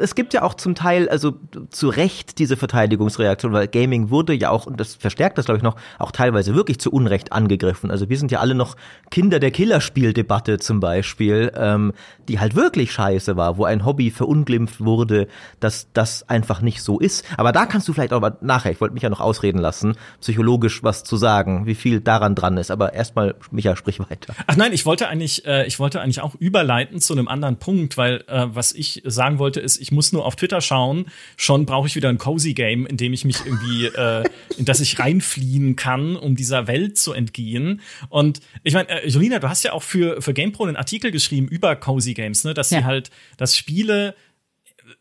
Es 0.00 0.16
gibt 0.16 0.34
ja 0.34 0.42
auch 0.42 0.54
zum 0.54 0.74
Teil, 0.74 1.08
also 1.08 1.34
zu 1.70 1.90
Recht 1.90 2.40
diese 2.40 2.56
Verteidigungsreaktion, 2.56 3.52
weil 3.52 3.68
Gaming 3.68 4.10
wurde 4.10 4.34
ja 4.34 4.50
auch, 4.50 4.66
und 4.66 4.80
das 4.80 4.96
verstärkt 4.96 5.38
das, 5.38 5.44
glaube 5.44 5.58
ich, 5.58 5.62
noch, 5.62 5.76
auch 6.00 6.10
teilweise 6.10 6.56
wirklich 6.56 6.80
zu 6.80 6.90
Unrecht 6.90 7.32
angegriffen. 7.32 7.92
Also 7.92 8.08
wir 8.08 8.18
sind 8.18 8.32
ja 8.32 8.40
alle 8.40 8.56
noch 8.56 8.74
Kinder 9.12 9.38
der 9.38 9.52
Killerspieldebatte 9.52 10.58
zum 10.58 10.80
Beispiel, 10.80 11.52
ähm, 11.54 11.92
die 12.26 12.40
halt 12.40 12.56
wirklich 12.56 12.90
scheiße 12.90 13.36
war, 13.36 13.58
wo 13.58 13.64
ein 13.64 13.84
Hobby 13.84 14.10
verunglimpft 14.10 14.80
wurde 14.80 14.87
wurde, 14.88 15.28
dass 15.60 15.88
das 15.92 16.28
einfach 16.28 16.60
nicht 16.60 16.82
so 16.82 16.98
ist. 16.98 17.24
Aber 17.36 17.52
da 17.52 17.66
kannst 17.66 17.88
du 17.88 17.92
vielleicht 17.92 18.12
auch 18.12 18.20
mal 18.20 18.36
nachher, 18.40 18.72
ich 18.72 18.80
wollte 18.80 18.94
mich 18.94 19.02
ja 19.02 19.10
noch 19.10 19.20
ausreden 19.20 19.58
lassen, 19.58 19.94
psychologisch 20.20 20.82
was 20.82 21.04
zu 21.04 21.16
sagen, 21.16 21.66
wie 21.66 21.74
viel 21.74 22.00
daran 22.00 22.34
dran 22.34 22.56
ist. 22.56 22.70
Aber 22.70 22.94
erstmal, 22.94 23.34
Micha, 23.50 23.76
sprich 23.76 24.00
weiter. 24.00 24.34
Ach 24.46 24.56
nein, 24.56 24.72
ich 24.72 24.86
wollte 24.86 25.08
eigentlich, 25.08 25.46
äh, 25.46 25.66
ich 25.66 25.78
wollte 25.78 26.00
eigentlich 26.00 26.20
auch 26.20 26.34
überleiten 26.34 27.00
zu 27.00 27.12
einem 27.12 27.28
anderen 27.28 27.56
Punkt, 27.58 27.96
weil 27.96 28.24
äh, 28.26 28.46
was 28.48 28.72
ich 28.72 29.02
sagen 29.04 29.38
wollte, 29.38 29.60
ist, 29.60 29.80
ich 29.80 29.92
muss 29.92 30.12
nur 30.12 30.24
auf 30.24 30.36
Twitter 30.36 30.60
schauen, 30.60 31.06
schon 31.36 31.66
brauche 31.66 31.86
ich 31.86 31.96
wieder 31.96 32.08
ein 32.08 32.18
Cozy 32.18 32.54
Game, 32.54 32.86
in 32.86 32.96
dem 32.96 33.12
ich 33.12 33.24
mich 33.24 33.44
irgendwie, 33.44 33.86
äh, 33.86 34.24
in 34.56 34.64
das 34.64 34.80
ich 34.80 34.98
reinfliehen 34.98 35.76
kann, 35.76 36.16
um 36.16 36.36
dieser 36.36 36.66
Welt 36.66 36.98
zu 36.98 37.12
entgehen. 37.12 37.80
Und 38.08 38.40
ich 38.62 38.74
meine, 38.74 38.88
äh, 38.88 39.08
Jolina, 39.08 39.38
du 39.38 39.48
hast 39.48 39.64
ja 39.64 39.72
auch 39.72 39.82
für, 39.82 40.20
für 40.22 40.34
GamePro 40.34 40.64
einen 40.64 40.76
Artikel 40.76 41.10
geschrieben 41.10 41.48
über 41.48 41.76
Cozy 41.76 42.14
Games, 42.14 42.44
ne, 42.44 42.54
dass 42.54 42.70
ja. 42.70 42.78
sie 42.78 42.84
halt, 42.84 43.10
dass 43.36 43.56
Spiele 43.56 44.14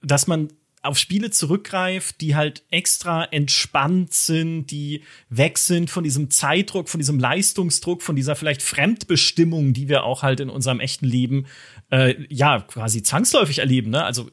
dass 0.02 0.28
man 0.28 0.50
auf 0.84 0.98
Spiele 0.98 1.32
zurückgreift, 1.32 2.22
die 2.22 2.36
halt 2.36 2.64
extra 2.72 3.26
entspannt 3.26 4.14
sind, 4.14 4.68
die 4.68 5.04
weg 5.30 5.58
sind 5.58 5.90
von 5.90 6.04
diesem 6.04 6.30
Zeitdruck, 6.30 6.88
von 6.88 7.00
diesem 7.00 7.20
Leistungsdruck, 7.20 8.02
von 8.02 8.16
dieser 8.16 8.36
vielleicht 8.36 8.62
Fremdbestimmung, 8.62 9.74
die 9.74 9.90
wir 9.90 10.04
auch 10.04 10.24
halt 10.24 10.40
in 10.40 10.50
unserem 10.50 10.80
echten 10.80 11.06
Leben 11.06 11.48
äh, 11.92 12.16
ja 12.30 12.62
quasi 12.62 13.04
zwangsläufig 13.04 13.60
erleben. 13.60 13.92
Ne? 13.92 14.04
Also 14.04 14.30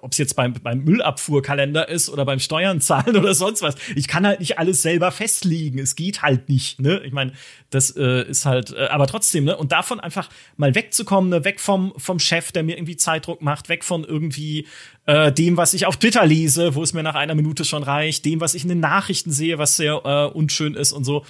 ob 0.00 0.12
es 0.12 0.18
jetzt 0.18 0.36
beim, 0.36 0.54
beim 0.54 0.84
Müllabfuhrkalender 0.84 1.88
ist 1.88 2.08
oder 2.08 2.24
beim 2.24 2.38
Steuern 2.38 2.80
zahlen 2.80 3.16
oder 3.16 3.34
sonst 3.34 3.62
was. 3.62 3.74
Ich 3.94 4.08
kann 4.08 4.26
halt 4.26 4.40
nicht 4.40 4.58
alles 4.58 4.82
selber 4.82 5.10
festlegen. 5.10 5.78
Es 5.78 5.96
geht 5.96 6.22
halt 6.22 6.48
nicht. 6.48 6.80
Ne? 6.80 7.00
Ich 7.04 7.12
meine, 7.12 7.32
das 7.70 7.94
äh, 7.96 8.28
ist 8.28 8.46
halt, 8.46 8.72
äh, 8.72 8.86
aber 8.86 9.06
trotzdem, 9.06 9.44
ne? 9.44 9.56
Und 9.56 9.72
davon 9.72 10.00
einfach 10.00 10.28
mal 10.56 10.74
wegzukommen, 10.74 11.30
ne? 11.30 11.44
weg 11.44 11.60
vom, 11.60 11.92
vom 11.96 12.18
Chef, 12.18 12.52
der 12.52 12.62
mir 12.62 12.76
irgendwie 12.76 12.96
Zeitdruck 12.96 13.42
macht, 13.42 13.68
weg 13.68 13.84
von 13.84 14.04
irgendwie 14.04 14.66
äh, 15.06 15.32
dem, 15.32 15.56
was 15.56 15.74
ich 15.74 15.86
auf 15.86 15.96
Twitter 15.96 16.26
lese, 16.26 16.74
wo 16.74 16.82
es 16.82 16.92
mir 16.92 17.02
nach 17.02 17.14
einer 17.14 17.34
Minute 17.34 17.64
schon 17.64 17.82
reicht, 17.82 18.24
dem, 18.24 18.40
was 18.40 18.54
ich 18.54 18.62
in 18.62 18.68
den 18.68 18.80
Nachrichten 18.80 19.30
sehe, 19.30 19.58
was 19.58 19.76
sehr 19.76 20.00
äh, 20.04 20.36
unschön 20.36 20.74
ist 20.74 20.92
und 20.92 21.04
so. 21.04 21.24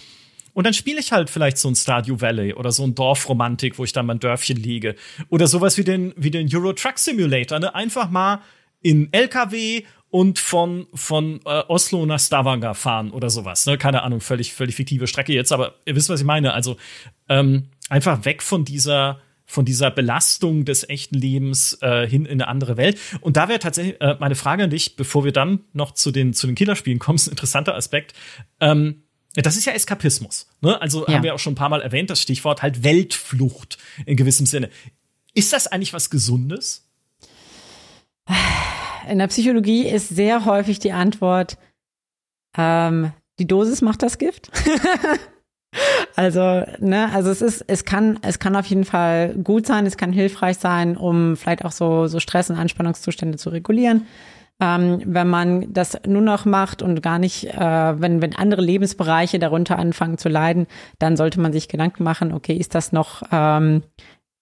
Und 0.60 0.64
dann 0.64 0.74
spiele 0.74 1.00
ich 1.00 1.10
halt 1.10 1.30
vielleicht 1.30 1.56
so 1.56 1.70
ein 1.70 1.74
Stardew 1.74 2.20
Valley 2.20 2.52
oder 2.52 2.70
so 2.70 2.84
ein 2.84 2.94
Dorfromantik, 2.94 3.78
wo 3.78 3.84
ich 3.84 3.94
dann 3.94 4.04
mein 4.04 4.18
Dörfchen 4.18 4.58
liege. 4.58 4.94
Oder 5.30 5.46
sowas 5.46 5.78
wie 5.78 5.84
den, 5.84 6.12
wie 6.18 6.30
den 6.30 6.54
Euro 6.54 6.74
Truck 6.74 6.98
Simulator, 6.98 7.58
ne? 7.58 7.74
Einfach 7.74 8.10
mal 8.10 8.42
in 8.82 9.10
LKW 9.10 9.84
und 10.10 10.38
von, 10.38 10.86
von 10.92 11.40
äh, 11.46 11.62
Oslo 11.68 12.04
nach 12.04 12.20
Stavanger 12.20 12.74
fahren 12.74 13.10
oder 13.10 13.30
sowas. 13.30 13.64
Ne? 13.64 13.78
Keine 13.78 14.02
Ahnung, 14.02 14.20
völlig, 14.20 14.52
völlig 14.52 14.74
fiktive 14.76 15.06
Strecke 15.06 15.32
jetzt, 15.32 15.50
aber 15.50 15.76
ihr 15.86 15.96
wisst, 15.96 16.10
was 16.10 16.20
ich 16.20 16.26
meine. 16.26 16.52
Also 16.52 16.76
ähm, 17.30 17.70
einfach 17.88 18.26
weg 18.26 18.42
von 18.42 18.66
dieser 18.66 19.18
von 19.46 19.64
dieser 19.64 19.90
Belastung 19.90 20.66
des 20.66 20.86
echten 20.90 21.14
Lebens 21.16 21.78
äh, 21.80 22.06
hin 22.06 22.26
in 22.26 22.32
eine 22.32 22.48
andere 22.48 22.76
Welt. 22.76 23.00
Und 23.22 23.38
da 23.38 23.48
wäre 23.48 23.60
tatsächlich 23.60 23.98
äh, 24.02 24.14
meine 24.20 24.34
Frage 24.34 24.64
an 24.64 24.70
dich, 24.70 24.94
bevor 24.94 25.24
wir 25.24 25.32
dann 25.32 25.60
noch 25.72 25.92
zu 25.92 26.10
den, 26.10 26.34
zu 26.34 26.46
den 26.46 26.54
Killerspielen 26.54 26.98
kommen, 26.98 27.16
ist 27.16 27.28
ein 27.28 27.30
interessanter 27.30 27.74
Aspekt. 27.74 28.12
Ähm, 28.60 29.02
das 29.34 29.56
ist 29.56 29.64
ja 29.64 29.72
Eskapismus. 29.72 30.48
Ne? 30.60 30.80
Also 30.80 31.06
ja. 31.06 31.14
haben 31.14 31.22
wir 31.22 31.34
auch 31.34 31.38
schon 31.38 31.52
ein 31.52 31.56
paar 31.56 31.68
Mal 31.68 31.82
erwähnt, 31.82 32.10
das 32.10 32.20
Stichwort 32.20 32.62
halt 32.62 32.82
Weltflucht 32.82 33.78
in 34.06 34.16
gewissem 34.16 34.46
Sinne. 34.46 34.70
Ist 35.34 35.52
das 35.52 35.66
eigentlich 35.66 35.92
was 35.92 36.10
Gesundes? 36.10 36.86
In 39.08 39.18
der 39.18 39.28
Psychologie 39.28 39.86
ist 39.86 40.08
sehr 40.08 40.44
häufig 40.44 40.78
die 40.78 40.92
Antwort, 40.92 41.58
ähm, 42.56 43.12
die 43.38 43.46
Dosis 43.46 43.80
macht 43.80 44.02
das 44.02 44.18
Gift. 44.18 44.50
also, 46.16 46.64
ne, 46.78 47.10
also 47.12 47.30
es 47.30 47.40
ist, 47.40 47.64
es 47.66 47.84
kann, 47.84 48.18
es 48.22 48.38
kann 48.38 48.56
auf 48.56 48.66
jeden 48.66 48.84
Fall 48.84 49.34
gut 49.42 49.66
sein, 49.66 49.86
es 49.86 49.96
kann 49.96 50.12
hilfreich 50.12 50.58
sein, 50.58 50.96
um 50.96 51.36
vielleicht 51.36 51.64
auch 51.64 51.72
so, 51.72 52.06
so 52.06 52.20
Stress- 52.20 52.50
und 52.50 52.56
Anspannungszustände 52.56 53.38
zu 53.38 53.50
regulieren. 53.50 54.06
Ähm, 54.60 55.00
wenn 55.06 55.28
man 55.28 55.72
das 55.72 55.98
nur 56.06 56.22
noch 56.22 56.44
macht 56.44 56.82
und 56.82 57.02
gar 57.02 57.18
nicht, 57.18 57.46
äh, 57.46 58.00
wenn, 58.00 58.20
wenn 58.20 58.36
andere 58.36 58.60
Lebensbereiche 58.60 59.38
darunter 59.38 59.78
anfangen 59.78 60.18
zu 60.18 60.28
leiden, 60.28 60.66
dann 60.98 61.16
sollte 61.16 61.40
man 61.40 61.52
sich 61.52 61.68
Gedanken 61.68 62.04
machen, 62.04 62.32
okay, 62.32 62.54
ist 62.54 62.74
das 62.74 62.92
noch, 62.92 63.22
ähm, 63.32 63.82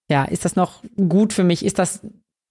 ja, 0.09 0.25
ist 0.25 0.43
das 0.43 0.55
noch 0.55 0.83
gut 1.07 1.31
für 1.31 1.43
mich? 1.43 1.63
Ist 1.63 1.79
das 1.79 2.01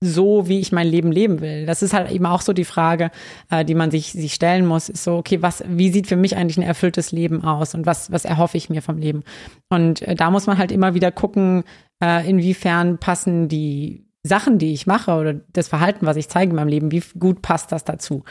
so, 0.00 0.48
wie 0.48 0.60
ich 0.60 0.72
mein 0.72 0.86
Leben 0.86 1.10
leben 1.10 1.40
will? 1.40 1.66
Das 1.66 1.82
ist 1.82 1.92
halt 1.92 2.10
eben 2.10 2.26
auch 2.26 2.40
so 2.40 2.52
die 2.52 2.64
Frage, 2.64 3.10
äh, 3.50 3.64
die 3.64 3.74
man 3.74 3.90
sich, 3.90 4.12
sich 4.12 4.32
stellen 4.32 4.64
muss. 4.64 4.88
Ist 4.88 5.04
so, 5.04 5.16
okay, 5.16 5.42
was, 5.42 5.64
wie 5.66 5.90
sieht 5.90 6.06
für 6.06 6.16
mich 6.16 6.36
eigentlich 6.36 6.56
ein 6.56 6.62
erfülltes 6.62 7.12
Leben 7.12 7.44
aus 7.44 7.74
und 7.74 7.84
was, 7.84 8.10
was 8.12 8.24
erhoffe 8.24 8.56
ich 8.56 8.70
mir 8.70 8.80
vom 8.80 8.98
Leben? 8.98 9.24
Und 9.68 10.02
äh, 10.02 10.14
da 10.14 10.30
muss 10.30 10.46
man 10.46 10.58
halt 10.58 10.72
immer 10.72 10.94
wieder 10.94 11.10
gucken, 11.10 11.64
äh, 12.02 12.28
inwiefern 12.28 12.98
passen 12.98 13.48
die 13.48 14.07
Sachen, 14.28 14.58
die 14.58 14.72
ich 14.72 14.86
mache 14.86 15.12
oder 15.12 15.34
das 15.52 15.68
Verhalten, 15.68 16.06
was 16.06 16.16
ich 16.16 16.28
zeige 16.28 16.50
in 16.50 16.56
meinem 16.56 16.68
Leben, 16.68 16.92
wie 16.92 17.02
gut 17.18 17.42
passt 17.42 17.72
das 17.72 17.84
dazu? 17.84 18.24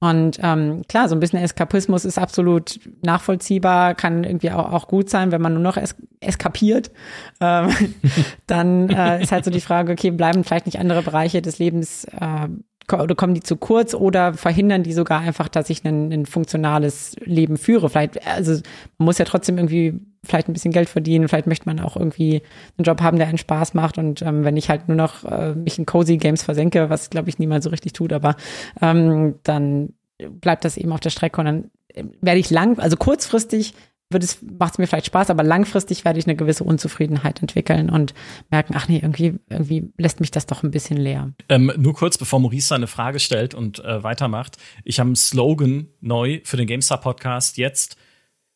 Und 0.00 0.38
ähm, 0.42 0.82
klar, 0.88 1.08
so 1.08 1.16
ein 1.16 1.20
bisschen 1.20 1.40
Eskapismus 1.40 2.04
ist 2.04 2.18
absolut 2.18 2.78
nachvollziehbar, 3.02 3.96
kann 3.96 4.22
irgendwie 4.22 4.52
auch, 4.52 4.72
auch 4.72 4.86
gut 4.86 5.10
sein, 5.10 5.32
wenn 5.32 5.42
man 5.42 5.54
nur 5.54 5.62
noch 5.62 5.76
es 5.76 5.96
eskapiert. 6.20 6.92
Ähm, 7.40 7.70
dann 8.46 8.90
äh, 8.90 9.20
ist 9.22 9.32
halt 9.32 9.44
so 9.44 9.50
die 9.50 9.60
Frage, 9.60 9.92
okay, 9.92 10.12
bleiben 10.12 10.44
vielleicht 10.44 10.66
nicht 10.66 10.78
andere 10.78 11.02
Bereiche 11.02 11.42
des 11.42 11.58
Lebens 11.58 12.04
äh, 12.04 12.48
oder 12.94 13.14
kommen 13.16 13.34
die 13.34 13.42
zu 13.42 13.56
kurz 13.56 13.92
oder 13.92 14.32
verhindern 14.34 14.82
die 14.82 14.92
sogar 14.92 15.20
einfach, 15.20 15.48
dass 15.48 15.68
ich 15.68 15.84
ein, 15.84 16.12
ein 16.12 16.26
funktionales 16.26 17.16
Leben 17.24 17.56
führe? 17.56 17.90
Vielleicht, 17.90 18.24
also 18.26 18.52
man 18.98 19.06
muss 19.06 19.18
ja 19.18 19.24
trotzdem 19.24 19.58
irgendwie 19.58 20.00
vielleicht 20.24 20.48
ein 20.48 20.52
bisschen 20.52 20.72
Geld 20.72 20.88
verdienen, 20.88 21.28
vielleicht 21.28 21.46
möchte 21.46 21.66
man 21.66 21.80
auch 21.80 21.96
irgendwie 21.96 22.42
einen 22.76 22.84
Job 22.84 23.00
haben, 23.00 23.18
der 23.18 23.28
einen 23.28 23.38
Spaß 23.38 23.74
macht 23.74 23.98
und 23.98 24.22
ähm, 24.22 24.44
wenn 24.44 24.56
ich 24.56 24.68
halt 24.68 24.88
nur 24.88 24.96
noch 24.96 25.24
äh, 25.24 25.54
mich 25.54 25.78
in 25.78 25.86
cozy 25.86 26.16
Games 26.16 26.42
versenke, 26.42 26.90
was 26.90 27.10
glaube 27.10 27.28
ich 27.28 27.38
niemand 27.38 27.64
so 27.64 27.70
richtig 27.70 27.92
tut, 27.92 28.12
aber 28.12 28.36
ähm, 28.80 29.36
dann 29.42 29.94
bleibt 30.18 30.64
das 30.64 30.76
eben 30.76 30.92
auf 30.92 31.00
der 31.00 31.10
Strecke 31.10 31.40
und 31.40 31.44
dann 31.46 31.70
äh, 31.88 32.04
werde 32.20 32.40
ich 32.40 32.50
lang, 32.50 32.78
also 32.78 32.96
kurzfristig 32.96 33.74
wird 34.10 34.24
es, 34.24 34.38
macht 34.42 34.74
es 34.74 34.78
mir 34.78 34.86
vielleicht 34.86 35.06
Spaß, 35.06 35.30
aber 35.30 35.42
langfristig 35.42 36.04
werde 36.04 36.18
ich 36.18 36.26
eine 36.26 36.36
gewisse 36.36 36.64
Unzufriedenheit 36.64 37.42
entwickeln 37.42 37.90
und 37.90 38.14
merken, 38.50 38.74
ach 38.76 38.88
nee, 38.88 38.98
irgendwie, 38.98 39.34
irgendwie 39.50 39.92
lässt 39.98 40.20
mich 40.20 40.30
das 40.30 40.46
doch 40.46 40.62
ein 40.62 40.70
bisschen 40.70 40.96
leer. 40.96 41.32
Ähm, 41.48 41.72
nur 41.76 41.94
kurz, 41.94 42.16
bevor 42.16 42.40
Maurice 42.40 42.68
seine 42.68 42.86
Frage 42.86 43.20
stellt 43.20 43.54
und 43.54 43.84
äh, 43.84 44.02
weitermacht. 44.02 44.56
Ich 44.84 44.98
habe 44.98 45.08
einen 45.08 45.16
Slogan 45.16 45.88
neu 46.00 46.40
für 46.44 46.56
den 46.56 46.66
GameStar 46.66 47.00
Podcast 47.00 47.58
jetzt. 47.58 47.96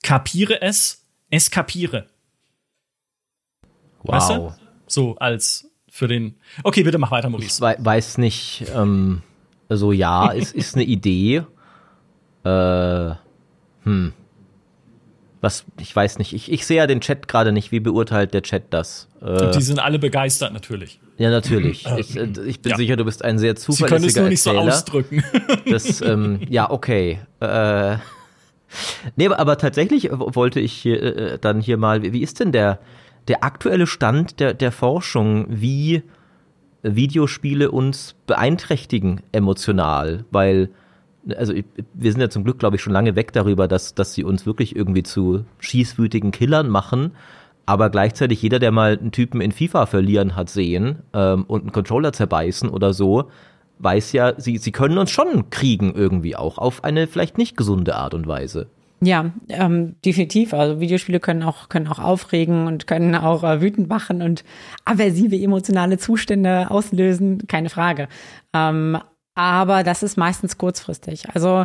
Kapiere 0.03 0.63
es, 0.63 1.02
eskapiere. 1.33 2.07
Wow. 4.03 4.15
Weißt 4.15 4.31
du? 4.31 4.55
So 4.87 5.17
als 5.17 5.71
für 5.91 6.07
den. 6.07 6.37
Okay, 6.63 6.85
bitte 6.85 6.99
mach 6.99 7.11
weiter, 7.11 7.29
Maurice. 7.29 7.57
Ich 7.57 7.85
weiß 7.85 8.19
nicht, 8.19 8.65
ähm, 8.75 9.23
also 9.69 9.91
ja, 9.91 10.33
es 10.35 10.53
ist 10.53 10.77
eine 10.77 10.85
Idee. 10.85 11.45
Äh, 12.45 13.15
hm 13.85 14.13
was, 15.43 15.65
ich 15.81 15.95
weiß 15.95 16.19
nicht, 16.19 16.33
ich, 16.33 16.51
ich 16.53 16.65
sehe 16.65 16.77
ja 16.77 16.87
den 16.87 17.01
Chat 17.01 17.27
gerade 17.27 17.51
nicht, 17.51 17.73
wie 17.73 17.81
beurteilt 17.81 18.33
der 18.33 18.43
Chat 18.43 18.63
das? 18.71 19.09
Äh, 19.21 19.51
die 19.51 19.61
sind 19.61 19.81
alle 19.81 19.99
begeistert, 19.99 20.53
natürlich. 20.53 21.01
Ja, 21.19 21.31
natürlich. 21.31 21.85
Ich, 21.99 22.17
äh, 22.17 22.29
ich 22.47 22.63
bin 22.63 22.71
ja. 22.71 22.77
sicher, 22.77 22.97
du 22.97 23.05
bist 23.05 23.25
ein 23.25 23.39
sehr 23.39 23.57
zuverlässiger 23.57 23.89
Sie 23.89 23.95
können 23.95 24.09
es 24.09 24.17
nur 24.17 24.29
nicht 24.29 24.47
Erzähler. 24.47 24.63
so 24.63 24.79
ausdrücken. 24.79 25.25
Das, 25.69 26.01
ähm, 26.01 26.41
ja, 26.49 26.71
okay. 26.71 27.19
Äh, 27.41 27.97
nee, 29.17 29.29
aber 29.29 29.59
tatsächlich 29.59 30.11
wollte 30.13 30.61
ich 30.61 30.73
hier, 30.73 31.03
äh, 31.03 31.39
dann 31.39 31.61
hier 31.61 31.77
mal, 31.77 32.03
wie 32.03 32.23
ist 32.23 32.41
denn 32.41 32.53
der, 32.53 32.79
der 33.29 33.45
aktuelle 33.45 33.87
Stand 33.87 34.41
der, 34.41 34.55
der 34.55 34.73
Forschung, 34.73 35.47
wie 35.49 36.03
Videospiele 36.83 37.71
uns 37.71 38.17
beeinträchtigen 38.27 39.21
emotional? 39.33 40.25
Weil 40.31 40.71
also 41.37 41.55
wir 41.95 42.13
sind 42.13 42.21
ja 42.21 42.31
zum 42.31 42.45
Glück, 42.45 42.59
glaube 42.59 42.77
ich, 42.77 42.83
schon 42.83 42.93
lange 42.93 43.15
weg 43.15 43.33
darüber, 43.33 43.69
dass, 43.69 43.95
dass 43.95 44.15
sie 44.15 44.25
uns 44.25 44.47
wirklich 44.47 44.75
irgendwie 44.75 45.03
zu 45.03 45.45
schießwütigen 45.61 46.33
Killern 46.33 46.69
machen. 46.69 47.13
Aber 47.65 47.91
gleichzeitig 47.91 48.43
jeder, 48.43 48.59
der 48.59 48.73
mal 48.73 48.99
einen 48.99 49.13
Typen 49.13 49.41
in 49.41 49.53
FIFA 49.53 49.87
verlieren 49.87 50.35
hat 50.35 50.51
sehen 50.51 50.99
ähm, 51.13 51.45
und 51.45 51.61
einen 51.63 51.73
Controller 51.73 52.13
zerbeißen 52.13 52.69
oder 52.69 52.93
so, 52.93 53.31
weiß 53.79 54.13
ja, 54.13 54.39
sie, 54.39 54.59
sie 54.59 54.73
können 54.73 54.99
uns 54.99 55.11
schon 55.11 55.51
kriegen 55.51 55.95
irgendwie 55.95 56.37
auch, 56.37 56.59
auf 56.59 56.85
eine 56.85 57.07
vielleicht 57.07 57.39
nicht 57.39 57.57
gesunde 57.57 57.97
Art 57.97 58.15
und 58.15 58.27
Weise. 58.27 58.69
Ja, 59.05 59.33
ähm, 59.49 59.97
definitiv. 60.05 60.55
Also 60.55 60.79
Videospiele 60.79 61.19
können 61.19 61.43
auch, 61.43 61.69
können 61.69 61.89
auch 61.89 61.99
aufregen 61.99 62.69
und 62.69 62.87
können 62.87 63.17
auch 63.17 63.43
äh, 63.43 63.61
wütend 63.61 63.89
machen 63.89 64.23
und 64.23 64.45
aversive 64.85 65.37
emotionale 65.37 65.99
Zustände 65.99 66.71
auslösen, 66.71 67.49
keine 67.49 67.69
Frage. 67.69 68.07
Ähm, 68.55 68.99
aber 69.35 69.83
das 69.83 70.05
ist 70.05 70.17
meistens 70.17 70.57
kurzfristig. 70.57 71.29
Also 71.35 71.65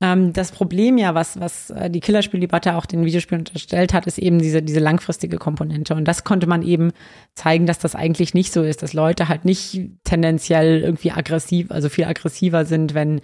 das 0.00 0.52
Problem 0.52 0.96
ja, 0.96 1.16
was, 1.16 1.40
was 1.40 1.70
äh, 1.70 1.90
die 1.90 1.98
Killerspieldebatte 1.98 2.76
auch 2.76 2.86
den 2.86 3.04
Videospielen 3.04 3.40
unterstellt 3.40 3.92
hat, 3.92 4.06
ist 4.06 4.18
eben 4.18 4.38
diese, 4.38 4.62
diese 4.62 4.78
langfristige 4.78 5.38
Komponente. 5.38 5.96
Und 5.96 6.06
das 6.06 6.22
konnte 6.22 6.46
man 6.46 6.62
eben 6.62 6.92
zeigen, 7.34 7.66
dass 7.66 7.80
das 7.80 7.96
eigentlich 7.96 8.32
nicht 8.32 8.52
so 8.52 8.62
ist, 8.62 8.82
dass 8.82 8.92
Leute 8.92 9.28
halt 9.28 9.44
nicht 9.44 9.80
tendenziell 10.04 10.82
irgendwie 10.82 11.10
aggressiv, 11.10 11.72
also 11.72 11.88
viel 11.88 12.04
aggressiver 12.04 12.64
sind, 12.64 12.94
wenn 12.94 13.20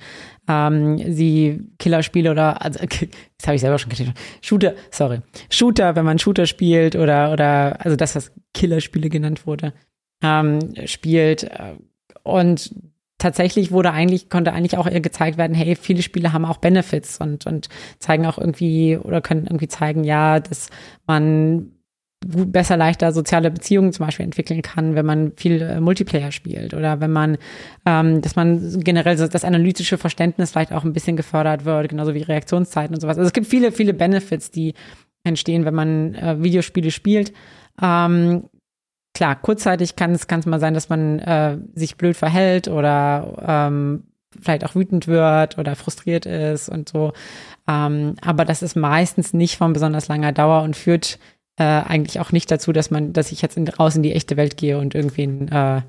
ähm, 0.49 0.99
sie 1.12 1.61
Killerspiele 1.79 2.33
oder, 2.33 2.61
also, 2.61 2.81
das 3.39 3.47
habe 3.47 3.55
ich 3.55 3.61
selber 3.61 3.79
schon 3.79 3.91
gesagt, 3.91 4.18
Shooter, 4.41 4.75
sorry, 4.91 5.20
Shooter, 5.51 5.95
wenn 5.95 6.05
man 6.05 6.18
Shooter 6.18 6.47
spielt 6.47 6.97
oder, 6.97 7.33
oder, 7.33 7.85
also 7.85 7.95
das, 7.95 8.16
was 8.16 8.33
Killerspiele 8.53 9.11
genannt 9.11 9.47
wurde, 9.47 9.75
ähm, 10.25 10.59
spielt. 10.87 11.45
Äh, 11.45 11.77
und 12.25 12.75
tatsächlich 13.25 13.72
wurde 13.72 13.91
eigentlich, 13.91 14.29
konnte 14.29 14.53
eigentlich 14.53 14.77
auch 14.77 14.87
gezeigt 14.91 15.39
werden, 15.39 15.55
hey, 15.55 15.77
viele 15.77 16.03
Spiele 16.03 16.35
haben 16.35 16.45
auch 16.45 16.59
Benefits 16.59 17.18
und, 17.18 17.47
und 17.47 17.70
zeigen 17.99 18.27
auch 18.27 18.37
irgendwie 18.37 18.99
oder 18.99 19.22
können 19.22 19.47
irgendwie 19.47 19.66
zeigen, 19.66 20.05
ja, 20.05 20.41
dass 20.41 20.68
man 21.07 21.70
besser, 22.27 22.77
leichter 22.77 23.12
soziale 23.12 23.51
Beziehungen 23.51 23.95
zum 23.95 24.05
Beispiel 24.05 24.25
entwickeln 24.25 24.61
kann, 24.61 24.95
wenn 24.95 25.07
man 25.07 25.33
viel 25.37 25.62
äh, 25.62 25.81
Multiplayer 25.81 26.33
spielt 26.33 26.75
oder 26.75 27.01
wenn 27.01 27.12
man, 27.12 27.39
ähm, 27.87 28.20
dass 28.20 28.37
man 28.37 28.81
generell 28.81 29.16
das 29.16 29.45
analytische 29.45 29.97
Verständnis 29.97 30.51
vielleicht 30.51 30.72
auch 30.72 30.85
ein 30.85 30.93
bisschen 30.93 31.16
gefördert 31.16 31.64
wird, 31.64 31.89
genauso 31.89 32.12
wie 32.12 32.22
Reaktionszeiten 32.22 32.95
und 32.95 33.01
sowas. 33.01 33.16
Also 33.16 33.27
es 33.27 33.33
gibt 33.33 33.47
viele, 33.47 33.72
viele 33.72 33.95
Benefits, 33.95 34.51
die 34.51 34.75
entstehen, 35.25 35.64
wenn 35.64 35.75
man 35.75 36.14
äh, 36.14 36.43
Videospiele 36.43 36.91
spielt. 36.91 37.33
Ähm, 37.81 38.45
klar, 39.15 39.37
kurzzeitig 39.37 39.97
kann 39.97 40.12
es, 40.12 40.27
kann 40.27 40.43
mal 40.47 40.61
sein, 40.61 40.75
dass 40.75 40.89
man 40.89 41.21
äh, 41.21 41.59
sich 41.75 41.97
blöd 41.97 42.17
verhält 42.17 42.69
oder 42.69 43.45
ähm, 43.47 44.05
vielleicht 44.41 44.65
auch 44.65 44.75
wütend 44.75 45.07
wird 45.07 45.59
oder 45.59 45.77
frustriert 45.77 46.27
ist 46.27 46.69
und 46.69 46.89
so. 46.89 47.12
Ähm, 47.69 48.17
aber 48.21 48.45
das 48.45 48.62
ist 48.62 48.77
meistens 48.77 49.33
nicht 49.33 49.57
von 49.57 49.73
besonders 49.73 50.09
langer 50.09 50.33
Dauer 50.33 50.62
und 50.62 50.77
führt 50.77 51.19
äh, 51.57 51.62
eigentlich 51.65 52.21
auch 52.21 52.33
nicht 52.33 52.51
dazu, 52.51 52.73
dass 52.73 52.91
man, 52.91 53.12
dass 53.12 53.33
ich 53.33 53.41
jetzt 53.41 53.57
in, 53.57 53.69
raus 53.69 53.97
in 53.97 54.03
die 54.03 54.12
echte 54.12 54.37
Welt 54.37 54.57
gehe 54.57 54.79
und 54.79 54.95
irgendwen 54.95 55.49
äh, 55.49 55.83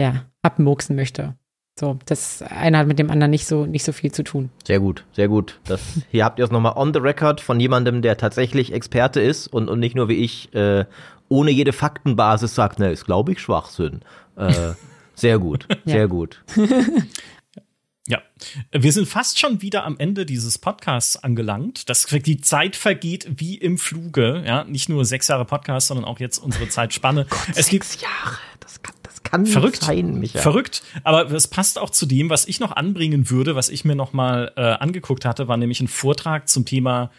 ja, 0.00 0.24
abmurksen 0.42 0.96
möchte. 0.96 1.34
So, 1.78 1.98
das 2.04 2.42
eine 2.42 2.78
hat 2.78 2.86
mit 2.86 2.98
dem 2.98 3.10
anderen 3.10 3.30
nicht 3.30 3.46
so 3.46 3.64
nicht 3.64 3.84
so 3.84 3.92
viel 3.92 4.12
zu 4.12 4.22
tun. 4.22 4.50
Sehr 4.64 4.78
gut, 4.78 5.06
sehr 5.12 5.28
gut. 5.28 5.58
Das, 5.64 5.80
hier 6.10 6.24
habt 6.24 6.38
ihr 6.38 6.44
es 6.44 6.50
nochmal 6.50 6.74
on 6.76 6.92
the 6.92 7.00
record 7.00 7.40
von 7.40 7.58
jemandem, 7.58 8.02
der 8.02 8.18
tatsächlich 8.18 8.72
Experte 8.74 9.20
ist 9.20 9.46
und, 9.46 9.68
und 9.68 9.80
nicht 9.80 9.96
nur 9.96 10.08
wie 10.08 10.16
ich 10.16 10.54
äh, 10.54 10.84
ohne 11.32 11.50
jede 11.50 11.72
Faktenbasis 11.72 12.54
sagt, 12.54 12.78
ne, 12.78 12.92
ist 12.92 13.06
glaube 13.06 13.32
ich 13.32 13.40
Schwachsinn. 13.40 14.00
Äh, 14.36 14.72
sehr 15.14 15.38
gut, 15.38 15.66
sehr 15.84 15.96
ja. 15.96 16.06
gut. 16.06 16.42
Ja, 18.08 18.20
wir 18.72 18.90
sind 18.90 19.06
fast 19.06 19.38
schon 19.38 19.62
wieder 19.62 19.84
am 19.84 19.96
Ende 19.96 20.26
dieses 20.26 20.58
Podcasts 20.58 21.22
angelangt. 21.22 21.88
Das, 21.88 22.04
die 22.06 22.40
Zeit 22.40 22.74
vergeht 22.74 23.28
wie 23.36 23.56
im 23.56 23.78
Fluge. 23.78 24.42
Ja, 24.44 24.64
nicht 24.64 24.88
nur 24.88 25.04
sechs 25.04 25.28
Jahre 25.28 25.44
Podcast, 25.44 25.86
sondern 25.86 26.04
auch 26.04 26.18
jetzt 26.18 26.38
unsere 26.38 26.68
Zeitspanne. 26.68 27.26
Gott, 27.30 27.40
es 27.54 27.66
sechs 27.68 27.92
gibt 27.92 28.02
Jahre. 28.02 28.38
Das 28.58 28.82
kann, 28.82 28.96
das 29.04 29.22
kann 29.22 29.46
verrückt 29.46 29.84
sein, 29.84 30.18
Micha. 30.18 30.40
Verrückt. 30.40 30.82
Aber 31.04 31.30
es 31.30 31.46
passt 31.46 31.78
auch 31.78 31.90
zu 31.90 32.04
dem, 32.04 32.28
was 32.28 32.48
ich 32.48 32.58
noch 32.58 32.72
anbringen 32.72 33.30
würde, 33.30 33.54
was 33.54 33.68
ich 33.68 33.84
mir 33.84 33.94
noch 33.94 34.12
mal 34.12 34.52
äh, 34.56 34.62
angeguckt 34.62 35.24
hatte, 35.24 35.46
war 35.46 35.56
nämlich 35.56 35.80
ein 35.80 35.88
Vortrag 35.88 36.48
zum 36.48 36.64
Thema 36.64 37.12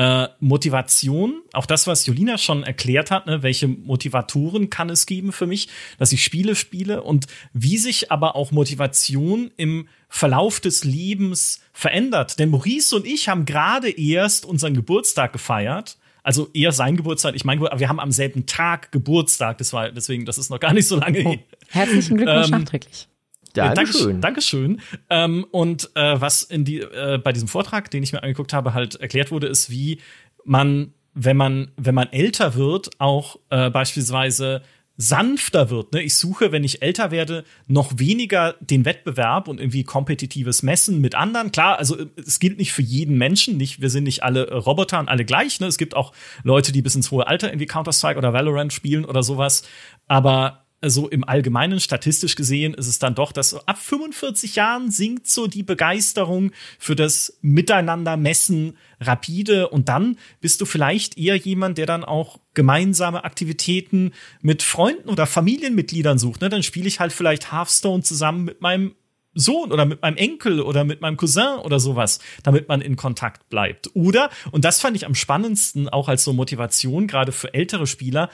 äh, 0.00 0.28
Motivation, 0.40 1.42
auch 1.52 1.66
das, 1.66 1.86
was 1.86 2.06
Jolina 2.06 2.38
schon 2.38 2.62
erklärt 2.62 3.10
hat, 3.10 3.26
ne, 3.26 3.42
welche 3.42 3.68
Motivatoren 3.68 4.70
kann 4.70 4.88
es 4.88 5.04
geben 5.04 5.30
für 5.30 5.46
mich, 5.46 5.68
dass 5.98 6.10
ich 6.10 6.24
Spiele 6.24 6.56
spiele 6.56 7.02
und 7.02 7.26
wie 7.52 7.76
sich 7.76 8.10
aber 8.10 8.34
auch 8.34 8.50
Motivation 8.50 9.50
im 9.58 9.88
Verlauf 10.08 10.58
des 10.58 10.84
Lebens 10.84 11.60
verändert. 11.74 12.38
Denn 12.38 12.48
Maurice 12.48 12.96
und 12.96 13.06
ich 13.06 13.28
haben 13.28 13.44
gerade 13.44 13.90
erst 13.90 14.46
unseren 14.46 14.72
Geburtstag 14.72 15.34
gefeiert. 15.34 15.98
Also 16.22 16.48
eher 16.54 16.72
sein 16.72 16.96
Geburtstag, 16.96 17.34
ich 17.34 17.44
meine, 17.44 17.60
wir 17.60 17.88
haben 17.90 18.00
am 18.00 18.10
selben 18.10 18.46
Tag 18.46 18.92
Geburtstag, 18.92 19.58
das 19.58 19.74
war 19.74 19.90
deswegen, 19.90 20.24
das 20.24 20.38
ist 20.38 20.48
noch 20.48 20.60
gar 20.60 20.72
nicht 20.72 20.88
so 20.88 20.96
lange 20.96 21.24
oh, 21.26 21.36
Herzlichen 21.68 22.16
Glückwunsch 22.16 22.46
ähm, 22.46 22.60
nachträglich. 22.60 23.06
Dankeschön. 23.52 24.20
Dankeschön. 24.20 24.80
Ähm, 25.08 25.46
und 25.50 25.90
äh, 25.94 26.20
was 26.20 26.42
in 26.42 26.64
die, 26.64 26.80
äh, 26.80 27.18
bei 27.22 27.32
diesem 27.32 27.48
Vortrag, 27.48 27.90
den 27.90 28.02
ich 28.02 28.12
mir 28.12 28.22
angeguckt 28.22 28.52
habe, 28.52 28.74
halt 28.74 28.96
erklärt 28.96 29.30
wurde, 29.30 29.46
ist, 29.46 29.70
wie 29.70 29.98
man, 30.44 30.94
wenn 31.14 31.36
man, 31.36 31.72
wenn 31.76 31.94
man 31.94 32.08
älter 32.12 32.54
wird, 32.54 32.90
auch 32.98 33.38
äh, 33.50 33.70
beispielsweise 33.70 34.62
sanfter 35.00 35.70
wird. 35.70 35.94
Ne? 35.94 36.02
Ich 36.02 36.16
suche, 36.16 36.52
wenn 36.52 36.62
ich 36.62 36.82
älter 36.82 37.10
werde, 37.10 37.44
noch 37.66 37.98
weniger 37.98 38.56
den 38.60 38.84
Wettbewerb 38.84 39.48
und 39.48 39.58
irgendwie 39.58 39.82
kompetitives 39.82 40.62
Messen 40.62 41.00
mit 41.00 41.14
anderen. 41.14 41.52
Klar, 41.52 41.78
also 41.78 41.98
äh, 41.98 42.06
es 42.16 42.38
gilt 42.38 42.58
nicht 42.58 42.72
für 42.72 42.82
jeden 42.82 43.16
Menschen. 43.16 43.56
Nicht, 43.56 43.80
wir 43.80 43.88
sind 43.88 44.04
nicht 44.04 44.22
alle 44.22 44.52
Roboter 44.52 45.00
und 45.00 45.08
alle 45.08 45.24
gleich. 45.24 45.58
Ne? 45.58 45.66
Es 45.66 45.78
gibt 45.78 45.96
auch 45.96 46.12
Leute, 46.42 46.70
die 46.70 46.82
bis 46.82 46.94
ins 46.94 47.10
hohe 47.10 47.26
Alter 47.26 47.48
irgendwie 47.48 47.66
Counter-Strike 47.66 48.18
oder 48.18 48.34
Valorant 48.34 48.72
spielen 48.72 49.06
oder 49.06 49.22
sowas. 49.22 49.62
Aber 50.06 50.66
so 50.82 51.08
im 51.08 51.24
Allgemeinen, 51.24 51.78
statistisch 51.78 52.36
gesehen, 52.36 52.74
ist 52.74 52.86
es 52.86 52.98
dann 52.98 53.14
doch, 53.14 53.32
dass 53.32 53.54
ab 53.68 53.78
45 53.78 54.56
Jahren 54.56 54.90
sinkt 54.90 55.26
so 55.26 55.46
die 55.46 55.62
Begeisterung 55.62 56.52
für 56.78 56.96
das 56.96 57.38
Miteinander 57.42 58.16
messen 58.16 58.76
rapide 59.00 59.68
und 59.68 59.88
dann 59.88 60.16
bist 60.40 60.60
du 60.60 60.64
vielleicht 60.64 61.18
eher 61.18 61.36
jemand, 61.36 61.76
der 61.78 61.86
dann 61.86 62.04
auch 62.04 62.40
gemeinsame 62.54 63.24
Aktivitäten 63.24 64.12
mit 64.40 64.62
Freunden 64.62 65.08
oder 65.08 65.26
Familienmitgliedern 65.26 66.18
sucht. 66.18 66.40
Ne? 66.40 66.48
Dann 66.48 66.62
spiele 66.62 66.88
ich 66.88 67.00
halt 67.00 67.12
vielleicht 67.12 67.52
Hearthstone 67.52 68.02
zusammen 68.02 68.44
mit 68.44 68.60
meinem 68.60 68.94
Sohn 69.34 69.70
oder 69.70 69.84
mit 69.84 70.02
meinem 70.02 70.16
Enkel 70.16 70.60
oder 70.60 70.84
mit 70.84 71.00
meinem 71.00 71.16
Cousin 71.16 71.60
oder 71.62 71.78
sowas, 71.78 72.18
damit 72.42 72.68
man 72.68 72.80
in 72.80 72.96
Kontakt 72.96 73.48
bleibt. 73.48 73.90
Oder, 73.94 74.30
und 74.50 74.64
das 74.64 74.80
fand 74.80 74.96
ich 74.96 75.06
am 75.06 75.14
spannendsten 75.14 75.88
auch 75.88 76.08
als 76.08 76.24
so 76.24 76.32
Motivation, 76.32 77.06
gerade 77.06 77.30
für 77.30 77.54
ältere 77.54 77.86
Spieler, 77.86 78.28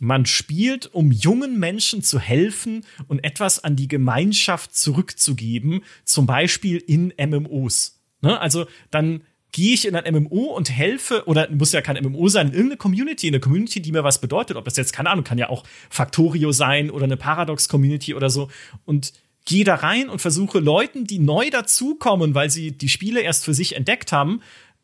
man 0.00 0.26
spielt, 0.26 0.92
um 0.92 1.12
jungen 1.12 1.58
Menschen 1.58 2.02
zu 2.02 2.18
helfen 2.18 2.84
und 3.06 3.22
etwas 3.22 3.62
an 3.62 3.76
die 3.76 3.86
Gemeinschaft 3.86 4.74
zurückzugeben, 4.74 5.82
zum 6.04 6.26
Beispiel 6.26 6.78
in 6.78 7.12
MMOs. 7.18 8.00
Ne? 8.22 8.40
Also 8.40 8.66
dann 8.90 9.22
gehe 9.52 9.74
ich 9.74 9.86
in 9.86 9.96
ein 9.96 10.14
MMO 10.14 10.54
und 10.54 10.70
helfe, 10.70 11.24
oder 11.26 11.50
muss 11.50 11.72
ja 11.72 11.82
kein 11.82 12.02
MMO 12.02 12.28
sein, 12.28 12.48
in 12.48 12.54
irgendeine 12.54 12.78
Community, 12.78 13.28
in 13.28 13.34
eine 13.34 13.40
Community, 13.40 13.82
die 13.82 13.92
mir 13.92 14.04
was 14.04 14.20
bedeutet, 14.20 14.56
ob 14.56 14.64
das 14.64 14.76
jetzt, 14.76 14.92
keine 14.92 15.10
Ahnung, 15.10 15.24
kann 15.24 15.38
ja 15.38 15.48
auch 15.48 15.64
Factorio 15.90 16.52
sein 16.52 16.90
oder 16.90 17.04
eine 17.04 17.16
Paradox-Community 17.16 18.14
oder 18.14 18.30
so, 18.30 18.48
und 18.84 19.12
gehe 19.44 19.64
da 19.64 19.74
rein 19.74 20.08
und 20.08 20.20
versuche 20.20 20.60
Leuten, 20.60 21.04
die 21.04 21.18
neu 21.18 21.50
dazukommen, 21.50 22.34
weil 22.34 22.50
sie 22.50 22.72
die 22.72 22.88
Spiele 22.88 23.20
erst 23.20 23.44
für 23.44 23.54
sich 23.54 23.74
entdeckt 23.74 24.12
haben, 24.12 24.40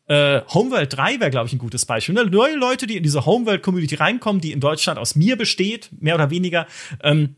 äh, 0.07 0.41
Homeworld 0.53 0.95
3 0.95 1.19
wäre, 1.19 1.31
glaube 1.31 1.47
ich, 1.47 1.53
ein 1.53 1.59
gutes 1.59 1.85
Beispiel. 1.85 2.15
Ne? 2.15 2.25
Neue 2.25 2.55
Leute, 2.55 2.87
die 2.87 2.97
in 2.97 3.03
diese 3.03 3.25
Homeworld-Community 3.25 3.95
reinkommen, 3.95 4.41
die 4.41 4.51
in 4.51 4.59
Deutschland 4.59 4.99
aus 4.99 5.15
mir 5.15 5.35
besteht, 5.35 5.89
mehr 5.99 6.15
oder 6.15 6.29
weniger, 6.29 6.65
ähm, 7.03 7.35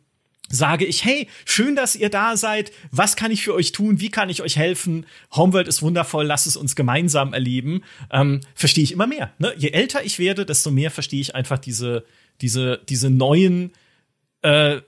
sage 0.50 0.86
ich, 0.86 1.06
hey, 1.06 1.28
schön, 1.46 1.76
dass 1.76 1.96
ihr 1.96 2.10
da 2.10 2.36
seid. 2.36 2.72
Was 2.92 3.16
kann 3.16 3.32
ich 3.32 3.44
für 3.44 3.54
euch 3.54 3.72
tun? 3.72 4.00
Wie 4.00 4.10
kann 4.10 4.30
ich 4.30 4.42
euch 4.42 4.58
helfen? 4.58 5.06
Homeworld 5.36 5.68
ist 5.68 5.82
wundervoll. 5.82 6.26
Lasst 6.26 6.48
es 6.48 6.58
uns 6.58 6.76
gemeinsam 6.76 7.34
erleben. 7.34 7.84
Ähm, 8.12 8.42
verstehe 8.56 8.84
ich 8.84 8.92
immer 8.92 9.08
mehr. 9.08 9.32
Ne? 9.38 9.54
Je 9.58 9.70
älter 9.70 10.04
ich 10.04 10.20
werde, 10.20 10.46
desto 10.46 10.72
mehr 10.72 10.92
verstehe 10.92 11.22
ich 11.22 11.36
einfach 11.36 11.60
diese, 11.60 12.04
diese, 12.42 12.82
diese 12.90 13.10
neuen, 13.12 13.72
äh, 14.42 14.82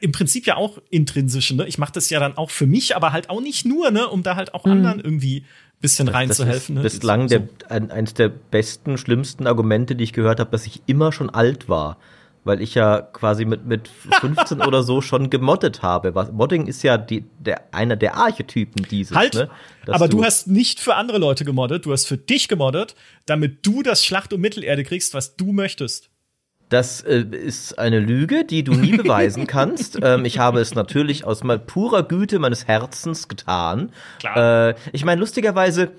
im 0.00 0.12
Prinzip 0.12 0.46
ja 0.46 0.56
auch 0.56 0.78
intrinsischen. 0.90 1.56
Ne? 1.56 1.66
Ich 1.66 1.78
mache 1.78 1.92
das 1.92 2.10
ja 2.10 2.20
dann 2.20 2.36
auch 2.36 2.50
für 2.50 2.66
mich, 2.66 2.96
aber 2.96 3.12
halt 3.12 3.30
auch 3.30 3.40
nicht 3.40 3.64
nur, 3.64 3.90
ne, 3.90 4.08
um 4.08 4.22
da 4.22 4.36
halt 4.36 4.54
auch 4.54 4.64
mhm. 4.64 4.72
anderen 4.72 5.00
irgendwie 5.00 5.44
bisschen 5.84 6.08
reinzuhelfen. 6.08 6.76
Das 6.76 6.86
ist 6.86 7.00
bislang 7.00 7.28
so. 7.28 7.38
der, 7.38 7.48
ein, 7.68 7.90
eines 7.90 8.14
der 8.14 8.30
besten, 8.30 8.96
schlimmsten 8.96 9.46
Argumente, 9.46 9.94
die 9.94 10.04
ich 10.04 10.14
gehört 10.14 10.40
habe, 10.40 10.50
dass 10.50 10.66
ich 10.66 10.80
immer 10.86 11.12
schon 11.12 11.28
alt 11.28 11.68
war. 11.68 11.98
Weil 12.42 12.60
ich 12.60 12.74
ja 12.74 13.00
quasi 13.02 13.44
mit, 13.44 13.66
mit 13.66 13.88
15 14.20 14.62
oder 14.62 14.82
so 14.82 15.02
schon 15.02 15.28
gemoddet 15.28 15.82
habe. 15.82 16.14
Was, 16.14 16.32
Modding 16.32 16.66
ist 16.66 16.82
ja 16.82 16.96
die, 16.96 17.24
der, 17.38 17.74
einer 17.74 17.96
der 17.96 18.16
Archetypen 18.16 18.86
dieses. 18.90 19.14
Halt, 19.14 19.34
ne? 19.34 19.50
aber 19.86 20.08
du, 20.08 20.18
du 20.18 20.24
hast 20.24 20.46
nicht 20.46 20.80
für 20.80 20.94
andere 20.94 21.18
Leute 21.18 21.44
gemoddet, 21.44 21.84
du 21.84 21.92
hast 21.92 22.06
für 22.06 22.18
dich 22.18 22.48
gemoddet, 22.48 22.94
damit 23.26 23.66
du 23.66 23.82
das 23.82 24.04
Schlacht 24.04 24.32
um 24.32 24.40
Mittelerde 24.40 24.84
kriegst, 24.84 25.12
was 25.12 25.36
du 25.36 25.52
möchtest. 25.52 26.10
Das 26.68 27.02
äh, 27.02 27.20
ist 27.20 27.78
eine 27.78 28.00
Lüge, 28.00 28.44
die 28.44 28.64
du 28.64 28.72
nie 28.72 28.96
beweisen 28.96 29.46
kannst. 29.46 29.98
ähm, 30.02 30.24
ich 30.24 30.38
habe 30.38 30.60
es 30.60 30.74
natürlich 30.74 31.24
aus 31.24 31.44
mal 31.44 31.58
purer 31.58 32.02
Güte 32.02 32.38
meines 32.38 32.66
Herzens 32.66 33.28
getan. 33.28 33.92
Klar. 34.18 34.70
Äh, 34.70 34.74
ich 34.92 35.04
meine, 35.04 35.20
lustigerweise, 35.20 35.92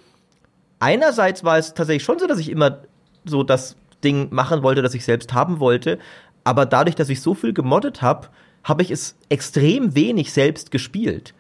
einerseits 0.80 1.44
war 1.44 1.58
es 1.58 1.74
tatsächlich 1.74 2.04
schon 2.04 2.20
so, 2.20 2.28
dass 2.28 2.40
ich 2.40 2.50
immer 2.50 2.80
so 3.26 3.44
das 3.44 3.76
Ding 4.04 4.28
machen 4.32 4.64
wollte, 4.64 4.82
das 4.82 4.94
ich 4.94 5.06
selbst 5.06 5.34
haben 5.34 5.60
wollte. 5.60 6.00
Aber 6.44 6.66
dadurch, 6.66 6.96
dass 6.96 7.10
ich 7.10 7.22
so 7.22 7.34
viel 7.34 7.54
gemoddet 7.54 8.02
habe, 8.02 8.28
habe 8.64 8.82
ich 8.82 8.92
es 8.92 9.16
extrem 9.30 9.96
wenig 9.96 10.34
selbst 10.34 10.72
gespielt. 10.72 11.34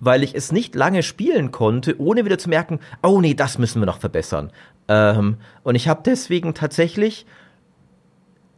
Weil 0.00 0.22
ich 0.22 0.34
es 0.34 0.50
nicht 0.50 0.74
lange 0.74 1.02
spielen 1.02 1.52
konnte, 1.52 2.00
ohne 2.00 2.24
wieder 2.24 2.38
zu 2.38 2.48
merken, 2.48 2.80
oh 3.02 3.20
nee, 3.20 3.34
das 3.34 3.58
müssen 3.58 3.82
wir 3.82 3.86
noch 3.86 4.00
verbessern. 4.00 4.50
Ähm, 4.88 5.36
und 5.62 5.74
ich 5.74 5.88
habe 5.88 6.02
deswegen 6.04 6.54
tatsächlich 6.54 7.26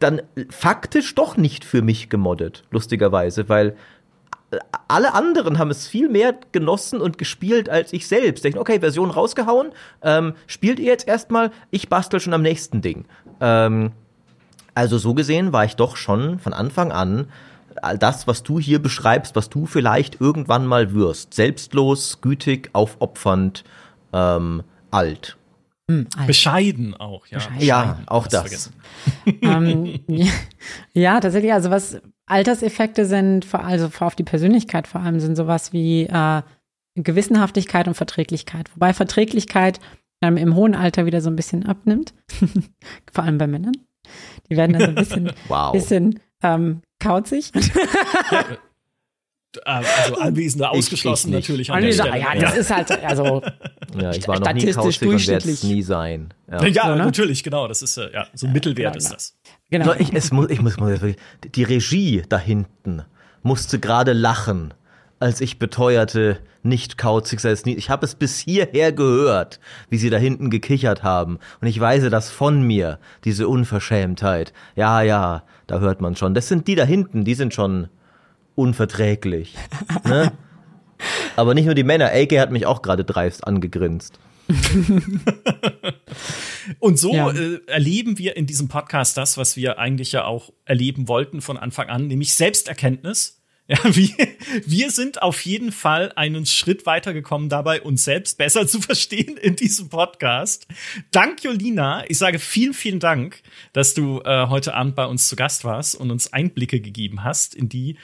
dann 0.03 0.21
faktisch 0.49 1.15
doch 1.15 1.37
nicht 1.37 1.65
für 1.65 1.81
mich 1.81 2.09
gemoddet, 2.09 2.63
lustigerweise, 2.71 3.49
weil 3.49 3.75
alle 4.87 5.13
anderen 5.13 5.57
haben 5.57 5.71
es 5.71 5.87
viel 5.87 6.09
mehr 6.09 6.35
genossen 6.51 7.01
und 7.01 7.17
gespielt 7.17 7.69
als 7.69 7.93
ich 7.93 8.07
selbst. 8.07 8.43
Denken, 8.43 8.59
okay, 8.59 8.79
Version 8.79 9.09
rausgehauen, 9.09 9.71
ähm, 10.03 10.33
spielt 10.45 10.79
ihr 10.79 10.91
jetzt 10.91 11.07
erstmal, 11.07 11.51
ich 11.71 11.89
bastel 11.89 12.19
schon 12.19 12.33
am 12.33 12.43
nächsten 12.43 12.81
Ding. 12.81 13.05
Ähm, 13.41 13.91
also 14.75 14.97
so 14.97 15.13
gesehen 15.13 15.53
war 15.53 15.65
ich 15.65 15.75
doch 15.75 15.97
schon 15.97 16.39
von 16.39 16.53
Anfang 16.53 16.91
an 16.91 17.27
all 17.81 17.97
das, 17.97 18.27
was 18.27 18.43
du 18.43 18.59
hier 18.59 18.79
beschreibst, 18.79 19.35
was 19.35 19.49
du 19.49 19.65
vielleicht 19.65 20.21
irgendwann 20.21 20.67
mal 20.67 20.93
wirst. 20.93 21.33
Selbstlos, 21.33 22.21
gütig, 22.21 22.69
aufopfernd, 22.73 23.63
ähm, 24.11 24.63
alt. 24.91 25.37
Hm, 25.93 26.27
Bescheiden 26.27 26.93
auch, 26.93 27.27
ja. 27.27 27.37
Bescheiden. 27.37 27.61
Ja, 27.61 27.99
auch 28.07 28.27
das. 28.27 28.71
ähm, 29.41 29.99
ja, 30.93 31.19
tatsächlich, 31.19 31.53
also 31.53 31.69
was 31.69 32.01
Alterseffekte 32.25 33.05
sind, 33.05 33.45
vor, 33.45 33.63
also 33.63 33.89
vor 33.89 34.07
auf 34.07 34.15
die 34.15 34.23
Persönlichkeit 34.23 34.87
vor 34.87 35.01
allem, 35.01 35.19
sind 35.19 35.35
sowas 35.35 35.73
wie 35.73 36.03
äh, 36.03 36.41
Gewissenhaftigkeit 36.95 37.87
und 37.87 37.95
Verträglichkeit. 37.95 38.69
Wobei 38.75 38.93
Verträglichkeit 38.93 39.79
ähm, 40.21 40.37
im 40.37 40.55
hohen 40.55 40.75
Alter 40.75 41.05
wieder 41.05 41.21
so 41.21 41.29
ein 41.29 41.35
bisschen 41.35 41.65
abnimmt, 41.65 42.13
vor 43.11 43.23
allem 43.23 43.37
bei 43.37 43.47
Männern. 43.47 43.75
Die 44.49 44.57
werden 44.57 44.73
dann 44.73 44.81
so 44.81 44.87
ein 44.89 44.95
bisschen, 44.95 45.31
wow. 45.47 45.71
bisschen 45.71 46.19
ähm, 46.41 46.81
kauzig. 46.99 47.51
ja, 48.31 48.45
also 49.65 50.15
Anwesende 50.15 50.69
ausgeschlossen 50.69 51.29
ich, 51.29 51.39
ich 51.39 51.43
natürlich 51.43 51.71
an 51.71 51.77
Anwesende, 51.77 52.11
der 52.11 52.19
Stelle. 52.21 52.35
Ja, 52.35 52.41
das 52.41 52.57
ist 52.57 52.71
halt, 52.71 52.91
also 53.03 53.41
ja, 53.99 54.11
ich 54.11 54.27
war 54.27 54.39
noch 54.39 54.53
nie 54.53 54.71
kauzig 54.71 55.07
und 55.07 55.27
werde 55.27 55.49
es 55.49 55.63
nie 55.63 55.81
sein. 55.81 56.33
Ja, 56.51 56.65
ja 56.65 56.83
so, 56.83 56.89
ne? 56.89 56.97
natürlich, 56.97 57.43
genau, 57.43 57.67
das 57.67 57.81
ist 57.81 57.97
ja 57.97 58.27
so 58.33 58.47
ein 58.47 58.53
Mittelwert 58.53 58.93
genau, 58.93 58.97
ist 58.97 59.13
das. 59.13 59.37
Genau. 59.69 59.85
So, 59.85 59.93
ich, 59.99 60.13
es 60.13 60.31
muss, 60.31 60.49
ich 60.49 60.61
muss, 60.61 60.75
die 61.55 61.63
Regie 61.63 62.23
da 62.27 62.37
hinten 62.37 63.03
musste 63.43 63.79
gerade 63.79 64.13
lachen, 64.13 64.73
als 65.19 65.41
ich 65.41 65.59
beteuerte, 65.59 66.39
nicht 66.63 66.97
kauzig 66.97 67.39
sei 67.39 67.51
es 67.51 67.65
nie. 67.65 67.75
Ich 67.75 67.89
habe 67.89 68.05
es 68.05 68.15
bis 68.15 68.39
hierher 68.39 68.91
gehört, 68.93 69.59
wie 69.89 69.97
sie 69.97 70.09
da 70.09 70.17
hinten 70.17 70.49
gekichert 70.49 71.03
haben. 71.03 71.39
Und 71.61 71.67
ich 71.67 71.79
weise 71.79 72.09
das 72.09 72.29
von 72.29 72.61
mir, 72.63 72.99
diese 73.25 73.47
Unverschämtheit. 73.47 74.53
Ja, 74.75 75.01
ja, 75.01 75.43
da 75.67 75.79
hört 75.79 76.01
man 76.01 76.15
schon. 76.15 76.33
Das 76.33 76.47
sind 76.47 76.67
die 76.67 76.75
da 76.75 76.85
hinten, 76.85 77.25
die 77.25 77.35
sind 77.35 77.53
schon 77.53 77.89
unverträglich. 78.55 79.55
ne? 80.05 80.31
Aber 81.35 81.53
nicht 81.53 81.65
nur 81.65 81.75
die 81.75 81.83
Männer. 81.83 82.11
AK 82.13 82.39
hat 82.39 82.51
mich 82.51 82.65
auch 82.65 82.81
gerade 82.81 83.03
dreist 83.03 83.45
angegrinst. 83.45 84.19
Und 86.79 86.99
so 86.99 87.13
ja. 87.13 87.31
äh, 87.31 87.59
erleben 87.67 88.17
wir 88.17 88.35
in 88.37 88.45
diesem 88.45 88.67
Podcast 88.67 89.17
das, 89.17 89.37
was 89.37 89.55
wir 89.55 89.79
eigentlich 89.79 90.11
ja 90.11 90.25
auch 90.25 90.51
erleben 90.65 91.07
wollten 91.07 91.41
von 91.41 91.57
Anfang 91.57 91.87
an, 91.89 92.07
nämlich 92.07 92.33
Selbsterkenntnis. 92.35 93.39
Ja, 93.65 93.77
wir, 93.83 94.27
wir 94.65 94.91
sind 94.91 95.21
auf 95.21 95.39
jeden 95.45 95.71
Fall 95.71 96.11
einen 96.17 96.45
Schritt 96.45 96.85
weitergekommen 96.85 97.47
dabei, 97.47 97.81
uns 97.81 98.03
selbst 98.03 98.37
besser 98.37 98.67
zu 98.67 98.81
verstehen 98.81 99.37
in 99.37 99.55
diesem 99.55 99.87
Podcast. 99.87 100.67
Dank 101.11 101.41
Jolina. 101.45 102.03
Ich 102.09 102.17
sage 102.17 102.39
vielen, 102.39 102.73
vielen 102.73 102.99
Dank, 102.99 103.41
dass 103.71 103.93
du 103.93 104.19
äh, 104.25 104.47
heute 104.47 104.73
Abend 104.73 104.97
bei 104.97 105.05
uns 105.05 105.29
zu 105.29 105.37
Gast 105.37 105.63
warst 105.63 105.95
und 105.95 106.11
uns 106.11 106.33
Einblicke 106.33 106.81
gegeben 106.81 107.23
hast 107.23 107.55
in 107.55 107.69
die 107.69 107.95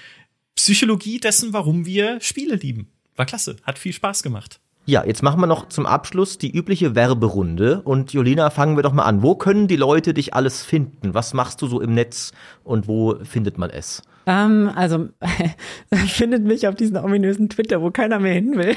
Psychologie 0.60 1.22
dessen, 1.22 1.54
warum 1.54 1.86
wir 1.86 2.20
Spiele 2.20 2.56
lieben. 2.56 2.90
War 3.16 3.26
klasse, 3.26 3.56
hat 3.64 3.80
viel 3.80 3.94
Spaß 3.94 4.24
gemacht. 4.24 4.60
Ja, 4.86 5.06
jetzt 5.06 5.24
machen 5.24 5.40
wir 5.40 5.48
noch 5.48 5.70
zum 5.70 5.86
Abschluss 5.86 6.38
die 6.38 6.52
übliche 6.52 6.96
Werberunde. 6.96 7.82
Und 7.82 8.12
Jolina, 8.12 8.50
fangen 8.50 8.76
wir 8.76 8.84
doch 8.84 8.92
mal 8.92 9.04
an. 9.04 9.22
Wo 9.24 9.36
können 9.36 9.70
die 9.70 9.78
Leute 9.78 10.14
dich 10.14 10.34
alles 10.34 10.64
finden? 10.64 11.14
Was 11.14 11.34
machst 11.34 11.62
du 11.62 11.68
so 11.68 11.80
im 11.80 11.94
Netz 11.94 12.34
und 12.66 12.90
wo 12.90 13.16
findet 13.24 13.58
man 13.58 13.70
es? 13.70 14.02
Ähm, 14.26 14.70
also 14.76 15.08
findet 16.08 16.44
mich 16.44 16.68
auf 16.68 16.76
diesen 16.76 16.98
ominösen 16.98 17.48
Twitter, 17.48 17.82
wo 17.82 17.90
keiner 17.90 18.20
mehr 18.20 18.34
hin 18.34 18.58
will. 18.58 18.76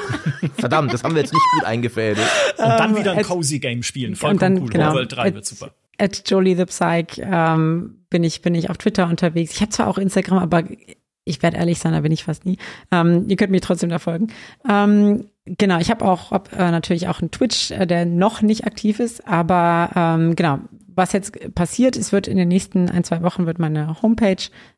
Verdammt, 0.58 0.92
das 0.92 1.04
haben 1.04 1.14
wir 1.14 1.22
jetzt 1.22 1.32
nicht 1.32 1.46
gut 1.54 1.64
eingefädelt. 1.64 2.28
Und 2.58 2.68
dann 2.68 2.90
ähm, 2.90 2.96
wieder 2.98 3.12
ein 3.12 3.24
Cozy 3.24 3.60
Game 3.60 3.82
spielen. 3.82 4.14
Vollkommen 4.14 4.56
dann, 4.56 4.62
cool. 4.64 4.68
Genau, 4.68 4.92
World 4.92 5.16
3 5.16 5.34
wird 5.34 5.46
super. 5.46 5.70
At 5.96 6.22
Jolie 6.28 6.54
the 6.54 6.66
Psych 6.66 7.18
ähm, 7.18 8.04
bin 8.10 8.24
ich 8.24 8.42
bin 8.42 8.54
ich 8.54 8.68
auf 8.68 8.76
Twitter 8.76 9.08
unterwegs. 9.08 9.54
Ich 9.54 9.60
habe 9.60 9.70
zwar 9.70 9.86
auch 9.86 9.96
Instagram, 9.96 10.38
aber 10.38 10.64
ich 11.24 11.42
werde 11.42 11.56
ehrlich 11.56 11.78
sein, 11.78 11.92
da 11.92 12.00
bin 12.00 12.12
ich 12.12 12.24
fast 12.24 12.44
nie. 12.44 12.58
Ähm, 12.90 13.24
ihr 13.28 13.36
könnt 13.36 13.50
mir 13.50 13.60
trotzdem 13.60 13.90
da 13.90 13.98
folgen. 13.98 14.28
Ähm, 14.68 15.26
genau, 15.46 15.78
ich 15.78 15.90
habe 15.90 16.04
auch 16.04 16.30
hab, 16.30 16.52
äh, 16.52 16.70
natürlich 16.70 17.08
auch 17.08 17.20
einen 17.20 17.30
Twitch, 17.30 17.70
äh, 17.70 17.86
der 17.86 18.06
noch 18.06 18.42
nicht 18.42 18.66
aktiv 18.66 19.00
ist, 19.00 19.26
aber 19.26 19.90
ähm, 19.96 20.36
genau, 20.36 20.58
was 20.96 21.12
jetzt 21.12 21.54
passiert, 21.54 21.96
es 21.96 22.12
wird 22.12 22.28
in 22.28 22.36
den 22.36 22.48
nächsten 22.48 22.88
ein, 22.88 23.04
zwei 23.04 23.22
Wochen 23.22 23.46
wird 23.46 23.58
meine 23.58 24.00
Homepage 24.02 24.36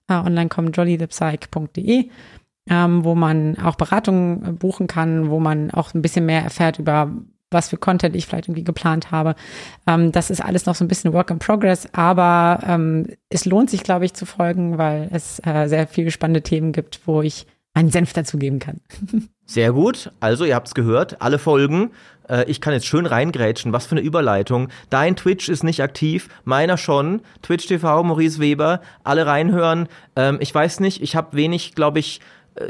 äh, 0.08 0.14
online 0.14 0.48
kommen, 0.48 0.72
jollythepsych.de, 0.72 2.08
ähm, 2.68 3.04
wo 3.04 3.14
man 3.14 3.58
auch 3.58 3.76
Beratungen 3.76 4.44
äh, 4.44 4.52
buchen 4.52 4.86
kann, 4.86 5.30
wo 5.30 5.40
man 5.40 5.70
auch 5.70 5.94
ein 5.94 6.02
bisschen 6.02 6.26
mehr 6.26 6.42
erfährt 6.42 6.78
über 6.78 7.12
was 7.50 7.68
für 7.68 7.76
Content 7.76 8.16
ich 8.16 8.26
vielleicht 8.26 8.48
irgendwie 8.48 8.64
geplant 8.64 9.10
habe. 9.10 9.34
Ähm, 9.86 10.12
das 10.12 10.30
ist 10.30 10.40
alles 10.40 10.66
noch 10.66 10.74
so 10.74 10.84
ein 10.84 10.88
bisschen 10.88 11.12
Work 11.12 11.30
in 11.30 11.38
Progress, 11.38 11.88
aber 11.92 12.60
ähm, 12.66 13.06
es 13.28 13.44
lohnt 13.44 13.70
sich, 13.70 13.82
glaube 13.82 14.04
ich, 14.04 14.14
zu 14.14 14.26
folgen, 14.26 14.78
weil 14.78 15.08
es 15.12 15.40
äh, 15.46 15.66
sehr 15.68 15.86
viele 15.86 16.10
spannende 16.10 16.42
Themen 16.42 16.72
gibt, 16.72 17.00
wo 17.06 17.22
ich 17.22 17.46
meinen 17.74 17.90
Senf 17.90 18.14
dazugeben 18.14 18.58
kann. 18.58 18.80
Sehr 19.48 19.72
gut. 19.72 20.10
Also, 20.18 20.44
ihr 20.44 20.56
habt 20.56 20.66
es 20.66 20.74
gehört, 20.74 21.22
alle 21.22 21.38
Folgen. 21.38 21.92
Äh, 22.28 22.50
ich 22.50 22.60
kann 22.60 22.72
jetzt 22.72 22.86
schön 22.86 23.06
reingrätschen. 23.06 23.72
Was 23.72 23.86
für 23.86 23.92
eine 23.92 24.00
Überleitung. 24.00 24.68
Dein 24.90 25.14
Twitch 25.14 25.48
ist 25.48 25.62
nicht 25.62 25.82
aktiv, 25.82 26.28
meiner 26.44 26.78
schon. 26.78 27.20
Twitch 27.42 27.66
TV, 27.66 28.02
Maurice 28.02 28.40
Weber, 28.40 28.80
alle 29.04 29.26
reinhören. 29.26 29.88
Ähm, 30.16 30.38
ich 30.40 30.52
weiß 30.52 30.80
nicht, 30.80 31.02
ich 31.02 31.14
habe 31.14 31.36
wenig, 31.36 31.74
glaube 31.74 32.00
ich, 32.00 32.20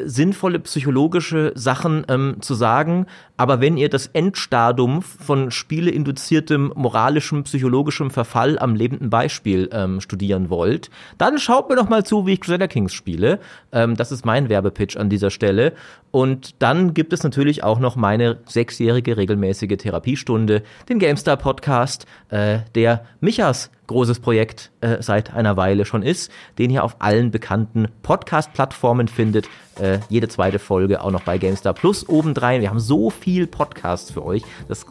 sinnvolle 0.04 0.58
psychologische 0.60 1.52
Sachen 1.54 2.04
ähm, 2.08 2.36
zu 2.40 2.54
sagen. 2.54 3.06
Aber 3.36 3.60
wenn 3.60 3.76
ihr 3.76 3.88
das 3.88 4.06
Endstadium 4.08 5.02
von 5.02 5.50
spieleinduziertem 5.50 6.72
moralischem, 6.74 7.44
psychologischem 7.44 8.10
Verfall 8.10 8.58
am 8.58 8.74
lebenden 8.74 9.10
Beispiel 9.10 9.68
ähm, 9.72 10.00
studieren 10.00 10.50
wollt, 10.50 10.90
dann 11.18 11.38
schaut 11.38 11.68
mir 11.68 11.76
doch 11.76 11.88
mal 11.88 12.04
zu, 12.04 12.26
wie 12.26 12.34
ich 12.34 12.40
Crusader 12.40 12.68
Kings 12.68 12.94
spiele. 12.94 13.38
Ähm, 13.72 13.96
das 13.96 14.12
ist 14.12 14.24
mein 14.24 14.48
Werbepitch 14.48 14.96
an 14.96 15.10
dieser 15.10 15.30
Stelle. 15.30 15.72
Und 16.10 16.54
dann 16.60 16.94
gibt 16.94 17.12
es 17.12 17.22
natürlich 17.22 17.62
auch 17.62 17.78
noch 17.78 17.96
meine 17.96 18.38
sechsjährige 18.46 19.16
regelmäßige 19.16 19.76
Therapiestunde, 19.76 20.62
den 20.88 20.98
GameStar 20.98 21.36
Podcast, 21.36 22.06
äh, 22.30 22.60
der 22.74 23.04
Michas 23.20 23.70
großes 23.86 24.20
Projekt 24.20 24.70
äh, 24.80 24.98
seit 25.00 25.34
einer 25.34 25.56
Weile 25.56 25.84
schon 25.84 26.02
ist, 26.02 26.30
den 26.58 26.70
ihr 26.70 26.84
auf 26.84 26.96
allen 26.98 27.30
bekannten 27.30 27.88
Podcast-Plattformen 28.02 29.08
findet. 29.08 29.48
Äh, 29.80 29.98
jede 30.08 30.28
zweite 30.28 30.58
Folge 30.58 31.02
auch 31.02 31.10
noch 31.10 31.22
bei 31.22 31.38
GameStar 31.38 31.74
Plus 31.74 32.08
obendrein. 32.08 32.60
Wir 32.60 32.70
haben 32.70 32.80
so 32.80 33.10
viel 33.10 33.46
Podcasts 33.46 34.10
für 34.10 34.24
euch. 34.24 34.42
Das, 34.68 34.86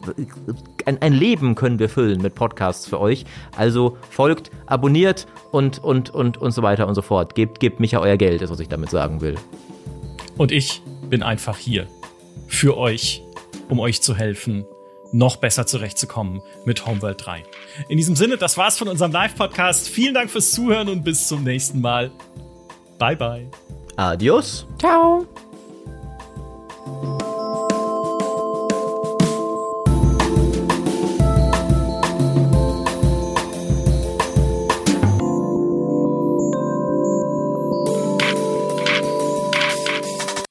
ein, 0.84 1.02
ein 1.02 1.12
Leben 1.12 1.54
können 1.54 1.78
wir 1.78 1.88
füllen 1.88 2.22
mit 2.22 2.34
Podcasts 2.34 2.86
für 2.86 3.00
euch. 3.00 3.24
Also 3.56 3.96
folgt, 4.10 4.50
abonniert 4.66 5.26
und, 5.50 5.82
und, 5.82 6.10
und, 6.10 6.38
und 6.38 6.50
so 6.52 6.62
weiter 6.62 6.86
und 6.86 6.94
so 6.94 7.02
fort. 7.02 7.34
Gebt, 7.34 7.60
gebt 7.60 7.80
Micha 7.80 7.98
euer 8.00 8.16
Geld, 8.16 8.42
ist 8.42 8.50
was 8.50 8.60
ich 8.60 8.68
damit 8.68 8.90
sagen 8.90 9.20
will. 9.20 9.36
Und 10.36 10.52
ich 10.52 10.82
bin 11.08 11.22
einfach 11.22 11.56
hier 11.56 11.86
für 12.46 12.76
euch, 12.76 13.22
um 13.68 13.80
euch 13.80 14.02
zu 14.02 14.14
helfen, 14.14 14.64
noch 15.12 15.36
besser 15.36 15.66
zurechtzukommen 15.66 16.42
mit 16.64 16.86
Homeworld 16.86 17.24
3. 17.24 17.44
In 17.88 17.96
diesem 17.96 18.16
Sinne, 18.16 18.36
das 18.36 18.56
war's 18.56 18.78
von 18.78 18.88
unserem 18.88 19.12
Live-Podcast. 19.12 19.88
Vielen 19.88 20.14
Dank 20.14 20.30
fürs 20.30 20.50
Zuhören 20.52 20.88
und 20.88 21.04
bis 21.04 21.28
zum 21.28 21.44
nächsten 21.44 21.80
Mal. 21.80 22.10
Bye, 22.98 23.16
bye. 23.16 23.50
Adios. 23.96 24.66
Ciao. 24.78 25.26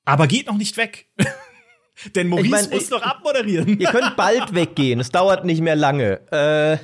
Aber 0.08 0.28
geht 0.28 0.48
noch 0.48 0.58
nicht 0.58 0.78
weg. 0.78 1.10
Denn 2.14 2.28
Maurice 2.28 2.46
ich 2.46 2.52
mein, 2.52 2.70
muss 2.70 2.84
ich, 2.84 2.90
noch 2.90 3.02
abmoderieren. 3.02 3.80
Ihr 3.80 3.88
könnt 3.90 4.16
bald 4.16 4.54
weggehen, 4.54 5.00
es 5.00 5.10
dauert 5.10 5.46
nicht 5.46 5.62
mehr 5.62 5.76
lange. 5.76 6.20
Äh, 6.32 6.78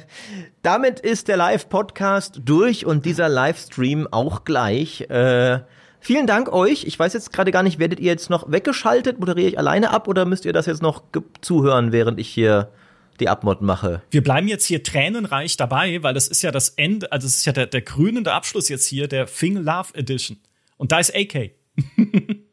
damit 0.61 0.99
ist 0.99 1.27
der 1.27 1.37
Live-Podcast 1.37 2.41
durch 2.43 2.85
und 2.85 3.05
dieser 3.05 3.29
Livestream 3.29 4.07
auch 4.09 4.43
gleich. 4.43 5.01
Äh, 5.09 5.59
vielen 5.99 6.27
Dank 6.27 6.51
euch. 6.51 6.85
Ich 6.85 6.97
weiß 6.97 7.13
jetzt 7.13 7.33
gerade 7.33 7.51
gar 7.51 7.63
nicht, 7.63 7.79
werdet 7.79 7.99
ihr 7.99 8.11
jetzt 8.11 8.29
noch 8.29 8.51
weggeschaltet? 8.51 9.19
Moderiere 9.19 9.49
ich 9.49 9.59
alleine 9.59 9.91
ab 9.91 10.07
oder 10.07 10.25
müsst 10.25 10.45
ihr 10.45 10.53
das 10.53 10.65
jetzt 10.65 10.81
noch 10.81 11.03
zuhören, 11.41 11.91
während 11.91 12.19
ich 12.19 12.29
hier 12.29 12.71
die 13.19 13.29
Abmod 13.29 13.61
mache? 13.61 14.01
Wir 14.11 14.23
bleiben 14.23 14.47
jetzt 14.47 14.65
hier 14.65 14.83
tränenreich 14.83 15.57
dabei, 15.57 16.01
weil 16.03 16.13
das 16.13 16.27
ist 16.27 16.41
ja 16.41 16.51
das 16.51 16.69
Ende, 16.69 17.11
also 17.11 17.27
es 17.27 17.37
ist 17.37 17.45
ja 17.45 17.53
der, 17.53 17.67
der 17.67 17.81
krönende 17.81 18.33
Abschluss 18.33 18.69
jetzt 18.69 18.87
hier 18.87 19.07
der 19.07 19.27
Thing 19.27 19.55
Love 19.55 19.93
Edition. 19.93 20.39
Und 20.77 20.91
da 20.91 20.99
ist 20.99 21.15
AK. 21.15 21.51